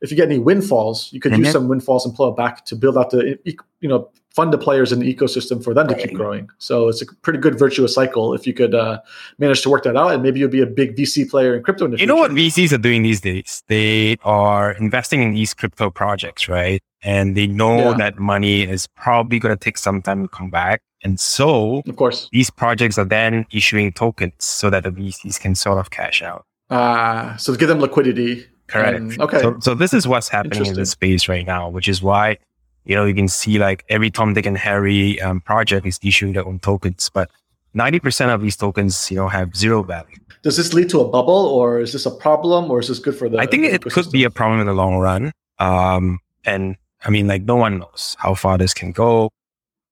[0.03, 1.45] if you get any windfalls, you could mm-hmm.
[1.45, 3.39] use some windfalls and pull it back to build out the
[3.81, 6.49] you know fund the players in the ecosystem for them to keep growing.
[6.59, 9.01] So it's a pretty good virtuous cycle if you could uh,
[9.39, 11.85] manage to work that out, and maybe you'll be a big VC player in crypto.
[11.85, 12.13] In you future.
[12.13, 13.63] know what VCs are doing these days?
[13.69, 16.81] They are investing in these crypto projects, right?
[17.03, 17.97] And they know yeah.
[17.99, 20.81] that money is probably going to take some time to come back.
[21.05, 25.55] And so, of course, these projects are then issuing tokens so that the VCs can
[25.55, 26.47] sort of cash out.
[26.71, 28.97] Ah, uh, so to give them liquidity Correct.
[28.97, 29.41] Um, okay.
[29.41, 32.39] So, so this is what's happening in the space right now, which is why
[32.85, 36.33] you know you can see like every Tom, Dick, and Harry um, project is issuing
[36.33, 37.31] their own tokens, but
[37.75, 40.17] ninety percent of these tokens, you know, have zero value.
[40.43, 43.17] Does this lead to a bubble, or is this a problem, or is this good
[43.17, 43.39] for the?
[43.39, 45.33] I think the it could be a problem in the long run.
[45.59, 49.31] Um, and I mean, like no one knows how far this can go.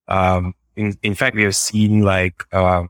[0.08, 2.84] Um, in in fact, we have seen like, uh,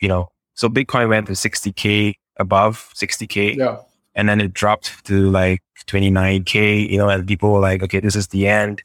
[0.00, 3.54] you know, so Bitcoin went to sixty k above sixty k.
[3.54, 3.78] Yeah
[4.14, 8.16] and then it dropped to like 29k you know and people were like okay this
[8.16, 8.82] is the end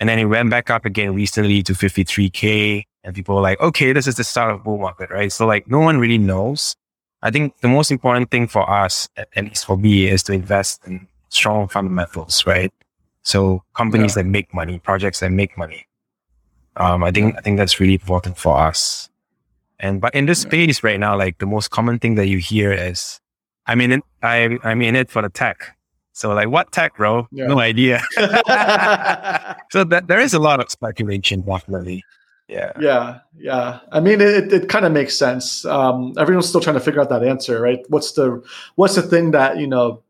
[0.00, 3.92] and then it went back up again recently to 53k and people were like okay
[3.92, 6.76] this is the start of bull market right so like no one really knows
[7.22, 10.86] i think the most important thing for us at, least for me is to invest
[10.86, 12.72] in strong fundamentals right
[13.22, 14.22] so companies yeah.
[14.22, 15.86] that make money projects that make money
[16.76, 19.08] um, i think i think that's really important for us
[19.80, 22.72] and but in this space right now like the most common thing that you hear
[22.72, 23.20] is
[23.68, 24.02] I'm in it.
[24.22, 25.76] I, I'm in it for the tech.
[26.18, 27.28] So like, what tech, bro?
[27.30, 27.46] Yeah.
[27.46, 28.02] No idea.
[29.70, 32.02] so that there is a lot of speculation, definitely.
[32.48, 32.72] Yeah.
[32.80, 33.20] Yeah.
[33.38, 33.78] Yeah.
[33.92, 35.64] I mean, it, it kind of makes sense.
[35.64, 37.84] Um, everyone's still trying to figure out that answer, right?
[37.88, 38.42] What's the,
[38.74, 40.02] what's the thing that, you know,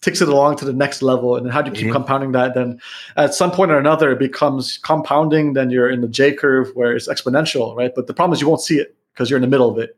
[0.00, 1.92] takes it along to the next level and how do you keep mm-hmm.
[1.92, 2.80] compounding that then
[3.16, 6.92] at some point or another it becomes compounding then you're in the j curve where
[6.96, 9.46] it's exponential right but the problem is you won't see it because you're in the
[9.46, 9.96] middle of it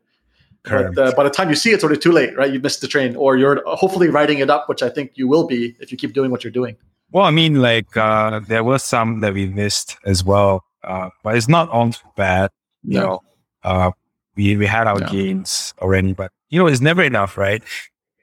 [0.67, 2.51] but uh, by the time you see it, it's already too late, right?
[2.51, 5.45] You missed the train, or you're hopefully writing it up, which I think you will
[5.47, 6.75] be if you keep doing what you're doing.
[7.11, 10.63] Well, I mean, like uh, there were some that we missed as well.
[10.85, 12.51] uh, but it's not all too bad.
[12.83, 13.19] You know,
[13.63, 13.91] uh,
[14.35, 17.63] we we had our gains already, but you know, it's never enough, right?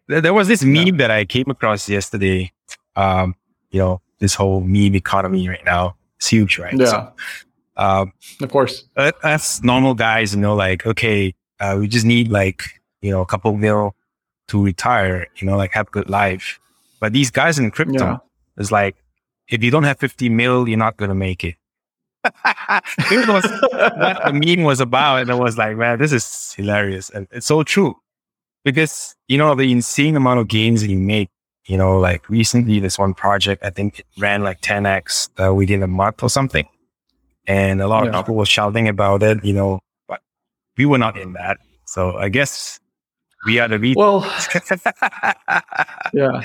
[0.06, 2.52] There, there was this meme that I came across yesterday.
[2.94, 3.34] Um,
[3.70, 5.96] you know, this whole meme economy right now.
[6.18, 6.74] It's huge, right?
[6.74, 6.86] Yeah.
[6.86, 7.12] So,
[7.76, 8.84] um, of course.
[9.24, 12.64] As normal guys, you know, like, okay, uh, we just need like,
[13.00, 13.94] you know, a couple mil
[14.48, 16.58] to retire, you know, like have a good life.
[17.00, 18.16] But these guys in crypto, yeah.
[18.56, 18.96] it's like,
[19.48, 21.54] if you don't have 50 mil, you're not going to make it.
[22.24, 25.22] it was what the meme was about.
[25.22, 27.10] And I was like, man, this is hilarious.
[27.10, 27.96] And it's so true
[28.64, 31.30] because, you know, the insane amount of gains that you make,
[31.66, 35.82] you know, like recently, this one project, I think it ran like 10x uh, within
[35.82, 36.66] a month or something.
[37.46, 38.10] And a lot yeah.
[38.10, 39.80] of people were shouting about it, you know,
[40.76, 41.58] we were not in that.
[41.86, 42.80] So I guess
[43.46, 44.00] we are the reason.
[44.00, 44.20] Well,
[46.12, 46.42] yeah.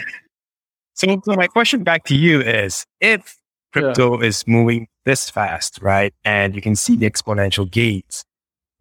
[0.94, 3.38] So, so, my question back to you is if
[3.72, 4.28] crypto yeah.
[4.28, 6.14] is moving this fast, right?
[6.26, 8.26] And you can see the exponential gains.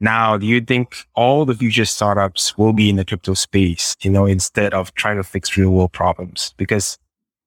[0.01, 4.11] Now, do you think all the future startups will be in the crypto space, you
[4.11, 6.55] know, instead of trying to fix real world problems?
[6.57, 6.99] Because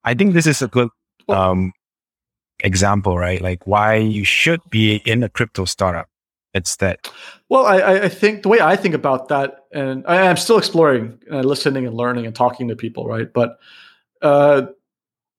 [0.04, 0.90] I think this is a good
[1.28, 1.72] um,
[2.64, 3.42] example, right?
[3.42, 6.08] Like why you should be in a crypto startup
[6.54, 6.98] instead.
[7.50, 11.20] Well, I, I think the way I think about that, and I, am still exploring,
[11.30, 13.32] and listening and learning and talking to people, right?
[13.32, 13.60] But
[14.22, 14.68] uh,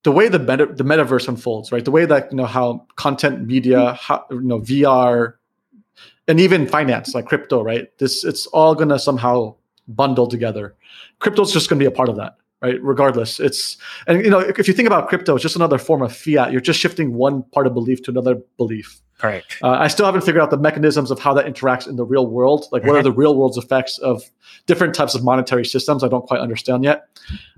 [0.04, 1.84] the way the meta, the metaverse unfolds, right?
[1.84, 5.34] The way that you know how content media, how, you know VR,
[6.28, 7.96] and even finance like crypto, right?
[7.98, 9.56] This it's all going to somehow
[9.88, 10.74] bundle together.
[11.18, 12.82] Crypto's just going to be a part of that right?
[12.82, 16.14] Regardless, it's and you know if you think about crypto, it's just another form of
[16.14, 16.52] fiat.
[16.52, 19.00] You're just shifting one part of belief to another belief.
[19.20, 19.58] Correct.
[19.62, 22.26] Uh, I still haven't figured out the mechanisms of how that interacts in the real
[22.26, 22.66] world.
[22.72, 23.04] Like, what are mm-hmm.
[23.04, 24.22] the real world's effects of
[24.64, 26.02] different types of monetary systems?
[26.02, 27.04] I don't quite understand yet.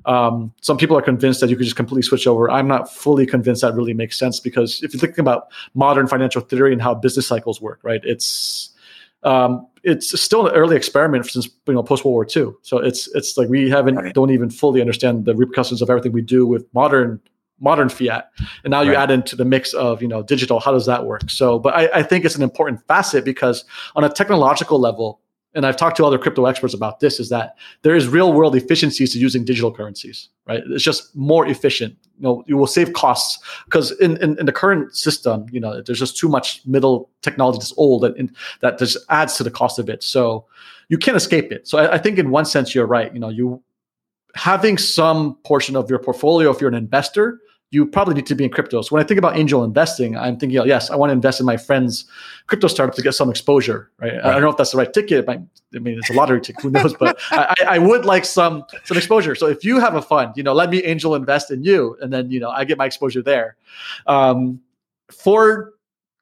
[0.04, 2.50] Um, some people are convinced that you could just completely switch over.
[2.50, 6.40] I'm not fully convinced that really makes sense because if you're thinking about modern financial
[6.40, 8.00] theory and how business cycles work, right?
[8.02, 8.70] It's
[9.22, 12.52] um, it's still an early experiment since you know post World War II.
[12.62, 14.12] So it's it's like we haven't right.
[14.12, 17.20] don't even fully understand the repercussions of everything we do with modern
[17.62, 18.30] modern fiat.
[18.64, 20.60] And now you add into the mix of you know digital.
[20.60, 21.30] How does that work?
[21.30, 23.64] So, but I, I think it's an important facet because
[23.96, 25.20] on a technological level,
[25.54, 28.56] and I've talked to other crypto experts about this, is that there is real world
[28.56, 30.62] efficiencies to using digital currencies, right?
[30.68, 31.96] It's just more efficient.
[32.18, 35.82] You know, you will save costs because in, in, in, the current system, you know,
[35.82, 39.78] there's just too much middle technology that's old and, that just adds to the cost
[39.78, 40.02] of it.
[40.02, 40.46] So
[40.88, 41.68] you can't escape it.
[41.68, 43.12] So I, I think in one sense, you're right.
[43.12, 43.62] You know, you
[44.34, 47.40] having some portion of your portfolio, if you're an investor,
[47.72, 48.82] you probably need to be in crypto.
[48.82, 51.40] So when I think about angel investing, I'm thinking, oh, yes, I want to invest
[51.40, 52.04] in my friend's
[52.46, 54.12] crypto startup to get some exposure, right?
[54.12, 54.24] right.
[54.24, 55.26] I don't know if that's the right ticket.
[55.26, 55.38] I
[55.78, 56.92] mean, it's a lottery ticket, who knows?
[56.92, 59.34] But I, I, would like some some exposure.
[59.34, 62.12] So if you have a fund, you know, let me angel invest in you, and
[62.12, 63.56] then you know I get my exposure there.
[64.06, 64.60] Um,
[65.10, 65.72] for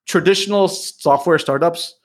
[0.07, 1.97] traditional software startups,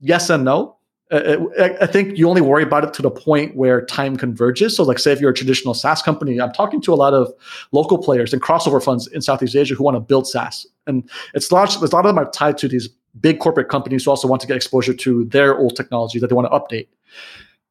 [0.00, 0.76] yes and no.
[1.12, 4.74] Uh, uh, I think you only worry about it to the point where time converges.
[4.74, 7.30] So, like, say if you're a traditional SaaS company, I'm talking to a lot of
[7.70, 11.52] local players and crossover funds in Southeast Asia who want to build SaaS, and it's
[11.52, 11.76] large.
[11.78, 12.88] There's A lot of them are tied to these
[13.20, 16.34] big corporate companies who also want to get exposure to their old technology that they
[16.34, 16.88] want to update.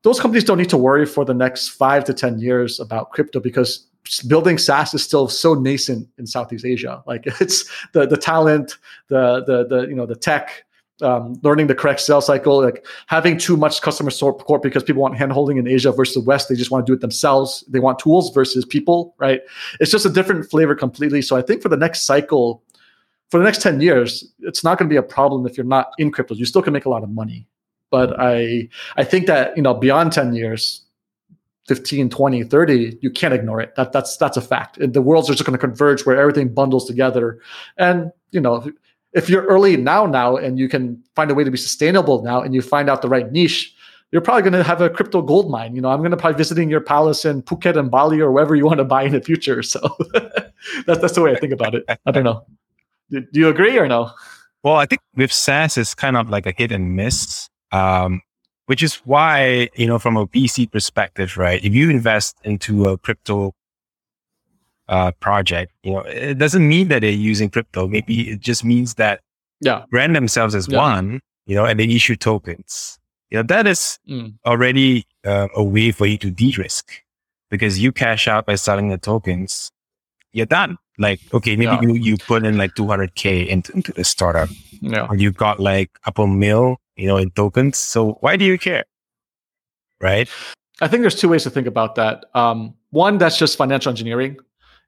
[0.04, 3.40] Those companies don't need to worry for the next five to ten years about crypto
[3.40, 3.88] because
[4.28, 7.02] building SaaS is still so nascent in Southeast Asia.
[7.08, 8.78] Like, it's the the talent,
[9.08, 10.64] the the the you know the tech
[11.02, 15.16] um, learning the correct sales cycle, like having too much customer support because people want
[15.16, 16.50] handholding in Asia versus the West.
[16.50, 17.64] They just want to do it themselves.
[17.68, 19.42] They want tools versus people, right?
[19.80, 21.22] It's just a different flavor completely.
[21.22, 22.64] So I think for the next cycle,
[23.30, 25.92] for the next 10 years, it's not going to be a problem if you're not
[25.98, 26.38] in cryptos.
[26.38, 27.48] You still can make a lot of money.
[27.90, 30.84] But I I think that, you know, beyond 10 years,
[31.68, 33.76] 15, 20, 30, you can't ignore it.
[33.76, 34.78] That that's that's a fact.
[34.80, 37.40] The worlds are just going to converge where everything bundles together.
[37.78, 38.72] And, you know,
[39.14, 42.42] if you're early now now and you can find a way to be sustainable now
[42.42, 43.74] and you find out the right niche
[44.12, 45.76] you're probably going to have a crypto gold mine.
[45.76, 48.56] You know i'm going to probably visiting your palace in phuket and bali or wherever
[48.56, 49.64] you want to buy in the future.
[49.64, 49.80] So
[50.86, 51.84] that's, that's the way i think about it.
[52.06, 52.46] I don't know.
[53.10, 54.12] Do, do, you agree or no?
[54.64, 58.22] Well i think with SaaS it's kind of like a hit and miss um,
[58.66, 62.98] which is why you know from a vc perspective right if you invest into a
[62.98, 63.54] crypto
[64.92, 65.74] uh, project.
[65.84, 67.88] You know, it doesn't mean that they're using crypto.
[67.88, 69.22] Maybe it just means that
[69.62, 70.78] yeah, brand themselves as yeah.
[70.78, 71.22] one.
[71.48, 73.00] You know, and they issue tokens.
[73.32, 74.36] You know, that is mm.
[74.46, 77.02] already uh, a way for you to de-risk
[77.50, 79.72] because you cash out by selling the tokens.
[80.34, 80.78] You're done.
[80.98, 81.82] Like, okay, maybe yeah.
[81.82, 84.50] you, you put in like 200k into, into the startup,
[84.82, 85.08] yeah.
[85.10, 87.78] or you got like up a mil, you know, in tokens.
[87.78, 88.86] So why do you care?
[90.00, 90.30] Right.
[90.80, 92.26] I think there's two ways to think about that.
[92.34, 94.38] Um, one, that's just financial engineering.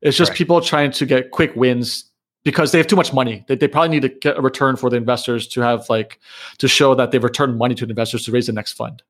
[0.03, 2.11] It's just people trying to get quick wins
[2.43, 3.43] because they have too much money.
[3.47, 6.19] They, they probably need to get a return for the investors to have like
[6.57, 9.01] to show that they've returned money to the investors to raise the next fund.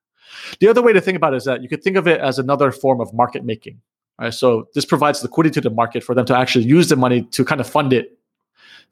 [0.60, 2.40] The other way to think about it is that you could think of it as
[2.40, 3.82] another form of market making.
[4.20, 4.34] Right?
[4.34, 7.44] So this provides liquidity to the market for them to actually use the money to
[7.44, 8.18] kind of fund it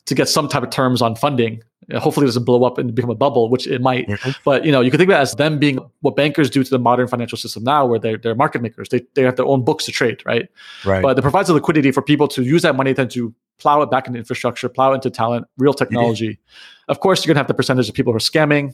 [0.05, 1.63] to get some type of terms on funding.
[1.95, 4.07] Hopefully, it doesn't blow up and become a bubble, which it might.
[4.07, 4.31] Mm-hmm.
[4.45, 6.69] But you know, you can think of it as them being what bankers do to
[6.69, 8.89] the modern financial system now, where they're, they're market makers.
[8.89, 10.47] They, they have their own books to trade, right?
[10.85, 11.01] Right.
[11.01, 13.91] But it provides the liquidity for people to use that money then to plow it
[13.91, 16.29] back into infrastructure, plow into talent, real technology.
[16.29, 16.91] Mm-hmm.
[16.91, 18.73] Of course, you're gonna have the percentage of people who are scamming.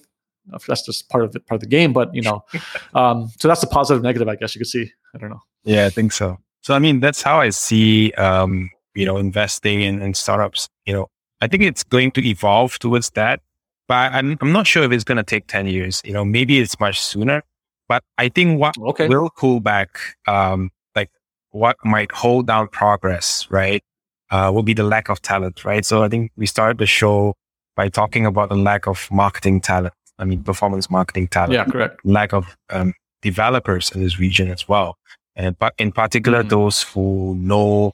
[0.67, 1.93] That's just part of the part of the game.
[1.93, 2.43] But you know,
[2.93, 4.91] um, so that's the positive, negative, I guess you could see.
[5.13, 5.41] I don't know.
[5.63, 6.37] Yeah, I think so.
[6.61, 10.69] So I mean, that's how I see um, you know investing in, in startups.
[10.85, 11.09] You know,
[11.41, 13.41] I think it's going to evolve towards that,
[13.87, 16.01] but I'm, I'm not sure if it's going to take 10 years.
[16.03, 17.43] You know, maybe it's much sooner,
[17.87, 19.07] but I think what okay.
[19.07, 21.11] will pull back, um, like
[21.51, 23.83] what might hold down progress, right,
[24.31, 25.85] uh, will be the lack of talent, right?
[25.85, 27.35] So I think we started the show
[27.75, 29.93] by talking about the lack of marketing talent.
[30.19, 31.53] I mean, performance marketing talent.
[31.53, 32.03] Yeah, correct.
[32.03, 34.97] Lack of um, developers in this region as well.
[35.35, 36.49] And but in particular, mm-hmm.
[36.49, 37.93] those who know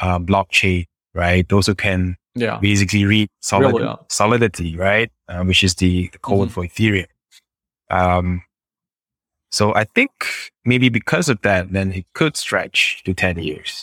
[0.00, 1.48] uh, blockchain, right?
[1.48, 2.58] Those who can yeah.
[2.58, 3.96] basically read solid, Real, yeah.
[4.08, 5.10] solidity, right?
[5.28, 6.54] Uh, which is the, the code mm-hmm.
[6.54, 7.06] for Ethereum.
[7.90, 8.42] Um,
[9.50, 10.10] so I think
[10.64, 13.82] maybe because of that, then it could stretch to 10 years.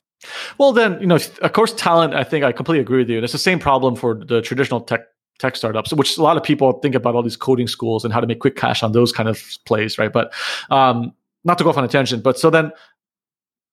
[0.57, 3.17] Well, then, you know, of course, talent, I think I completely agree with you.
[3.17, 5.01] And it's the same problem for the traditional tech
[5.37, 8.19] tech startups, which a lot of people think about all these coding schools and how
[8.19, 10.11] to make quick cash on those kind of plays, right?
[10.11, 10.33] But
[10.69, 11.13] um,
[11.45, 12.73] not to go off on a tangent, but so then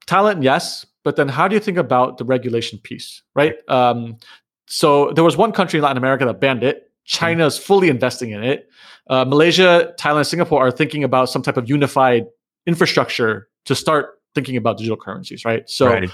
[0.07, 3.55] talent, yes, but then how do you think about the regulation piece, right?
[3.69, 4.19] Um,
[4.67, 6.91] so there was one country in Latin America that banned it.
[7.05, 8.69] China is fully investing in it.
[9.07, 12.27] Uh, Malaysia, Thailand, Singapore are thinking about some type of unified
[12.67, 15.71] infrastructure to start thinking about digital currencies, right?
[15.71, 16.11] So, right.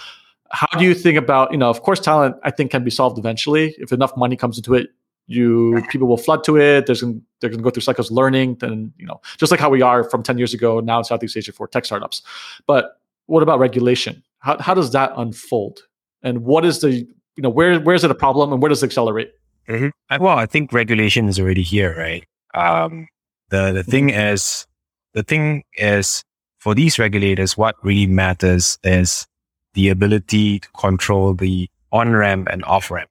[0.51, 1.70] how do you think about you know?
[1.70, 4.90] Of course, talent I think can be solved eventually if enough money comes into it.
[5.27, 6.85] You people will flood to it.
[6.85, 8.56] There's gonna, they're going to go through cycles of learning.
[8.60, 11.35] Then you know, just like how we are from ten years ago now in Southeast
[11.35, 12.20] Asia for tech startups.
[12.66, 14.23] But what about regulation?
[14.43, 15.81] How how does that unfold?
[16.23, 18.82] And what is the you know where where is it a problem and where does
[18.82, 19.32] it accelerate?
[19.69, 20.23] Mm-hmm.
[20.23, 22.24] Well, I think regulation is already here, right?
[22.55, 23.06] Um,
[23.48, 24.35] the the thing mm-hmm.
[24.35, 24.66] is,
[25.14, 26.24] the thing is,
[26.59, 29.27] for these regulators, what really matters is
[29.74, 33.10] the ability to control the on ramp and off ramp.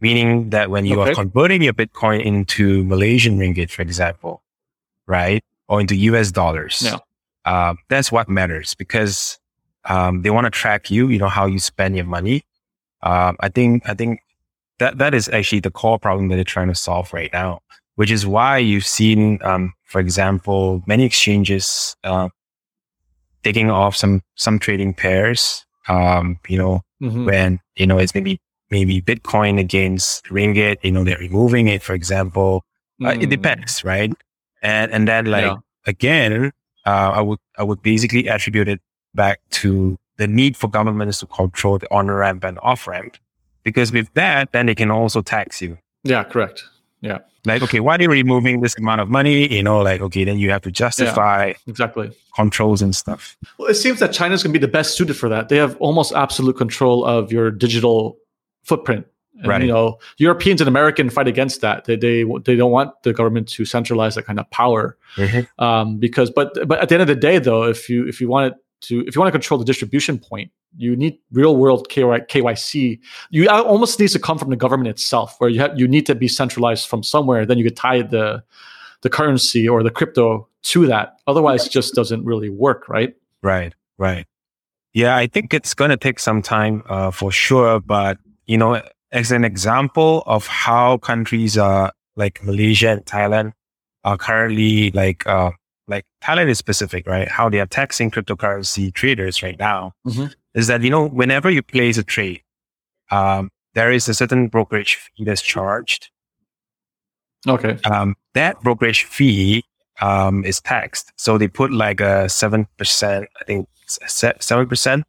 [0.00, 1.10] Meaning that when you okay.
[1.10, 4.42] are converting your Bitcoin into Malaysian ringgit, for example,
[5.06, 6.98] right, or into US dollars, yeah.
[7.44, 9.38] uh, that's what matters because
[9.88, 11.08] um, they want to track you.
[11.08, 12.44] You know how you spend your money
[13.02, 14.20] um, I think I think
[14.78, 17.60] that that is actually the core problem that they're trying to solve right now,
[17.96, 22.28] which is why you've seen, um, for example, many exchanges uh,
[23.44, 25.64] taking off some some trading pairs.
[25.88, 27.24] Um, you know, mm-hmm.
[27.24, 28.40] when you know it's maybe
[28.70, 30.78] maybe Bitcoin against Ringgit.
[30.82, 32.64] You know, they're removing it, for example.
[33.00, 33.06] Mm.
[33.06, 33.30] Uh, it mm.
[33.30, 34.12] depends, right?
[34.60, 35.56] And and then like yeah.
[35.86, 36.52] again,
[36.84, 38.80] uh, I would I would basically attribute it
[39.14, 43.16] back to the need for governments to control the on ramp and off ramp.
[43.62, 45.78] Because with that, then they can also tax you.
[46.04, 46.64] Yeah, correct.
[47.00, 47.18] Yeah.
[47.44, 49.52] Like, okay, why are you removing this amount of money?
[49.52, 53.36] You know, like, okay, then you have to justify yeah, exactly controls and stuff.
[53.58, 55.48] Well, it seems that China's going to be the best suited for that.
[55.48, 58.18] They have almost absolute control of your digital
[58.64, 59.06] footprint.
[59.38, 59.62] And, right.
[59.62, 61.84] You know, Europeans and Americans fight against that.
[61.84, 64.96] They, they they don't want the government to centralize that kind of power.
[65.16, 65.64] Mm-hmm.
[65.64, 68.28] Um, because, but but at the end of the day, though, if you if you
[68.28, 71.88] want it to if you want to control the distribution point, you need real world
[71.88, 73.00] KYC.
[73.30, 76.28] You almost needs to come from the government itself, where you you need to be
[76.28, 77.46] centralized from somewhere.
[77.46, 78.42] Then you could tie the
[79.02, 81.20] the currency or the crypto to that.
[81.26, 83.14] Otherwise, it just doesn't really work, right?
[83.42, 84.26] Right, right.
[84.92, 87.80] Yeah, I think it's going to take some time uh, for sure.
[87.80, 88.82] But you know,
[89.12, 93.52] as an example of how countries are like Malaysia and Thailand
[94.04, 95.52] are currently like uh,
[95.88, 97.28] like Thailand is specific, right?
[97.28, 100.26] How they are taxing cryptocurrency traders right now mm-hmm.
[100.54, 102.42] is that, you know, whenever you place a trade,
[103.10, 106.10] um, there is a certain brokerage fee that's charged.
[107.46, 107.78] Okay.
[107.84, 109.64] Um, that brokerage fee
[110.00, 111.12] um, is taxed.
[111.16, 112.66] So they put like a 7%,
[113.40, 115.02] I think 7%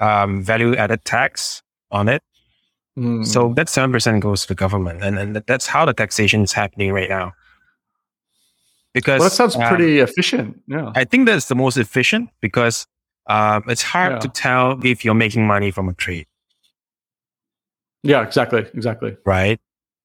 [0.00, 2.22] um, value added tax on it.
[2.98, 3.26] Mm.
[3.26, 5.02] So that 7% goes to the government.
[5.02, 7.34] And, and that's how the taxation is happening right now
[8.94, 10.60] because well, that sounds um, pretty efficient.
[10.66, 12.86] Yeah, I think that's the most efficient because
[13.26, 14.18] um, it's hard yeah.
[14.20, 16.26] to tell if you're making money from a trade.
[18.02, 19.16] Yeah, exactly, exactly.
[19.26, 19.60] Right.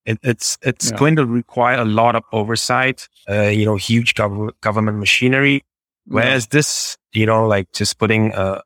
[0.06, 0.96] It, it's it's yeah.
[0.96, 3.08] going to require a lot of oversight.
[3.28, 5.62] Uh, you know, huge gov- government machinery.
[6.06, 6.48] Whereas yeah.
[6.52, 8.62] this, you know, like just putting a,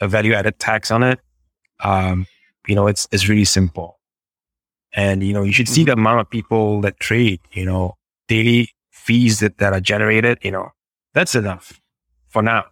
[0.00, 1.20] a value added tax on it,
[1.80, 2.26] um,
[2.66, 4.00] you know, it's it's really simple.
[4.94, 8.70] And, you know, you should see the amount of people that trade, you know, daily
[9.02, 10.70] fees that, that are generated, you know,
[11.14, 11.80] that's enough
[12.28, 12.64] for now.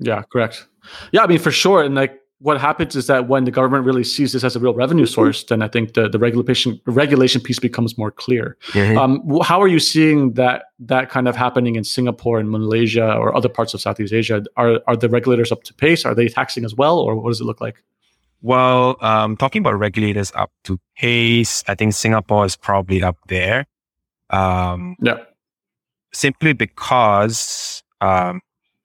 [0.00, 0.66] Yeah, correct.
[1.12, 1.82] Yeah, I mean, for sure.
[1.82, 4.74] And like what happens is that when the government really sees this as a real
[4.74, 8.56] revenue source, then I think the, the regulation regulation piece becomes more clear.
[8.68, 8.98] Mm-hmm.
[8.98, 13.36] Um, how are you seeing that that kind of happening in Singapore and Malaysia or
[13.36, 14.44] other parts of Southeast Asia?
[14.56, 16.04] Are are the regulators up to pace?
[16.04, 17.82] Are they taxing as well, or what does it look like?
[18.40, 23.66] Well, um, talking about regulators up to pace, I think Singapore is probably up there.
[24.30, 25.18] Um, yeah.
[26.12, 28.40] Simply because, um,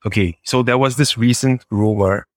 [0.06, 2.28] okay, so there was this recent rumor.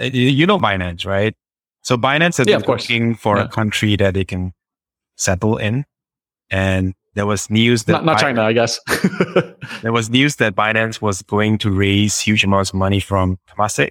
[0.00, 1.34] Uh, you know Binance, right?
[1.82, 3.44] So Binance is yeah, looking for yeah.
[3.44, 4.52] a country that they can
[5.16, 5.84] settle in,
[6.50, 8.80] and there was news that not, not Binance, China, I guess.
[9.82, 13.90] there was news that Binance was going to raise huge amounts of money from Temasek.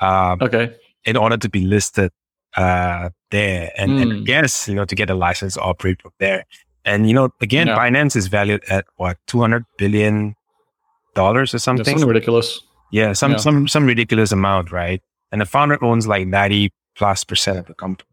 [0.00, 0.74] Um, okay
[1.06, 2.10] in order to be listed
[2.56, 3.70] uh, there.
[3.76, 4.02] And, mm.
[4.02, 4.24] and hmm.
[4.24, 6.44] guess, you know, to get a license to operate from there.
[6.86, 7.76] And, you know, again, yeah.
[7.76, 10.34] Binance is valued at what, 200 billion
[11.14, 11.84] dollars or something?
[11.84, 12.60] Yeah, something ridiculous.
[12.92, 13.38] Yeah, some, yeah.
[13.38, 15.02] some, some ridiculous amount, right?
[15.32, 18.08] And the founder owns like 90 plus percent of the company.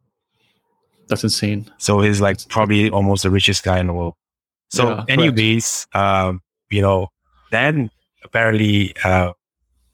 [1.07, 1.69] That's insane.
[1.77, 4.15] So he's like probably almost the richest guy in the world.
[4.69, 6.41] So yeah, anyways, um,
[6.71, 7.09] you know,
[7.51, 7.91] then
[8.23, 9.33] apparently, uh,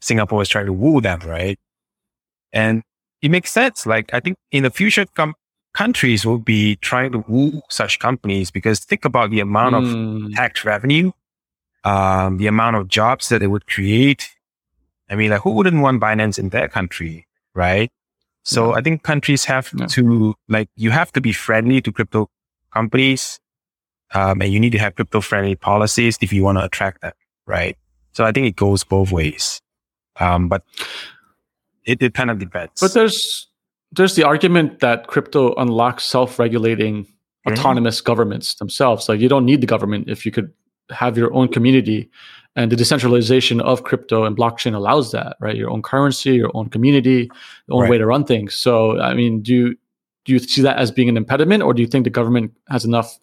[0.01, 1.59] Singapore was trying to woo them, right?
[2.53, 2.83] And
[3.21, 3.85] it makes sense.
[3.85, 5.35] Like I think in the future, com-
[5.79, 9.79] countries will be trying to woo such companies because think about the amount mm.
[9.79, 10.33] of hmm.
[10.33, 11.09] tax revenue,
[11.85, 14.29] um, the amount of jobs that it would create.
[15.09, 17.25] I mean, like who wouldn't want Binance in their country,
[17.55, 17.89] right?
[18.43, 18.77] So yeah.
[18.77, 19.87] I think countries have yeah.
[19.95, 22.29] to like you have to be friendly to crypto
[22.73, 23.39] companies,
[24.13, 27.13] um, and you need to have crypto friendly policies if you want to attract them,
[27.45, 27.77] right?
[28.11, 29.61] So I think it goes both ways.
[30.19, 30.61] Um, but
[31.85, 32.81] it, it kind of depends.
[32.81, 33.48] But there's
[33.91, 37.51] there's the argument that crypto unlocks self-regulating mm-hmm.
[37.51, 39.09] autonomous governments themselves.
[39.09, 40.51] Like you don't need the government if you could
[40.91, 42.09] have your own community
[42.55, 45.55] and the decentralization of crypto and blockchain allows that, right?
[45.55, 47.29] Your own currency, your own community,
[47.67, 47.91] your own right.
[47.91, 48.55] way to run things.
[48.55, 49.75] So, I mean, do you,
[50.25, 52.85] do you see that as being an impediment, or do you think the government has
[52.85, 53.17] enough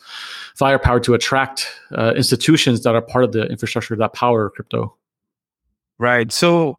[0.57, 4.97] firepower to attract uh, institutions that are part of the infrastructure that power crypto?
[5.99, 6.33] Right.
[6.33, 6.79] So,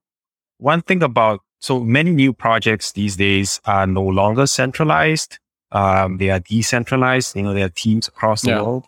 [0.58, 5.40] one thing about so many new projects these days are no longer centralized.
[5.72, 7.36] Um, they are decentralized.
[7.36, 8.62] You know, there are teams across the yeah.
[8.62, 8.86] world.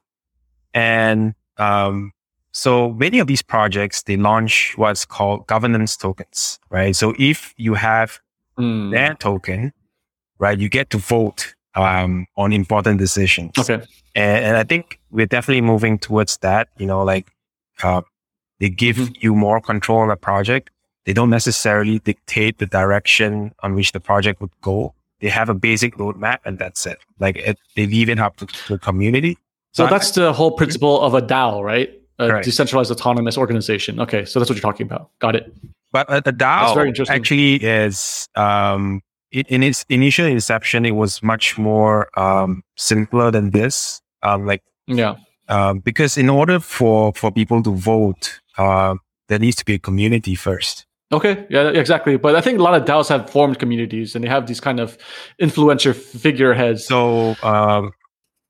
[0.74, 2.12] And, um,
[2.52, 6.96] so many of these projects, they launch what's called governance tokens, right?
[6.96, 8.20] So if you have
[8.58, 8.92] mm.
[8.92, 9.72] their token,
[10.40, 13.52] right, you get to vote, um, on important decisions.
[13.58, 13.86] Okay.
[14.16, 17.30] And, and I think we're definitely moving towards that, you know, like,
[17.84, 18.02] uh,
[18.60, 19.14] they give mm-hmm.
[19.20, 20.72] you more control on the project
[21.10, 24.94] they don't necessarily dictate the direction on which the project would go.
[25.22, 27.00] They have a basic roadmap and that's it.
[27.18, 29.36] Like it, they leave it up to, to the community.
[29.72, 31.92] So, so that's I, the whole principle of a DAO, right?
[32.20, 32.44] A right.
[32.44, 34.00] decentralized autonomous organization.
[34.00, 35.10] Okay, so that's what you're talking about.
[35.18, 35.52] Got it.
[35.92, 41.58] But uh, the DAO actually is um, it, in its initial inception, it was much
[41.58, 44.00] more um, simpler than this.
[44.22, 45.16] Um, like yeah,
[45.48, 48.94] um, because in order for for people to vote, uh,
[49.28, 50.86] there needs to be a community first.
[51.12, 52.18] Okay, yeah, exactly.
[52.18, 54.80] But I think a lot of DAOs have formed communities and they have these kind
[54.80, 54.98] of
[55.42, 56.86] influencer figureheads.
[56.86, 57.94] So, um,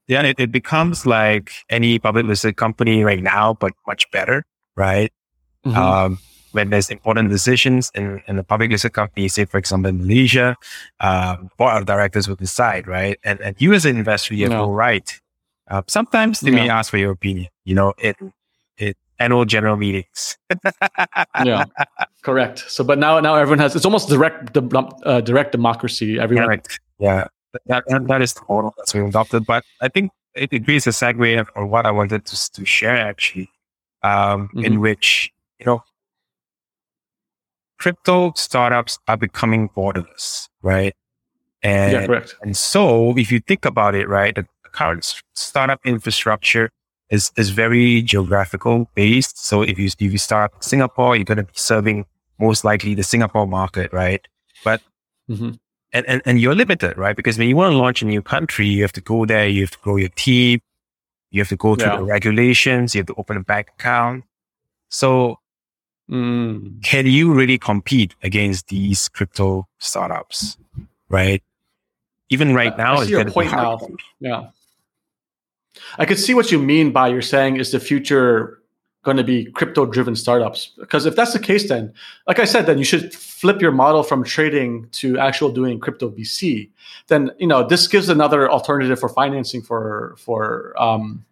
[0.07, 4.45] yeah, it, it becomes like any public listed company right now, but much better,
[4.76, 5.14] right?
[5.65, 5.77] Mm-hmm.
[5.77, 6.19] Um,
[6.52, 10.57] when there's important decisions in, in the public listed company, say, for example, in Malaysia,
[10.99, 13.19] uh, board of directors will decide, right?
[13.23, 15.19] And, and you as an investor, you have no, no right.
[15.69, 16.57] Uh, sometimes they no.
[16.57, 17.48] may ask for your opinion.
[17.64, 18.18] You know, it
[19.19, 20.37] annual general meetings.
[21.43, 21.65] yeah,
[22.23, 22.65] correct.
[22.67, 26.19] So, but now now everyone has it's almost direct uh, direct democracy.
[26.19, 26.79] Everyone, correct.
[26.99, 27.27] Yeah,
[27.65, 29.45] that, that, is the model that's been adopted.
[29.45, 33.49] But I think it agrees a segue or what I wanted to, to share actually,
[34.03, 34.65] um, mm-hmm.
[34.65, 35.83] in which you know
[37.77, 40.93] crypto startups are becoming borderless, right?
[41.61, 42.35] And, yeah, correct.
[42.41, 46.71] And so, if you think about it, right, the current startup infrastructure
[47.10, 49.44] is, is very geographical based.
[49.44, 52.06] So if you, if you start Singapore, you're going to be serving
[52.40, 54.26] most likely the Singapore market, right?
[54.64, 54.81] But,
[55.30, 55.52] mm-hmm.
[55.94, 57.15] and, and, and you're limited, right?
[57.15, 59.61] Because when you want to launch a new country, you have to go there, you
[59.61, 60.61] have to grow your team,
[61.31, 61.98] you have to go through yeah.
[61.98, 64.23] the regulations, you have to open a bank account.
[64.90, 65.40] So
[66.10, 66.81] mm.
[66.84, 70.57] can you really compete against these crypto startups,
[71.10, 71.44] right?
[72.30, 73.81] Even right now, it's going to be hard.
[73.81, 73.88] Now.
[74.19, 74.49] Yeah.
[75.97, 78.60] I could see what you mean by you're saying is the future
[79.03, 80.72] going to be crypto driven startups?
[80.77, 81.93] Because if that's the case then
[82.27, 86.10] like i said then you should flip your model from trading to actual doing crypto
[86.10, 86.69] vc
[87.07, 91.23] then you know this gives another alternative for financing for for um,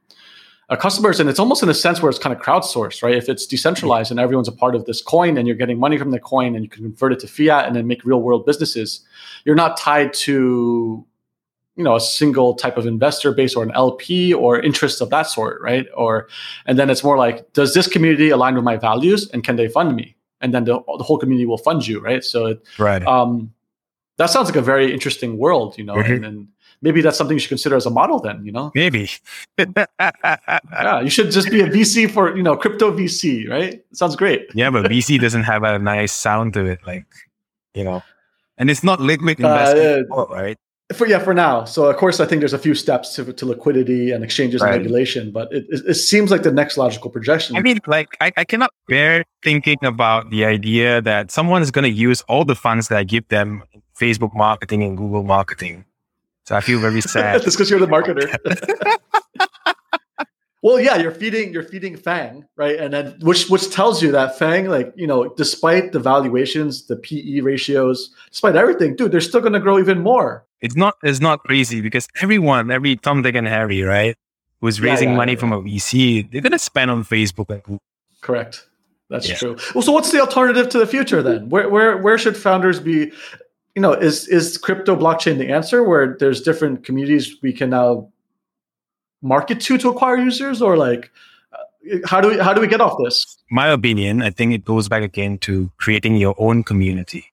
[0.69, 3.15] uh, customers and it's almost in a sense where it's kind of crowdsourced right?
[3.15, 6.11] If it's decentralized and everyone's a part of this coin and you're getting money from
[6.11, 9.02] the coin and you can convert it to fiat and then make real world businesses
[9.44, 11.06] you're not tied to
[11.78, 15.28] you know a single type of investor base or an LP or interests of that
[15.28, 15.88] sort, right?
[15.95, 16.28] Or
[16.66, 19.68] and then it's more like, does this community align with my values and can they
[19.68, 20.16] fund me?
[20.41, 22.24] And then the, the whole community will fund you, right?
[22.24, 23.04] So it, right.
[23.06, 23.54] Um,
[24.18, 26.14] that sounds like a very interesting world, you know, mm-hmm.
[26.14, 26.48] and, and,
[26.80, 28.72] maybe that's something you should consider as a model then, you know?
[28.76, 29.10] Maybe.
[29.58, 33.74] yeah, you should just be a VC for, you know, crypto VC, right?
[33.74, 34.48] It sounds great.
[34.54, 37.08] yeah, but VC doesn't have a nice sound to it, like,
[37.74, 38.04] you know.
[38.60, 40.58] And it's not liquid investment, uh, right?
[40.93, 41.65] For yeah, for now.
[41.65, 44.73] So of course, I think there's a few steps to, to liquidity and exchanges right.
[44.73, 47.57] and regulation, but it, it, it, seems like the next logical projection.
[47.57, 51.84] I mean, like I, I cannot bear thinking about the idea that someone is going
[51.84, 55.84] to use all the funds that I give them in Facebook marketing and Google marketing.
[56.45, 57.41] So I feel very sad.
[57.41, 58.34] That's because you're the marketer.
[60.68, 62.77] Well, yeah, you're feeding you're feeding FAANG, right?
[62.77, 66.98] And then which which tells you that FAANG, like, you know, despite the valuations, the
[66.98, 70.45] PE ratios, despite everything, dude, they're still gonna grow even more.
[70.60, 74.18] It's not it's not crazy because everyone, every Tom, Dick, and Harry, right,
[74.60, 75.39] who's raising yeah, yeah, money yeah.
[75.39, 77.80] from a VC, they're gonna spend on Facebook and
[78.19, 78.68] Correct.
[79.10, 79.56] That's true.
[79.73, 81.48] Well, so what's the alternative to the future then?
[81.48, 83.14] Where where where should founders be?
[83.73, 88.10] You know, is is crypto blockchain the answer where there's different communities we can now
[89.22, 91.11] market to to acquire users or like
[91.53, 93.38] uh, how do we how do we get off this?
[93.49, 97.26] My opinion i think it goes back again to creating your own community.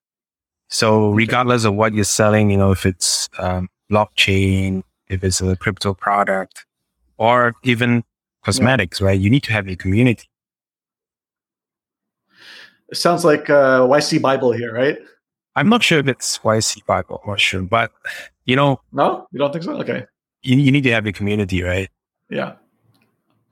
[0.68, 5.56] So regardless of what you're selling you know if it's um, blockchain if it's a
[5.56, 6.64] crypto product
[7.18, 8.02] or even
[8.44, 9.06] cosmetics yeah.
[9.06, 10.28] right you need to have a community.
[12.88, 14.98] It sounds like uh, yc bible here right?
[15.56, 17.92] I'm not sure if it's yc bible i'm not sure but
[18.46, 19.26] you know no?
[19.32, 19.72] You don't think so?
[19.80, 20.06] Okay
[20.44, 21.88] you, you need to have a community, right?
[22.28, 22.54] Yeah.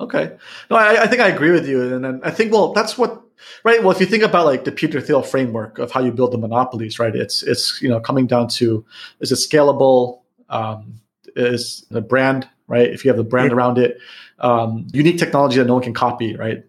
[0.01, 0.37] Okay.
[0.71, 3.23] No, I, I think I agree with you, and, and I think well, that's what
[3.65, 3.83] right.
[3.83, 6.39] Well, if you think about like the Peter Thiel framework of how you build the
[6.39, 7.15] monopolies, right?
[7.15, 8.85] It's it's you know coming down to
[9.21, 10.21] is it scalable?
[10.49, 11.01] Um,
[11.35, 12.89] is the brand right?
[12.89, 13.99] If you have the brand around it,
[14.39, 16.65] um, unique technology that no one can copy, right?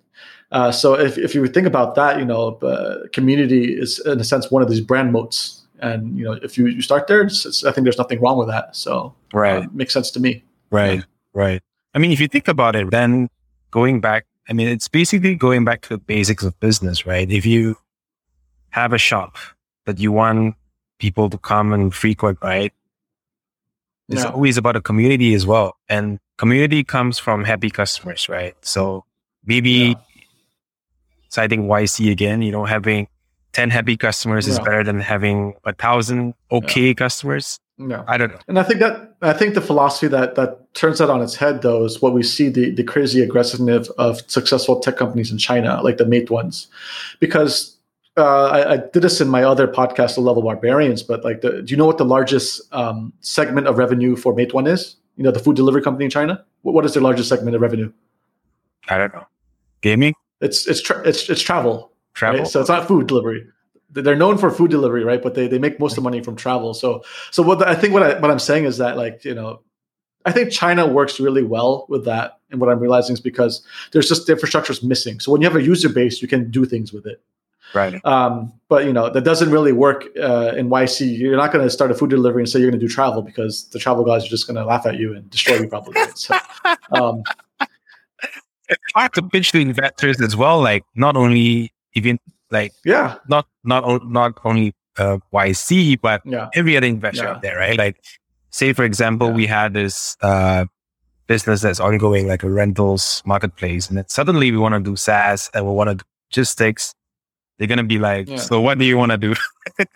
[0.52, 4.24] Uh, so if, if you think about that, you know, uh, community is in a
[4.24, 7.45] sense one of these brand moats and you know, if you, you start there, it's,
[7.45, 8.76] it's, I think there's nothing wrong with that.
[8.76, 10.44] So right, uh, makes sense to me.
[10.72, 11.06] Right, yeah.
[11.34, 11.62] right.
[11.94, 13.30] I mean, if you think about it, then
[13.72, 17.30] going back, I mean, it's basically going back to the basics of business, right?
[17.30, 17.78] If you
[18.72, 19.38] have a shop
[19.86, 20.56] that you want
[21.00, 22.74] people to come and frequent, right?
[24.10, 25.78] It's always about a community as well.
[25.90, 28.56] And community comes from happy customers, right?
[28.62, 29.06] So
[29.45, 29.94] maybe yeah.
[31.30, 33.08] citing YC again, you know, having
[33.53, 36.93] 10 happy customers is better than having a thousand okay yeah.
[36.93, 37.59] customers.
[37.77, 38.39] No, I don't know.
[38.47, 41.63] And I think that I think the philosophy that that turns that on its head
[41.63, 45.81] though is what we see the the crazy aggressiveness of successful tech companies in China,
[45.81, 46.67] like the Meituans,
[47.19, 47.75] because
[48.15, 51.01] uh, I, I, did this in my other podcast, The Level Barbarians.
[51.01, 54.67] But like, the, do you know what the largest um, segment of revenue for Meituan
[54.67, 54.97] is?
[55.15, 56.43] You know, the food delivery company in China.
[56.61, 57.91] What, what is their largest segment of revenue?
[58.88, 59.25] I don't know.
[59.81, 60.13] Gaming.
[60.41, 61.91] It's it's tra- it's it's travel.
[62.14, 62.41] Travel.
[62.41, 62.48] Right?
[62.48, 63.45] So it's not food delivery.
[63.91, 65.22] They're known for food delivery, right?
[65.22, 66.73] But they, they make most of the money from travel.
[66.73, 69.35] So so what the, I think what I what I'm saying is that like you
[69.35, 69.61] know,
[70.26, 72.40] I think China works really well with that.
[72.49, 75.19] And what I'm realizing is because there's just the infrastructure is missing.
[75.19, 77.22] So when you have a user base, you can do things with it.
[77.73, 78.03] Right.
[78.06, 81.18] Um, but you know that doesn't really work uh, in YC.
[81.18, 83.22] You're not going to start a food delivery and say you're going to do travel
[83.22, 85.99] because the travel guys are just going to laugh at you and destroy you probably.
[86.15, 86.38] So,
[86.91, 87.23] um,
[88.69, 90.61] it's hard to pitch to investors as well.
[90.61, 92.20] Like not only even
[92.52, 96.49] like yeah, not not not only uh, YC but yeah.
[96.53, 97.32] every other investor yeah.
[97.32, 97.78] out there, right?
[97.78, 97.98] Like
[98.52, 99.34] say for example, yeah.
[99.34, 100.65] we had this uh,
[101.28, 105.49] business that's ongoing, like a rentals marketplace, and then suddenly we want to do SaaS
[105.53, 106.94] and we want to do logistics.
[107.57, 109.36] They're gonna be like, so what do you want to do?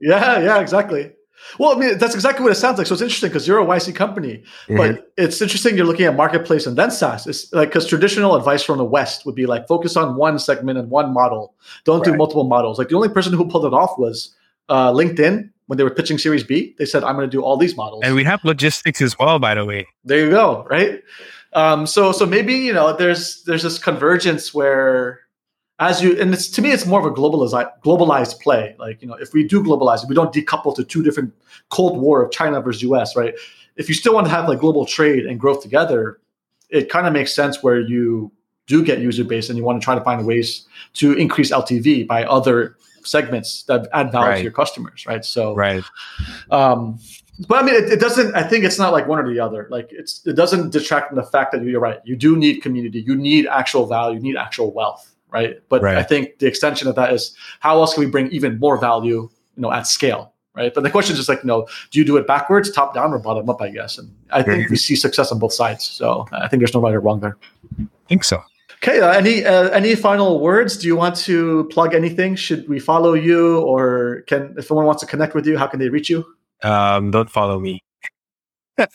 [0.00, 1.12] yeah, yeah, exactly.
[1.58, 2.86] Well, I mean, that's exactly what it sounds like.
[2.86, 4.76] So it's interesting because you're a YC company, mm-hmm.
[4.76, 7.26] but it's interesting you're looking at marketplace and then SaaS.
[7.26, 10.78] It's like because traditional advice from the West would be like focus on one segment
[10.78, 11.54] and one model.
[11.84, 12.12] Don't right.
[12.12, 12.78] do multiple models.
[12.78, 14.34] Like the only person who pulled it off was
[14.68, 16.74] uh, LinkedIn when they were pitching Series B.
[16.78, 19.38] They said, "I'm going to do all these models." And we have logistics as well,
[19.38, 19.86] by the way.
[20.04, 20.66] There you go.
[20.70, 21.02] Right.
[21.52, 25.20] Um, so so maybe you know there's there's this convergence where
[25.80, 29.08] as you and it's to me it's more of a globalized globalized play like you
[29.08, 31.32] know if we do globalize we don't decouple to two different
[31.70, 33.34] cold war of china versus us right
[33.76, 36.20] if you still want to have like global trade and growth together
[36.68, 38.30] it kind of makes sense where you
[38.66, 42.06] do get user base and you want to try to find ways to increase LTV
[42.06, 44.36] by other segments that add value Right.
[44.36, 45.24] to your customers, right?
[45.24, 45.82] So, Right.
[46.52, 47.00] um,
[47.48, 48.34] but I mean, it, it doesn't.
[48.36, 49.66] I think it's not like one or the other.
[49.70, 51.98] Like it's it doesn't detract from the fact that you're right.
[52.04, 53.00] You do need community.
[53.00, 54.16] You need actual value.
[54.18, 55.56] You need actual wealth, right?
[55.68, 55.96] But Right.
[55.96, 59.28] I think the extension of that is how else can we bring even more value,
[59.56, 60.72] you know, at scale, right?
[60.74, 63.12] But the question is just like, you know, do you do it backwards, top down,
[63.12, 63.60] or bottom up?
[63.62, 65.84] I guess, and I think we see success on both sides.
[65.84, 67.36] So I think there's no right or wrong there.
[67.80, 68.42] I think so.
[68.82, 69.00] Okay.
[69.00, 70.78] Uh, any uh, any final words?
[70.78, 72.34] Do you want to plug anything?
[72.34, 75.78] Should we follow you, or can if someone wants to connect with you, how can
[75.80, 76.24] they reach you?
[76.62, 77.82] Um, don't follow me.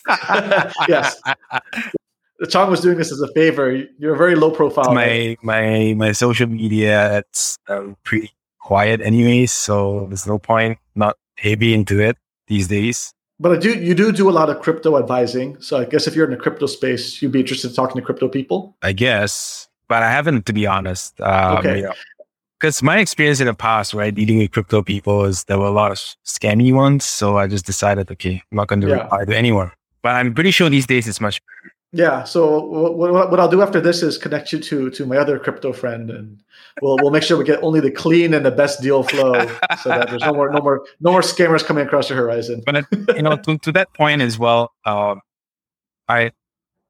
[0.88, 1.22] yes.
[2.46, 3.72] Chong was doing this as a favor.
[4.00, 4.94] You're a very low profile.
[4.94, 11.18] my my my social media it's um, pretty quiet anyways, so there's no point not
[11.38, 12.18] heavy into it
[12.48, 13.14] these days.
[13.40, 15.60] but I do you do do a lot of crypto advising.
[15.62, 18.06] So I guess if you're in the crypto space, you'd be interested in talking to
[18.06, 18.76] crypto people.
[18.82, 21.20] I guess, but I haven't to be honest.
[21.22, 21.86] Um, Okay.
[22.58, 25.72] Because my experience in the past, right, dealing with crypto people is there were a
[25.82, 27.04] lot of scammy ones.
[27.06, 29.04] So I just decided, okay, I'm not going to Yeah.
[29.04, 29.72] reply to anyone.
[30.02, 31.42] But I'm pretty sure these days it's much.
[31.96, 32.26] Yeah.
[32.26, 35.40] So what, what, what I'll do after this is connect you to to my other
[35.40, 36.44] crypto friend, and
[36.82, 39.34] we'll we'll make sure we get only the clean and the best deal flow,
[39.82, 42.64] so that there's no more no more no more scammers coming across the horizon.
[42.66, 42.86] But
[43.16, 45.22] you know, to, to that point as well, um,
[46.10, 46.32] I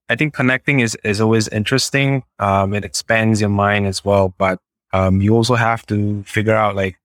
[0.10, 2.24] I think connecting is is always interesting.
[2.40, 4.60] Um, it expands your mind as well, but
[4.92, 6.98] um, you also have to figure out like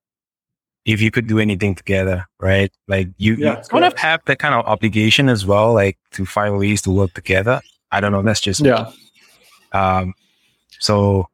[0.86, 2.72] if you could do anything together, right?
[2.88, 6.24] Like you, Yeah, you kind of have that kind of obligation as well, like to
[6.24, 7.60] find ways to work together.
[7.92, 8.22] I don't know.
[8.22, 8.60] That's just.
[8.60, 8.90] Yeah.
[9.72, 10.14] Um,
[10.78, 11.28] so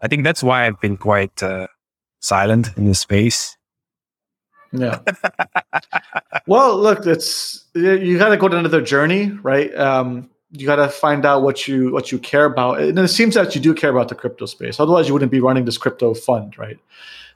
[0.00, 1.66] I think that's why I've been quite uh,
[2.20, 3.56] silent in this space.
[4.72, 5.00] Yeah.
[6.46, 9.74] well, look, it's you- got to go on another journey, right?
[9.76, 13.34] Um, you got to find out what you what you care about, and it seems
[13.34, 14.80] that you do care about the crypto space.
[14.80, 16.78] Otherwise, you wouldn't be running this crypto fund, right?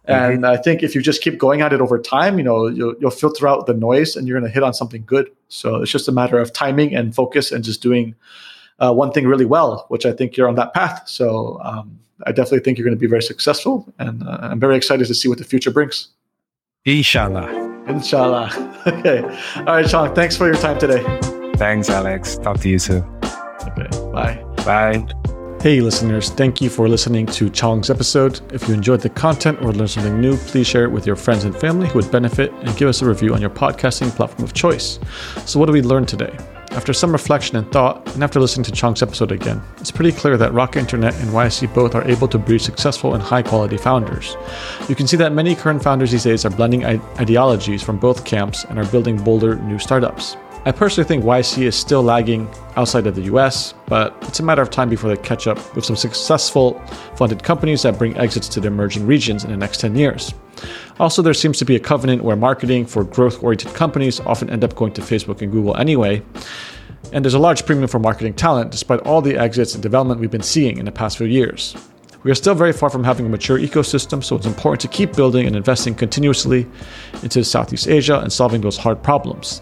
[0.06, 2.94] And I think if you just keep going at it over time, you know, you'll,
[3.00, 5.30] you'll filter out the noise, and you're going to hit on something good.
[5.48, 8.14] So it's just a matter of timing and focus, and just doing
[8.80, 11.02] uh, one thing really well, which I think you're on that path.
[11.06, 14.76] So um, I definitely think you're going to be very successful, and uh, I'm very
[14.76, 16.08] excited to see what the future brings.
[16.84, 17.48] Inshallah.
[17.86, 18.82] Inshallah.
[18.86, 19.22] okay.
[19.56, 20.14] All right, Sean.
[20.14, 21.02] Thanks for your time today.
[21.56, 22.36] Thanks, Alex.
[22.38, 23.04] Talk to you soon.
[23.62, 23.88] Okay.
[24.12, 24.44] Bye.
[24.64, 25.23] Bye.
[25.64, 26.28] Hey, listeners.
[26.28, 28.38] Thank you for listening to Chong's episode.
[28.52, 31.44] If you enjoyed the content or learned something new, please share it with your friends
[31.44, 34.52] and family who would benefit and give us a review on your podcasting platform of
[34.52, 34.98] choice.
[35.46, 36.36] So, what did we learn today?
[36.72, 40.36] After some reflection and thought, and after listening to Chong's episode again, it's pretty clear
[40.36, 44.36] that Rocket Internet and YC both are able to breed successful and high quality founders.
[44.86, 48.64] You can see that many current founders these days are blending ideologies from both camps
[48.64, 50.36] and are building bolder new startups.
[50.66, 54.62] I personally think YC is still lagging outside of the US, but it's a matter
[54.62, 56.80] of time before they catch up with some successful
[57.16, 60.32] funded companies that bring exits to the emerging regions in the next 10 years.
[60.98, 64.64] Also, there seems to be a covenant where marketing for growth oriented companies often end
[64.64, 66.22] up going to Facebook and Google anyway.
[67.12, 70.30] And there's a large premium for marketing talent despite all the exits and development we've
[70.30, 71.76] been seeing in the past few years.
[72.22, 75.14] We are still very far from having a mature ecosystem, so it's important to keep
[75.14, 76.66] building and investing continuously
[77.22, 79.60] into Southeast Asia and solving those hard problems.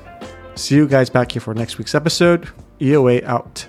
[0.55, 2.49] See you guys back here for next week's episode.
[2.81, 3.67] EOA out.